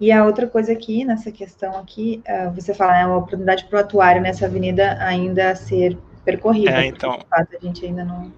[0.00, 3.78] E a outra coisa aqui, nessa questão aqui, uh, você fala, é uma oportunidade para
[3.78, 6.82] o atuário nessa avenida ainda ser percorrida.
[6.82, 7.18] É, então.
[7.18, 8.32] De fato, a gente ainda não.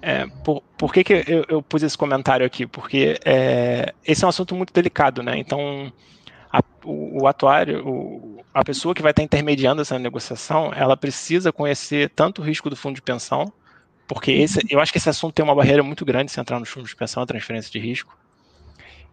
[0.00, 2.66] É, por, por que, que eu, eu pus esse comentário aqui?
[2.66, 5.38] Porque é, esse é um assunto muito delicado, né?
[5.38, 5.90] Então,
[6.52, 11.52] a, o, o, atuário, o, a pessoa que vai estar intermediando essa negociação, ela precisa
[11.52, 13.50] conhecer tanto o risco do fundo de pensão,
[14.06, 16.68] porque esse, eu acho que esse assunto tem uma barreira muito grande se entrar nos
[16.68, 18.16] fundos de pensão, a transferência de risco.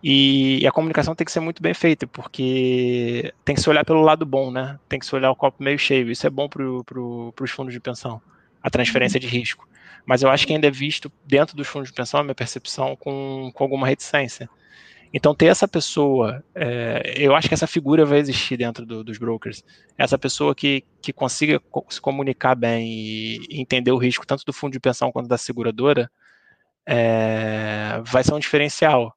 [0.03, 4.02] E, a comunicação tem que ser muito bem feita, porque tem que se olhar pelo
[4.02, 4.80] lado bom, né?
[4.90, 6.10] Tem que se olhar o copo meio cheio.
[6.10, 8.22] Isso é bom para pro, os fundos de pensão,
[8.61, 9.68] a transferência de risco.
[10.06, 12.95] Mas eu acho que ainda é visto dentro dos fundos de pensão, a minha percepção,
[12.95, 14.49] com, com alguma reticência.
[15.14, 19.18] Então, ter essa pessoa, é, eu acho que essa figura vai existir dentro do, dos
[19.18, 19.64] brokers.
[19.98, 24.72] Essa pessoa que, que consiga se comunicar bem e entender o risco tanto do fundo
[24.72, 26.10] de pensão quanto da seguradora,
[26.86, 29.14] é, vai ser um diferencial.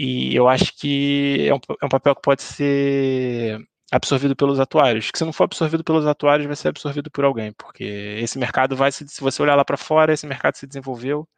[0.00, 3.58] E eu acho que é um, é um papel que pode ser
[3.90, 5.10] absorvido pelos atuários.
[5.10, 7.82] Que se não for absorvido pelos atuários, vai ser absorvido por alguém, porque
[8.22, 11.28] esse mercado vai se, se você olhar lá para fora, esse mercado se desenvolveu.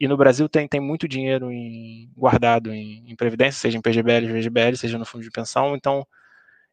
[0.00, 4.26] E no Brasil tem, tem muito dinheiro em, guardado em, em, previdência, seja em PGBL,
[4.32, 5.76] VGBL, seja no fundo de pensão.
[5.76, 6.06] Então,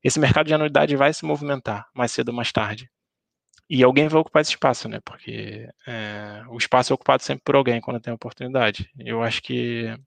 [0.01, 2.89] esse mercado de anuidade vai se movimentar mais cedo ou mais tarde.
[3.69, 4.99] E alguém vai ocupar esse espaço, né?
[5.03, 8.89] Porque é, o espaço é ocupado sempre por alguém quando tem oportunidade.
[8.97, 9.97] Eu acho que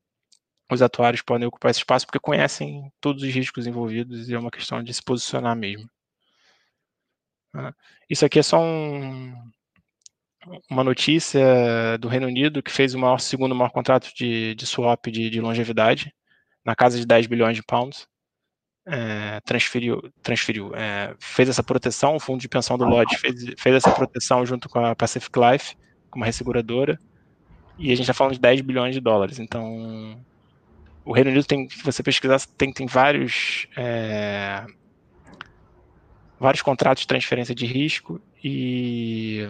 [0.70, 4.50] os atuários podem ocupar esse espaço porque conhecem todos os riscos envolvidos e é uma
[4.50, 5.88] questão de se posicionar mesmo.
[7.54, 7.72] Né.
[8.10, 9.34] Isso aqui é só um,
[10.70, 15.06] uma notícia do Reino Unido que fez o maior, segundo maior contrato de, de swap
[15.06, 16.12] de, de longevidade,
[16.64, 18.06] na casa de 10 bilhões de pounds.
[18.88, 23.74] É, transferiu, transferiu é, fez essa proteção, o fundo de pensão do Lodge fez, fez
[23.74, 25.76] essa proteção junto com a Pacific Life,
[26.08, 26.96] com uma resseguradora,
[27.76, 29.40] e a gente está falando de 10 bilhões de dólares.
[29.40, 30.24] Então,
[31.06, 34.66] o Reino Unido tem, se você pesquisar, tem, tem vários é,
[36.38, 39.48] vários contratos de transferência de risco e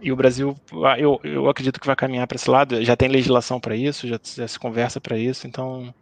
[0.00, 2.84] e o Brasil, ah, eu, eu acredito que vai caminhar para esse lado.
[2.84, 5.44] Já tem legislação para isso, já, já, se conversa para isso.
[5.44, 5.92] Então,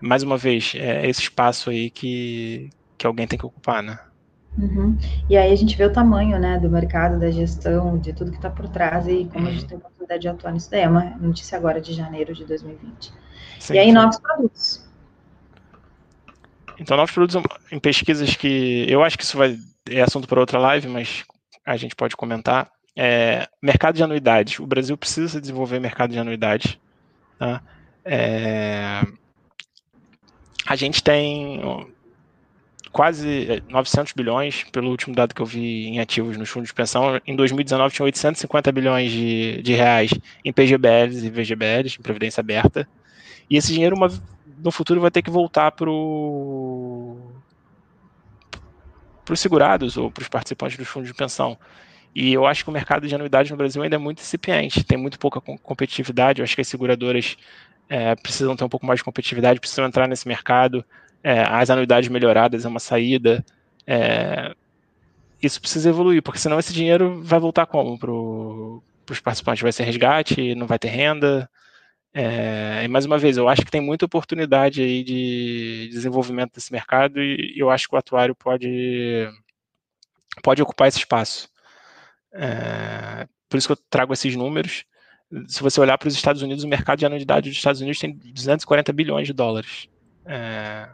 [0.00, 2.68] mais uma vez, é esse espaço aí que,
[2.98, 4.00] que alguém tem que ocupar, né?
[4.58, 4.96] Uhum.
[5.28, 8.38] E aí a gente vê o tamanho, né, do mercado, da gestão, de tudo que
[8.38, 10.82] está por trás e como a gente tem oportunidade de atuar nisso daí.
[10.82, 13.12] É uma notícia agora de janeiro de 2020.
[13.60, 13.92] Sim, e aí, sim.
[13.92, 14.86] novos produtos.
[16.78, 19.58] Então, novos produtos em pesquisas que eu acho que isso vai
[19.88, 21.24] é assunto para outra live, mas
[21.64, 22.70] a gente pode comentar.
[22.94, 24.58] É, mercado de anuidades.
[24.58, 26.78] O Brasil precisa desenvolver mercado de anuidades.
[27.38, 27.62] Tá?
[28.04, 29.02] É,
[30.66, 31.60] a gente tem
[32.96, 37.20] quase 900 bilhões, pelo último dado que eu vi em ativos nos fundos de pensão.
[37.26, 40.10] Em 2019 tinha 850 bilhões de, de reais
[40.42, 42.88] em PGBLs e VGBLs, em previdência aberta.
[43.50, 44.08] E esse dinheiro uma,
[44.64, 47.20] no futuro vai ter que voltar para os
[49.34, 51.58] segurados ou para os participantes dos fundos de pensão.
[52.14, 54.96] E eu acho que o mercado de anuidades no Brasil ainda é muito incipiente, tem
[54.96, 56.40] muito pouca competitividade.
[56.40, 57.36] Eu acho que as seguradoras
[57.90, 60.82] é, precisam ter um pouco mais de competitividade, precisam entrar nesse mercado.
[61.26, 63.44] É, as anuidades melhoradas é uma saída.
[63.84, 64.54] É,
[65.42, 68.12] isso precisa evoluir, porque senão esse dinheiro vai voltar como para
[69.12, 69.60] os participantes?
[69.60, 71.50] Vai ser resgate, não vai ter renda.
[72.14, 76.72] É, e mais uma vez, eu acho que tem muita oportunidade aí de desenvolvimento desse
[76.72, 79.28] mercado e eu acho que o atuário pode,
[80.44, 81.48] pode ocupar esse espaço.
[82.32, 84.84] É, por isso que eu trago esses números.
[85.48, 88.16] Se você olhar para os Estados Unidos, o mercado de anuidade dos Estados Unidos tem
[88.16, 89.88] 240 bilhões de dólares.
[90.24, 90.88] É,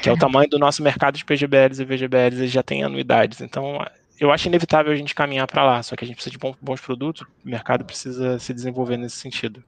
[0.00, 3.40] que é o tamanho do nosso mercado de PGBLs e VGBLs, já têm anuidades.
[3.40, 3.84] Então,
[4.18, 6.56] eu acho inevitável a gente caminhar para lá, só que a gente precisa de bons,
[6.60, 9.62] bons produtos, o mercado precisa se desenvolver nesse sentido.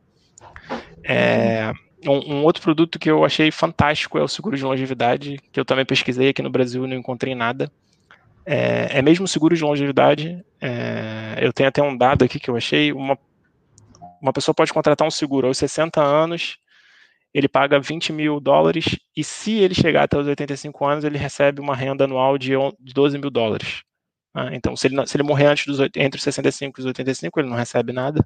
[1.03, 1.73] É,
[2.07, 5.65] um, um, outro produto que eu achei fantástico é o seguro de longevidade, que eu
[5.65, 7.71] também pesquisei aqui no Brasil e não encontrei nada.
[8.47, 10.45] É, é mesmo seguro de longevidade.
[10.61, 12.93] É, eu tenho até um dado aqui que eu achei.
[12.93, 13.19] Uma,
[14.21, 16.59] uma pessoa pode contratar um seguro aos 60 anos,
[17.35, 21.61] ele paga 20 mil dólares, e se ele chegar até os 85 anos, ele recebe
[21.61, 23.83] uma renda anual de 12 mil dólares.
[24.35, 24.51] Né?
[24.55, 27.49] Então, se ele, se ele morrer antes dos, entre os 65 e os 85, ele
[27.49, 28.25] não recebe nada.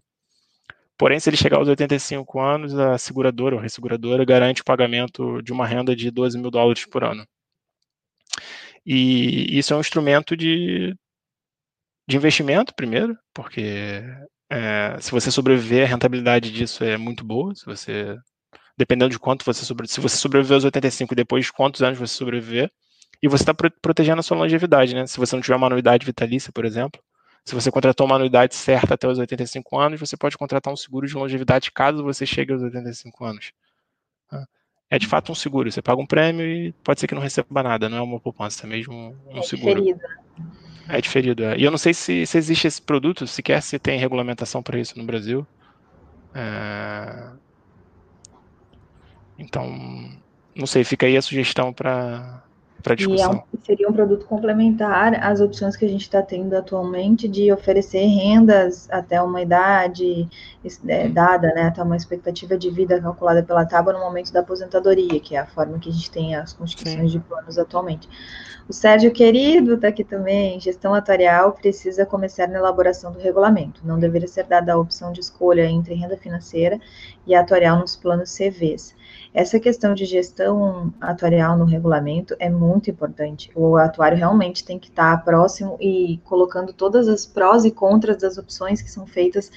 [0.98, 5.40] Porém, se ele chegar aos 85 anos, a seguradora ou a resseguradora garante o pagamento
[5.42, 7.24] de uma renda de 12 mil dólares por ano.
[8.84, 10.94] E isso é um instrumento de,
[12.08, 14.02] de investimento, primeiro, porque
[14.50, 17.54] é, se você sobreviver, a rentabilidade disso é muito boa.
[17.54, 18.16] Se você,
[18.78, 22.14] dependendo de quanto você sobreviver, se você sobreviver aos 85 e depois quantos anos você
[22.14, 22.70] sobreviver,
[23.20, 25.04] e você está protegendo a sua longevidade, né?
[25.04, 27.02] Se você não tiver uma anuidade vitalícia, por exemplo,
[27.44, 31.08] se você contratou uma anuidade certa até os 85 anos, você pode contratar um seguro
[31.08, 33.52] de longevidade caso você chegue aos 85 anos.
[34.30, 34.46] Tá?
[34.88, 37.62] É de fato um seguro, você paga um prêmio e pode ser que não receba
[37.62, 39.82] nada, não é uma poupança, é mesmo um é seguro.
[39.82, 40.00] Diferido.
[40.88, 41.44] É diferido.
[41.44, 41.58] É.
[41.58, 44.96] E eu não sei se, se existe esse produto, sequer se tem regulamentação para isso
[44.96, 45.44] no Brasil.
[46.32, 47.30] É...
[49.38, 49.66] Então,
[50.54, 52.42] não sei, fica aí a sugestão para
[52.82, 53.32] para discussão.
[53.32, 57.28] E é um, seria um produto complementar às opções que a gente está tendo atualmente
[57.28, 60.28] de oferecer rendas até uma idade
[60.86, 65.20] é, dada, né, até uma expectativa de vida calculada pela tábua no momento da aposentadoria,
[65.20, 67.18] que é a forma que a gente tem as constituições Sim.
[67.18, 68.08] de planos atualmente.
[68.68, 70.60] O Sérgio Querido está aqui também.
[70.60, 73.80] Gestão atuarial precisa começar na elaboração do regulamento.
[73.82, 76.78] Não deveria ser dada a opção de escolha entre renda financeira
[77.26, 78.94] e atuarial nos planos CVs.
[79.38, 83.48] Essa questão de gestão atuarial no regulamento é muito importante.
[83.54, 88.36] O atuário realmente tem que estar próximo e colocando todas as prós e contras das
[88.36, 89.48] opções que são feitas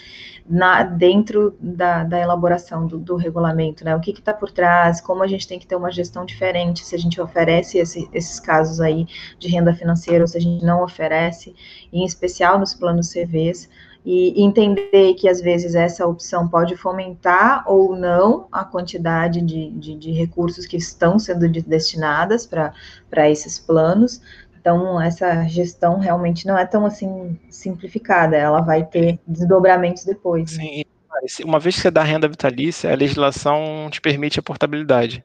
[0.48, 3.96] na, dentro da, da elaboração do, do, regulamento, né?
[3.96, 6.94] O que está por trás, como a gente tem que ter uma gestão diferente, se
[6.94, 9.08] a gente oferece esse, esses casos aí
[9.40, 11.56] de renda financeira ou se a gente não oferece,
[11.92, 13.68] em especial nos planos CVs
[14.04, 19.96] e entender que às vezes essa opção pode fomentar ou não a quantidade de, de,
[19.96, 24.22] de recursos que estão sendo destinadas para esses planos.
[24.60, 30.58] Então, essa gestão realmente não é tão assim simplificada, ela vai ter desdobramentos depois.
[30.58, 30.64] Né?
[30.64, 31.46] Sim, né?
[31.46, 35.24] uma vez que você dá renda vitalícia, a legislação te permite a portabilidade.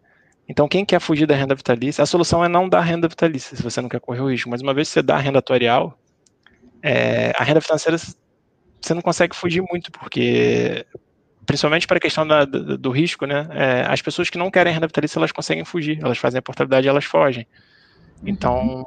[0.49, 3.63] Então, quem quer fugir da renda vitalícia, a solução é não dar renda vitalícia, se
[3.63, 4.49] você não quer correr o risco.
[4.49, 5.99] Mas uma vez que você dá a renda atuarial,
[6.83, 7.99] é, a renda financeira
[8.87, 10.87] você não consegue fugir muito, porque
[11.45, 13.47] principalmente para a questão da, do, do, risco, né?
[13.53, 16.87] É, as pessoas que não querem renda vitalícia, elas conseguem fugir, elas fazem a portabilidade
[16.87, 17.47] e elas fogem.
[18.25, 18.87] Então,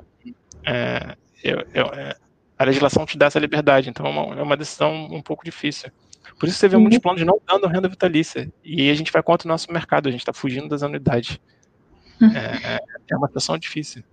[0.66, 2.16] é, eu, eu, é,
[2.58, 5.90] a legislação te dá essa liberdade, então é uma, é uma, decisão um pouco difícil.
[6.38, 9.48] Por isso você vê muitos planos não dando renda vitalícia, e a gente vai contra
[9.48, 11.40] o nosso mercado, a gente está fugindo das anuidades.
[12.22, 14.04] É, é, uma situação difícil.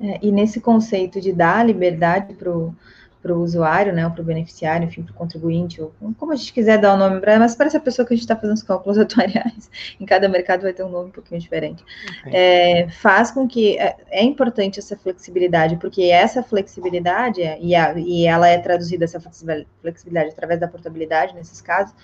[0.00, 2.74] É, e nesse conceito de dar liberdade para o
[3.22, 6.36] para o usuário, né, ou para o beneficiário, enfim, para o contribuinte, ou como a
[6.36, 8.56] gente quiser dar o nome para mas para essa pessoa que a gente está fazendo
[8.56, 9.70] os cálculos atuariais,
[10.00, 11.84] em cada mercado vai ter um nome um pouquinho diferente,
[12.26, 12.32] uhum.
[12.34, 18.26] é, faz com que é, é, importante essa flexibilidade, porque essa flexibilidade, e, a, e
[18.26, 21.94] ela é traduzida, essa flexibilidade, através da portabilidade, nesses casos,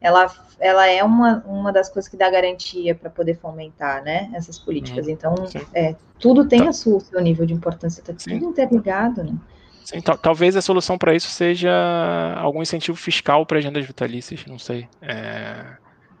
[0.00, 4.58] ela, ela é uma, uma das coisas que dá garantia para poder fomentar, né, essas
[4.58, 5.06] políticas.
[5.06, 5.12] Uhum.
[5.12, 5.34] Então,
[5.72, 6.70] é, tudo tem tá.
[6.70, 9.32] a sua, o seu nível de importância, está tudo interligado, né.
[9.84, 11.70] Sim, talvez a solução para isso seja
[12.38, 14.88] algum incentivo fiscal para agendas vitalícias, não sei.
[15.02, 15.76] É,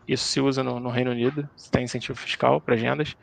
[0.06, 3.16] isso se usa no, no, Reino Unido, se tem incentivo fiscal para agendas,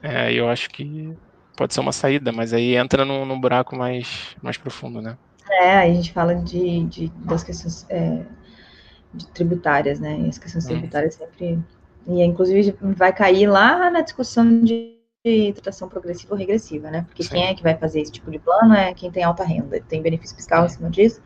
[0.00, 1.12] é, eu acho que
[1.56, 5.18] pode ser uma saída, mas aí entra num, num buraco mais, mais profundo, né?
[5.50, 8.22] É, a gente fala de, de das questões é,
[9.12, 10.20] de tributárias, né?
[10.20, 10.68] E as questões hum.
[10.68, 11.58] tributárias sempre.
[12.06, 17.02] E inclusive vai cair lá na discussão de de tratação progressiva ou regressiva, né?
[17.02, 17.30] Porque Sim.
[17.30, 20.00] quem é que vai fazer esse tipo de plano é quem tem alta renda, tem
[20.00, 21.20] benefício fiscal em cima disso.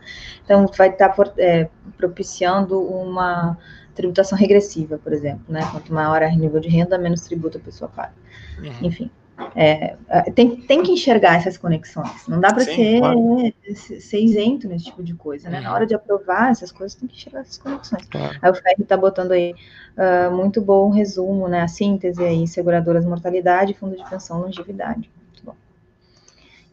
[0.45, 3.57] Então, vai estar tá é, propiciando uma
[3.95, 5.61] tributação regressiva, por exemplo, né?
[5.71, 8.15] Quanto maior o nível de renda, menos tributo a pessoa paga.
[8.59, 8.89] Uhum.
[8.89, 9.11] Enfim.
[9.57, 12.27] É, é, tem, tem que enxergar essas conexões.
[12.29, 13.53] Não dá para ser, claro.
[13.75, 15.59] ser isento nesse tipo de coisa, né?
[15.59, 15.65] Uhum.
[15.65, 18.07] Na hora de aprovar essas coisas, tem que enxergar essas conexões.
[18.07, 18.39] Claro.
[18.41, 19.55] Aí o Ferri está botando aí
[19.97, 21.63] uh, muito bom resumo, né?
[21.63, 25.11] A síntese aí, seguradoras mortalidade, fundo de pensão longevidade.
[25.17, 25.55] Muito bom.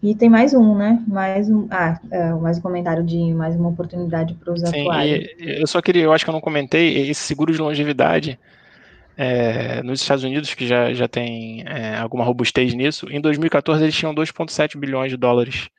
[0.03, 1.03] E tem mais um, né?
[1.07, 1.67] Mais um.
[1.71, 5.27] Ah, uh, mais um comentário de mais uma oportunidade para os atuais.
[5.39, 8.39] Eu só queria, eu acho que eu não comentei, esse seguro de longevidade
[9.17, 13.95] é, nos Estados Unidos, que já, já tem é, alguma robustez nisso, em 2014 eles
[13.95, 15.69] tinham 2,7 bilhões de dólares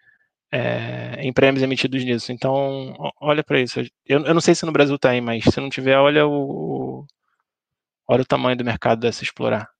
[0.53, 2.31] é, em prêmios emitidos nisso.
[2.31, 3.81] Então, olha para isso.
[4.07, 7.07] Eu, eu, não sei se no Brasil tem, mas se não tiver, olha o,
[8.07, 9.71] olha o tamanho do mercado a se explorar.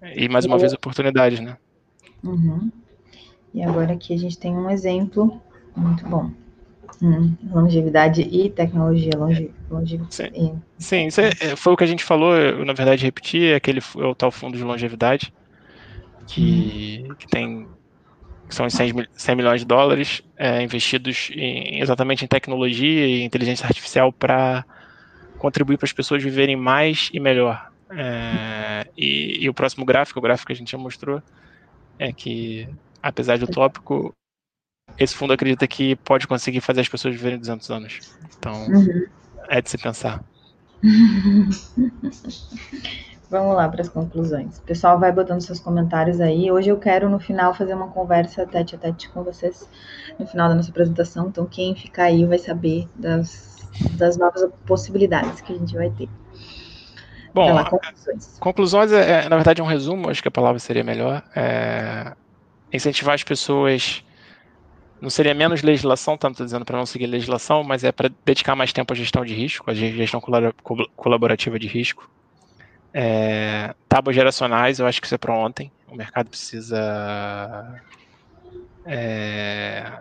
[0.00, 1.56] É, e mais uma vez, oportunidades, né?
[2.24, 2.72] Uhum.
[3.54, 5.40] E agora aqui a gente tem um exemplo
[5.76, 6.30] muito bom.
[7.00, 10.14] Hum, longevidade e tecnologia, longe, longevidade.
[10.14, 13.46] Sim, Sim isso é, é, foi o que a gente falou, eu, na verdade repeti,
[13.46, 15.32] é aquele é o tal fundo de longevidade
[16.26, 17.14] que, hum.
[17.14, 17.68] que tem
[18.48, 23.66] que são 100, 100 milhões de dólares é, investidos em, exatamente em tecnologia e inteligência
[23.66, 24.64] artificial para
[25.38, 27.70] contribuir para as pessoas viverem mais e melhor.
[27.90, 31.22] É, e, e, o próximo gráfico, o gráfico que a gente já mostrou,
[31.98, 32.68] é que,
[33.02, 34.14] apesar de utópico,
[34.98, 38.00] esse fundo acredita que pode conseguir fazer as pessoas viverem 200 anos.
[38.38, 39.06] Então, uhum.
[39.48, 40.22] é de se pensar.
[43.30, 44.58] Vamos lá para as conclusões.
[44.58, 46.52] O pessoal vai botando seus comentários aí.
[46.52, 49.66] Hoje eu quero, no final, fazer uma conversa tete a tete com vocês
[50.18, 51.28] no final da nossa apresentação.
[51.28, 56.10] Então, quem ficar aí vai saber das, das novas possibilidades que a gente vai ter.
[57.32, 60.84] Bom, lá, conclusões, conclusões é, é, na verdade, um resumo, acho que a palavra seria
[60.84, 61.22] melhor.
[61.34, 62.12] É
[62.72, 64.02] incentivar as pessoas
[65.02, 68.54] não seria menos legislação, tanto tá dizendo para não seguir legislação, mas é para dedicar
[68.54, 70.22] mais tempo à gestão de risco, à gestão
[70.94, 72.08] colaborativa de risco.
[72.94, 75.72] É, tábuas geracionais, eu acho que isso é para ontem.
[75.88, 77.82] O mercado precisa.
[78.86, 79.92] É,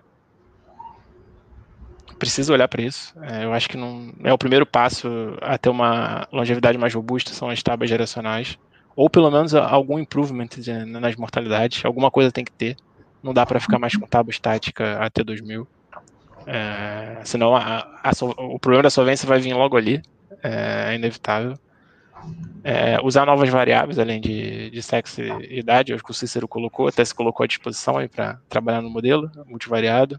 [2.20, 3.16] precisa olhar para isso.
[3.24, 7.34] É, eu acho que não é o primeiro passo a ter uma longevidade mais robusta
[7.34, 8.56] são as tábuas geracionais,
[8.96, 10.50] ou pelo menos algum improvement
[10.86, 11.84] nas mortalidades.
[11.84, 12.78] Alguma coisa tem que ter.
[13.22, 15.68] Não dá para ficar mais com tábua estática até 2000.
[16.48, 20.02] É, senão a, a, o problema da solvência vai vir logo ali.
[20.44, 21.58] É, é inevitável.
[22.64, 26.88] É, usar novas variáveis além de, de sexo e idade, acho que o Cícero colocou,
[26.88, 30.18] até se colocou à disposição aí para trabalhar no modelo multivariado.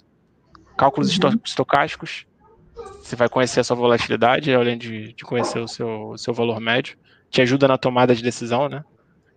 [0.77, 1.31] Cálculos uhum.
[1.45, 2.27] estocásticos,
[3.01, 6.97] você vai conhecer a sua volatilidade, além de, de conhecer o seu, seu valor médio,
[7.31, 8.85] te ajuda na tomada de decisão, né?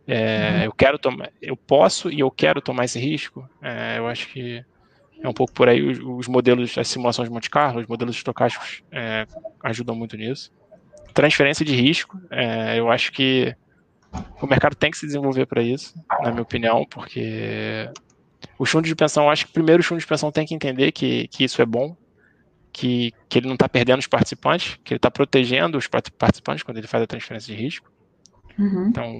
[0.08, 0.64] É, uhum.
[0.66, 3.48] Eu quero tomar, eu posso e eu quero tomar esse risco.
[3.62, 4.64] É, eu acho que
[5.22, 8.16] é um pouco por aí os, os, modelos, as simulações de Monte Carlo, os modelos
[8.16, 9.26] estocásticos é,
[9.64, 10.52] ajudam muito nisso.
[11.14, 13.56] Transferência de risco, é, eu acho que
[14.42, 17.90] o mercado tem que se desenvolver para isso, na minha opinião, porque
[18.60, 20.92] os fundos de pensão, eu acho que primeiro os fundos de pensão têm que entender
[20.92, 21.96] que, que isso é bom,
[22.72, 26.78] que, que ele não está perdendo os participantes, que ele está protegendo os participantes quando
[26.78, 27.90] ele faz a transferência de risco.
[28.58, 28.88] Uhum.
[28.88, 29.12] Então,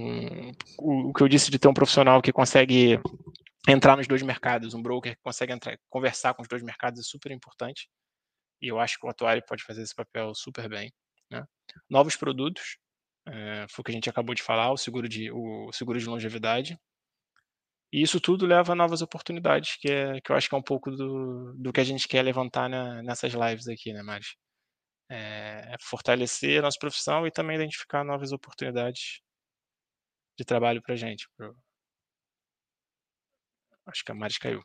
[0.78, 2.98] o, o, que eu disse de ter um profissional que consegue
[3.68, 7.02] entrar nos dois mercados, um broker que consegue entrar, conversar com os dois mercados é
[7.02, 7.88] super importante.
[8.60, 10.92] E eu acho que o atuário pode fazer esse papel super bem.
[11.30, 11.44] Né?
[11.90, 12.78] Novos produtos,
[13.28, 16.06] é, foi o que a gente acabou de falar, o seguro de, o seguro de
[16.06, 16.78] longevidade.
[17.92, 20.62] E isso tudo leva a novas oportunidades, que, é, que eu acho que é um
[20.62, 24.24] pouco do, do que a gente quer levantar na, nessas lives aqui, né, Mari?
[25.08, 29.20] É, fortalecer a nossa profissão e também identificar novas oportunidades
[30.36, 31.28] de trabalho para a gente.
[31.36, 31.56] Pro...
[33.86, 34.62] Acho que a Maris caiu.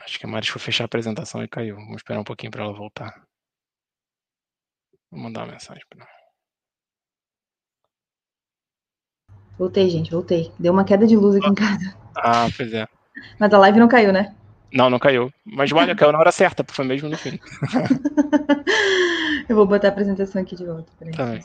[0.00, 1.76] Acho que a Maris foi fechar a apresentação e caiu.
[1.76, 3.12] Vamos esperar um pouquinho para ela voltar.
[5.10, 6.17] Vou mandar uma mensagem para ela.
[9.58, 10.52] Voltei, gente, voltei.
[10.58, 11.94] Deu uma queda de luz aqui em casa.
[12.14, 12.86] Ah, pois é.
[13.38, 14.34] Mas a live não caiu, né?
[14.72, 15.32] Não, não caiu.
[15.44, 17.38] Mas olha, caiu na hora certa, foi mesmo no fim.
[19.48, 20.86] Eu vou botar a apresentação aqui de volta.
[20.98, 21.38] Peraí, tá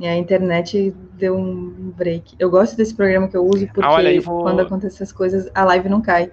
[0.00, 2.34] e a internet deu um break.
[2.38, 4.40] Eu gosto desse programa que eu uso porque ah, aí, vou...
[4.40, 6.32] quando acontecem essas coisas, a live não cai.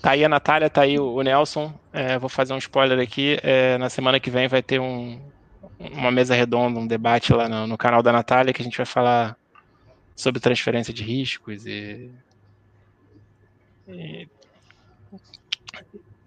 [0.00, 1.72] Tá aí a Natália, tá aí o Nelson.
[1.92, 3.36] É, vou fazer um spoiler aqui.
[3.42, 5.18] É, na semana que vem vai ter um,
[5.92, 8.86] uma mesa redonda, um debate lá no, no canal da Natália, que a gente vai
[8.86, 9.36] falar
[10.20, 12.10] sobre transferência de riscos e,
[13.88, 14.28] e,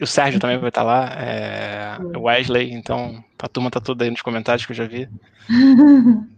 [0.02, 4.10] o Sérgio também vai estar lá, é, o Wesley, então a turma tá toda aí
[4.10, 5.08] nos comentários que eu já vi.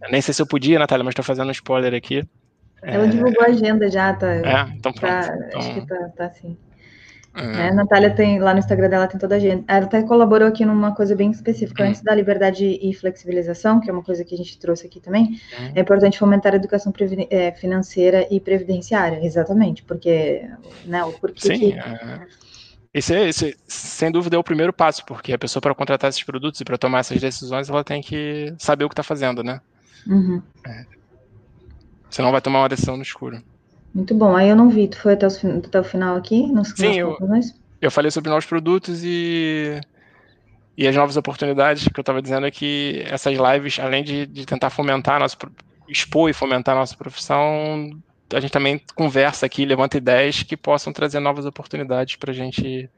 [0.02, 2.24] eu nem sei se eu podia, Natália, mas estou fazendo um spoiler aqui.
[2.82, 3.08] Ela é...
[3.08, 4.34] divulgou a agenda já, tá?
[4.34, 5.26] É, então pronto.
[5.26, 5.60] Tá, então...
[5.60, 6.56] Acho que tá, tá assim.
[7.36, 7.68] Né?
[7.68, 9.64] A Natália tem, lá no Instagram dela tem toda a gente.
[9.68, 11.84] Ela até colaborou aqui numa coisa bem específica.
[11.84, 15.38] Antes da liberdade e flexibilização, que é uma coisa que a gente trouxe aqui também,
[15.58, 15.72] uhum.
[15.74, 16.92] é importante fomentar a educação
[17.30, 20.48] é, financeira e previdenciária, exatamente, porque,
[20.86, 21.72] né, o porquê Sim, que...
[21.72, 22.46] é...
[22.94, 26.22] Esse, é, esse, sem dúvida, é o primeiro passo, porque a pessoa, para contratar esses
[26.22, 29.60] produtos e para tomar essas decisões, ela tem que saber o que está fazendo, né?
[30.06, 30.40] Uhum.
[30.66, 30.86] É.
[32.08, 33.42] Senão vai tomar uma decisão no escuro.
[33.96, 34.36] Muito bom.
[34.36, 36.46] Aí eu não vi, tu foi até, os, até o final aqui?
[36.52, 37.16] Nos, Sim, eu,
[37.80, 39.80] eu falei sobre novos produtos e,
[40.76, 44.44] e as novas oportunidades que eu estava dizendo é que essas lives, além de, de
[44.44, 45.38] tentar fomentar, nosso,
[45.88, 47.98] expor e fomentar a nossa profissão,
[48.34, 52.90] a gente também conversa aqui, levanta ideias que possam trazer novas oportunidades para gente,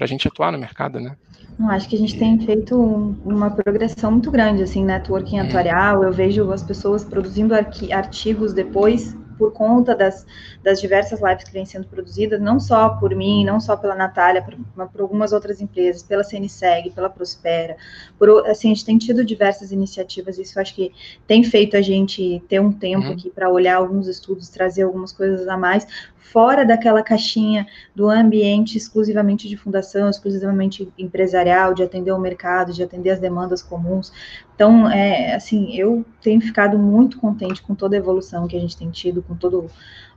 [0.00, 1.14] a gente atuar no mercado, né?
[1.60, 2.18] Eu acho que a gente e...
[2.18, 2.74] tem feito
[3.22, 5.42] uma progressão muito grande, assim, networking hum.
[5.42, 10.26] atuarial, eu vejo as pessoas produzindo artigos depois por conta das,
[10.62, 14.44] das diversas lives que vêm sendo produzidas, não só por mim, não só pela Natália,
[14.74, 17.76] mas por algumas outras empresas, pela CNSEG, pela Prospera,
[18.18, 20.92] por, assim, a gente tem tido diversas iniciativas, isso acho que
[21.26, 23.12] tem feito a gente ter um tempo uhum.
[23.12, 25.86] aqui para olhar alguns estudos, trazer algumas coisas a mais,
[26.32, 32.82] fora daquela caixinha do ambiente exclusivamente de fundação, exclusivamente empresarial, de atender o mercado, de
[32.82, 34.12] atender as demandas comuns.
[34.54, 38.76] Então, é, assim, eu tenho ficado muito contente com toda a evolução que a gente
[38.76, 39.66] tem tido, com todo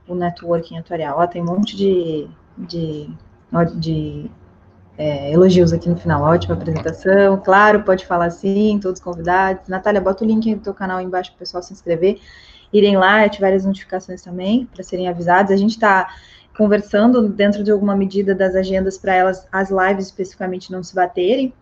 [0.06, 1.18] o networking atuarial.
[1.18, 2.28] Ó, tem um monte de,
[2.58, 3.10] de,
[3.76, 4.30] de
[4.98, 6.22] é, elogios aqui no final.
[6.22, 7.40] Ótima apresentação.
[7.42, 9.68] Claro, pode falar sim, todos convidados.
[9.68, 12.20] Natália, bota o link do teu canal aí embaixo para o pessoal se inscrever
[12.72, 15.52] irem lá, ativar as notificações também, para serem avisados.
[15.52, 16.08] A gente está
[16.56, 21.52] conversando dentro de alguma medida das agendas para elas, as lives especificamente não se baterem.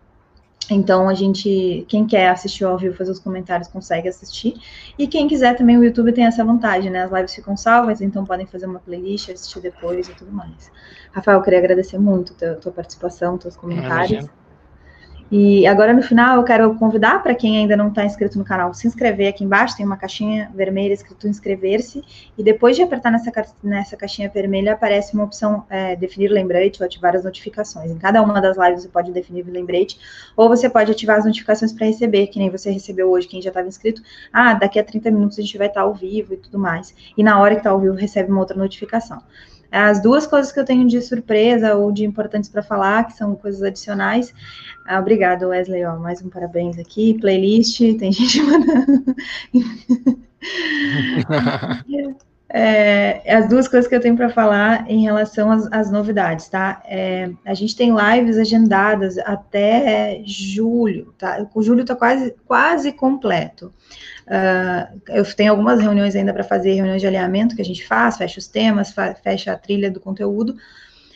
[0.69, 4.55] Então, a gente, quem quer assistir ao vivo, fazer os comentários, consegue assistir.
[4.97, 7.03] E quem quiser também, o YouTube tem essa vantagem, né?
[7.03, 10.71] As lives ficam salvas, então podem fazer uma playlist, assistir depois e tudo mais.
[11.11, 14.11] Rafael, eu queria agradecer muito a tua participação, teus comentários.
[14.11, 14.40] Imagina.
[15.31, 18.73] E agora no final eu quero convidar para quem ainda não está inscrito no canal,
[18.73, 22.03] se inscrever aqui embaixo, tem uma caixinha vermelha escrito inscrever-se,
[22.37, 23.31] e depois de apertar nessa,
[23.63, 27.89] nessa caixinha vermelha aparece uma opção é, definir lembrete ou ativar as notificações.
[27.89, 29.97] Em cada uma das lives você pode definir lembrete,
[30.35, 33.51] ou você pode ativar as notificações para receber, que nem você recebeu hoje, quem já
[33.51, 34.01] estava inscrito,
[34.33, 36.93] ah, daqui a 30 minutos a gente vai estar tá ao vivo e tudo mais.
[37.17, 39.21] E na hora que está ao vivo recebe uma outra notificação.
[39.71, 43.35] As duas coisas que eu tenho de surpresa ou de importantes para falar, que são
[43.35, 44.33] coisas adicionais.
[44.85, 45.85] Ah, obrigado, Wesley.
[45.85, 47.17] Ó, mais um parabéns aqui.
[47.19, 49.15] Playlist, tem gente mandando.
[52.53, 56.83] É, as duas coisas que eu tenho para falar em relação às, às novidades, tá?
[56.85, 61.47] É, a gente tem lives agendadas até julho, tá?
[61.53, 63.73] O julho está quase, quase completo.
[64.27, 68.17] Uh, eu tenho algumas reuniões ainda para fazer, reuniões de alinhamento que a gente faz,
[68.17, 68.93] fecha os temas,
[69.23, 70.55] fecha a trilha do conteúdo,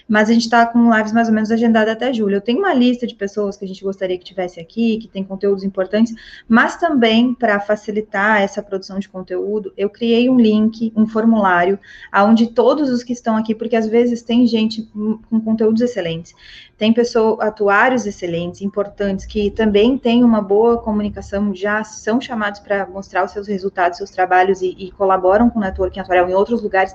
[0.08, 2.36] mas a gente está com lives mais ou menos agendadas até julho.
[2.36, 5.24] Eu tenho uma lista de pessoas que a gente gostaria que tivesse aqui, que tem
[5.24, 6.14] conteúdos importantes,
[6.48, 11.80] mas também para facilitar essa produção de conteúdo, eu criei um link, um formulário,
[12.12, 16.34] aonde todos os que estão aqui, porque às vezes tem gente com conteúdos excelentes,
[16.78, 22.86] tem pessoas, atuários excelentes, importantes, que também têm uma boa comunicação, já são chamados para
[22.86, 26.62] mostrar os seus resultados, seus trabalhos e, e colaboram com o networking atuarial em outros
[26.62, 26.94] lugares,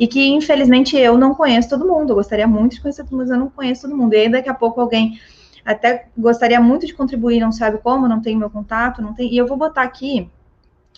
[0.00, 3.36] e que infelizmente eu não conheço todo mundo, eu gostaria muito de conhecer mas eu
[3.36, 5.20] não conheço todo mundo, e aí daqui a pouco alguém
[5.64, 9.36] até gostaria muito de contribuir, não sabe como, não tem meu contato, não tem, e
[9.36, 10.30] eu vou botar aqui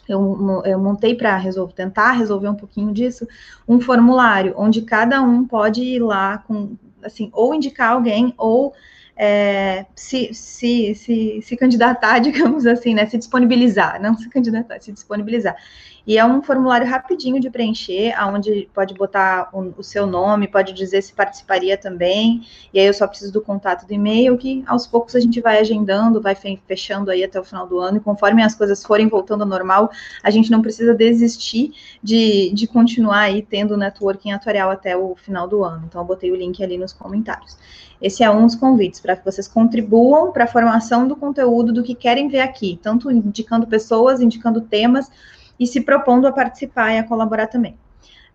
[0.08, 3.26] eu, eu, montei para resolver, tentar resolver um pouquinho disso,
[3.68, 8.74] um formulário onde cada um pode ir lá com assim, ou indicar alguém, ou
[9.16, 13.06] é, se, se, se, se candidatar, digamos assim, né?
[13.06, 15.56] Se disponibilizar, não se candidatar, se disponibilizar.
[16.10, 20.72] E é um formulário rapidinho de preencher, onde pode botar o, o, seu nome, pode
[20.72, 24.88] dizer se participaria também, e aí eu só preciso do contato do e-mail, que aos
[24.88, 26.34] poucos a gente vai agendando, vai
[26.66, 29.88] fechando aí até o final do ano, e conforme as coisas forem voltando ao normal,
[30.20, 35.46] a gente não precisa desistir de, de continuar aí tendo networking atuarial até o final
[35.46, 35.84] do ano.
[35.86, 37.56] Então, eu botei o link ali nos comentários.
[38.02, 41.84] Esse é um dos convites para que vocês contribuam para a formação do conteúdo do
[41.84, 45.08] que querem ver aqui, tanto indicando pessoas, indicando temas,
[45.60, 47.76] e se propondo a participar e a colaborar também.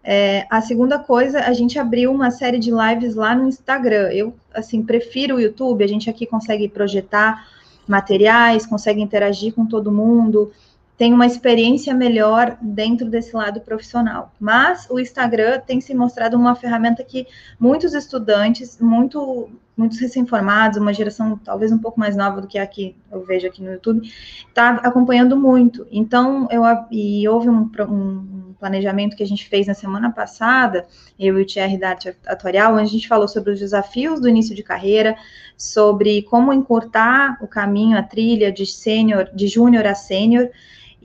[0.03, 4.11] É, a segunda coisa, a gente abriu uma série de lives lá no Instagram.
[4.11, 7.47] Eu, assim, prefiro o YouTube, a gente aqui consegue projetar
[7.87, 10.51] materiais, consegue interagir com todo mundo,
[10.97, 14.31] tem uma experiência melhor dentro desse lado profissional.
[14.39, 17.27] Mas o Instagram tem se mostrado uma ferramenta que
[17.59, 22.65] muitos estudantes, muito, muitos recém-formados, uma geração talvez um pouco mais nova do que a
[22.65, 24.09] que eu vejo aqui no YouTube,
[24.47, 25.85] está acompanhando muito.
[25.91, 30.87] Então, eu e houve um, um, planejamento que a gente fez na semana passada,
[31.19, 34.29] eu e o Thierry da Arte Atuarial, onde a gente falou sobre os desafios do
[34.29, 35.15] início de carreira,
[35.57, 40.49] sobre como encurtar o caminho, a trilha de sênior, de júnior a sênior,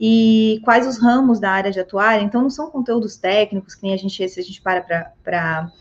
[0.03, 2.23] e quais os ramos da área de atuar.
[2.23, 4.81] Então, não são conteúdos técnicos, que nem a gente, se a gente para
[5.23, 5.71] para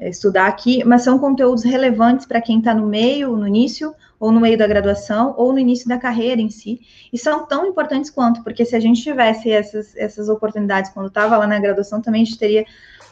[0.00, 4.40] estudar aqui, mas são conteúdos relevantes para quem está no meio, no início, ou no
[4.40, 6.80] meio da graduação, ou no início da carreira em si,
[7.12, 11.36] e são tão importantes quanto, porque se a gente tivesse essas, essas oportunidades quando estava
[11.36, 12.64] lá na graduação, também a gente teria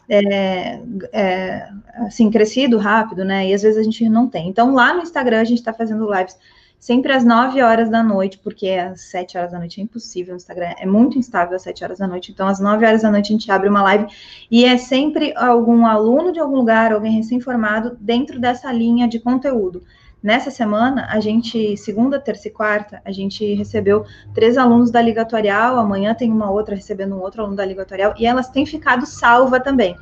[0.08, 0.80] é,
[1.12, 1.68] é,
[2.06, 3.48] assim, crescido rápido, né?
[3.48, 4.48] E às vezes a gente não tem.
[4.48, 6.36] Então, lá no Instagram, a gente está fazendo lives
[6.78, 10.36] sempre às 9 horas da noite, porque às 7 horas da noite é impossível no
[10.36, 13.26] Instagram, é muito instável às 7 horas da noite, então às 9 horas da noite
[13.26, 14.06] a gente abre uma live
[14.50, 19.82] e é sempre algum aluno de algum lugar, alguém recém-formado, dentro dessa linha de conteúdo.
[20.22, 24.04] Nessa semana, a gente, segunda, terça e quarta, a gente recebeu
[24.34, 27.82] três alunos da Liga Atuarial, amanhã tem uma outra recebendo um outro aluno da Liga
[27.82, 29.94] Atuarial, e elas têm ficado salva também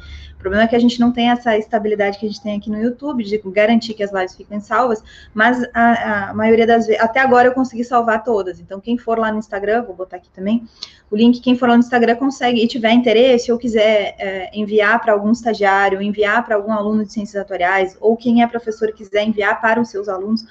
[0.45, 2.79] problema é que a gente não tem essa estabilidade que a gente tem aqui no
[2.79, 5.03] YouTube, de garantir que as lives fiquem salvas,
[5.33, 8.61] mas a, a maioria das vezes, até agora eu consegui salvar todas.
[8.61, 10.63] Então, quem for lá no Instagram, vou botar aqui também
[11.11, 15.01] o link, quem for lá no Instagram consegue, e tiver interesse, ou quiser é, enviar
[15.01, 19.25] para algum estagiário, enviar para algum aluno de ciências atuariais, ou quem é professor quiser
[19.25, 20.45] enviar para os seus alunos,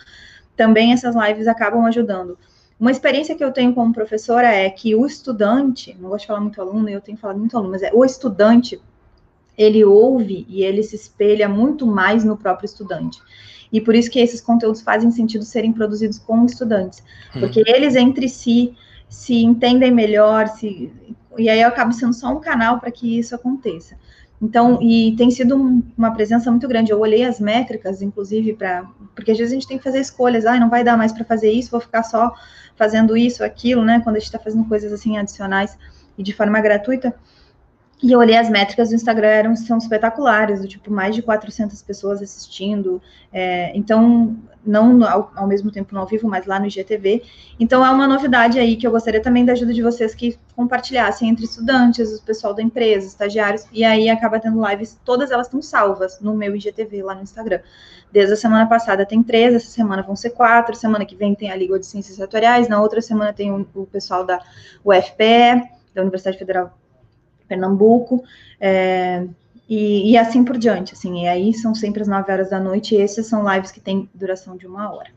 [0.56, 2.36] também essas lives acabam ajudando.
[2.80, 6.42] Uma experiência que eu tenho como professora é que o estudante, não gosto de falar
[6.42, 8.82] muito aluno, eu tenho falado muito aluno, mas é o estudante,
[9.58, 13.22] ele ouve e ele se espelha muito mais no próprio estudante.
[13.72, 17.04] E por isso que esses conteúdos fazem sentido serem produzidos com estudantes,
[17.36, 17.40] hum.
[17.40, 18.76] porque eles entre si
[19.10, 20.92] se entendem melhor, se,
[21.38, 23.96] e aí eu acabo sendo só um canal para que isso aconteça.
[24.44, 26.92] Então, e tem sido um, uma presença muito grande.
[26.92, 28.84] Eu olhei as métricas, inclusive, para.
[29.16, 31.24] Porque às vezes a gente tem que fazer escolhas, ah, não vai dar mais para
[31.24, 32.34] fazer isso, vou ficar só
[32.76, 34.02] fazendo isso, aquilo, né?
[34.04, 35.78] Quando a gente está fazendo coisas assim adicionais
[36.18, 37.16] e de forma gratuita.
[38.04, 41.82] E eu olhei as métricas do Instagram, eram, são espetaculares, do tipo, mais de 400
[41.84, 43.02] pessoas assistindo.
[43.32, 44.36] É, então,
[44.66, 47.24] não ao, ao, mesmo tempo no ao vivo, mas lá no IGTV.
[47.58, 51.30] Então, é uma novidade aí que eu gostaria também da ajuda de vocês que compartilhassem
[51.30, 53.66] entre estudantes, o pessoal da empresa, estagiários.
[53.72, 57.62] E aí acaba tendo lives, todas elas estão salvas no meu IGTV lá no Instagram.
[58.12, 61.52] Desde a semana passada tem três, essa semana vão ser quatro, semana que vem tem
[61.52, 64.42] a Liga de Ciências Atuariais, na outra semana tem o, o pessoal da
[64.84, 66.83] UFPE, da Universidade Federal
[67.48, 68.24] Pernambuco,
[68.60, 69.26] é,
[69.68, 72.96] e, e, assim por diante, assim, e aí são sempre as 9 horas da noite,
[72.96, 75.10] e essas são lives que têm duração de uma hora.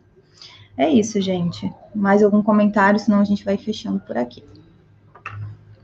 [0.77, 1.73] É isso, gente.
[1.94, 4.44] Mais algum comentário, senão a gente vai fechando por aqui.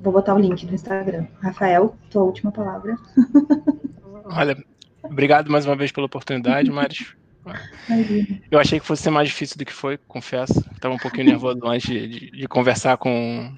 [0.01, 1.27] Vou botar o link do Instagram.
[1.40, 2.98] Rafael, tua última palavra.
[4.24, 4.56] Olha,
[5.02, 7.14] obrigado mais uma vez pela oportunidade, mas
[8.51, 10.59] eu achei que fosse ser mais difícil do que foi, confesso.
[10.73, 13.52] Estava um pouquinho nervoso antes de, de, de conversar com,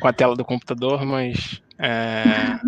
[0.00, 2.58] com a tela do computador, mas é,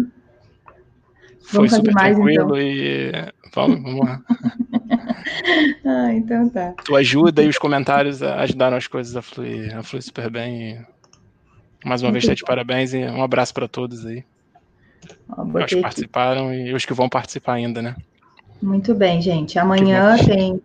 [1.51, 2.61] foi super mais, tranquilo então.
[2.61, 4.23] e vamos, vamos lá.
[5.85, 6.75] ah, então tá.
[6.85, 10.73] Tua ajuda e os comentários ajudaram as coisas a fluir, a fluir super bem.
[10.73, 10.79] E,
[11.85, 14.25] mais uma Muito vez, tá de parabéns e um abraço para todos aí.
[15.29, 17.97] Ó, os que participaram e os que vão participar ainda, né?
[18.63, 19.59] Muito bem, gente.
[19.59, 20.61] Amanhã tem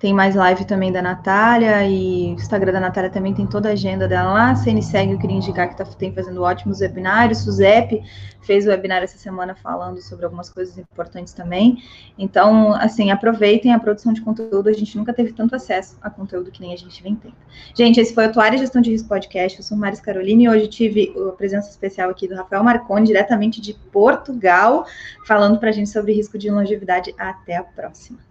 [0.00, 3.72] tem mais live também da Natália e o Instagram da Natália também tem toda a
[3.72, 4.50] agenda dela lá.
[4.52, 7.46] A segue, eu queria indicar que tá, tem fazendo ótimos webinários.
[7.46, 8.02] O Zep
[8.40, 11.82] fez o webinar essa semana falando sobre algumas coisas importantes também.
[12.16, 14.70] Então, assim, aproveitem a produção de conteúdo.
[14.70, 17.36] A gente nunca teve tanto acesso a conteúdo que nem a gente vem tendo.
[17.76, 19.58] Gente, esse foi o Atuária Gestão de Risco Podcast.
[19.58, 23.60] Eu sou Maris Carolina e hoje tive a presença especial aqui do Rafael Marconi, diretamente
[23.60, 24.86] de Portugal,
[25.26, 27.14] falando para a gente sobre risco de longevidade.
[27.18, 28.29] Até a próxima.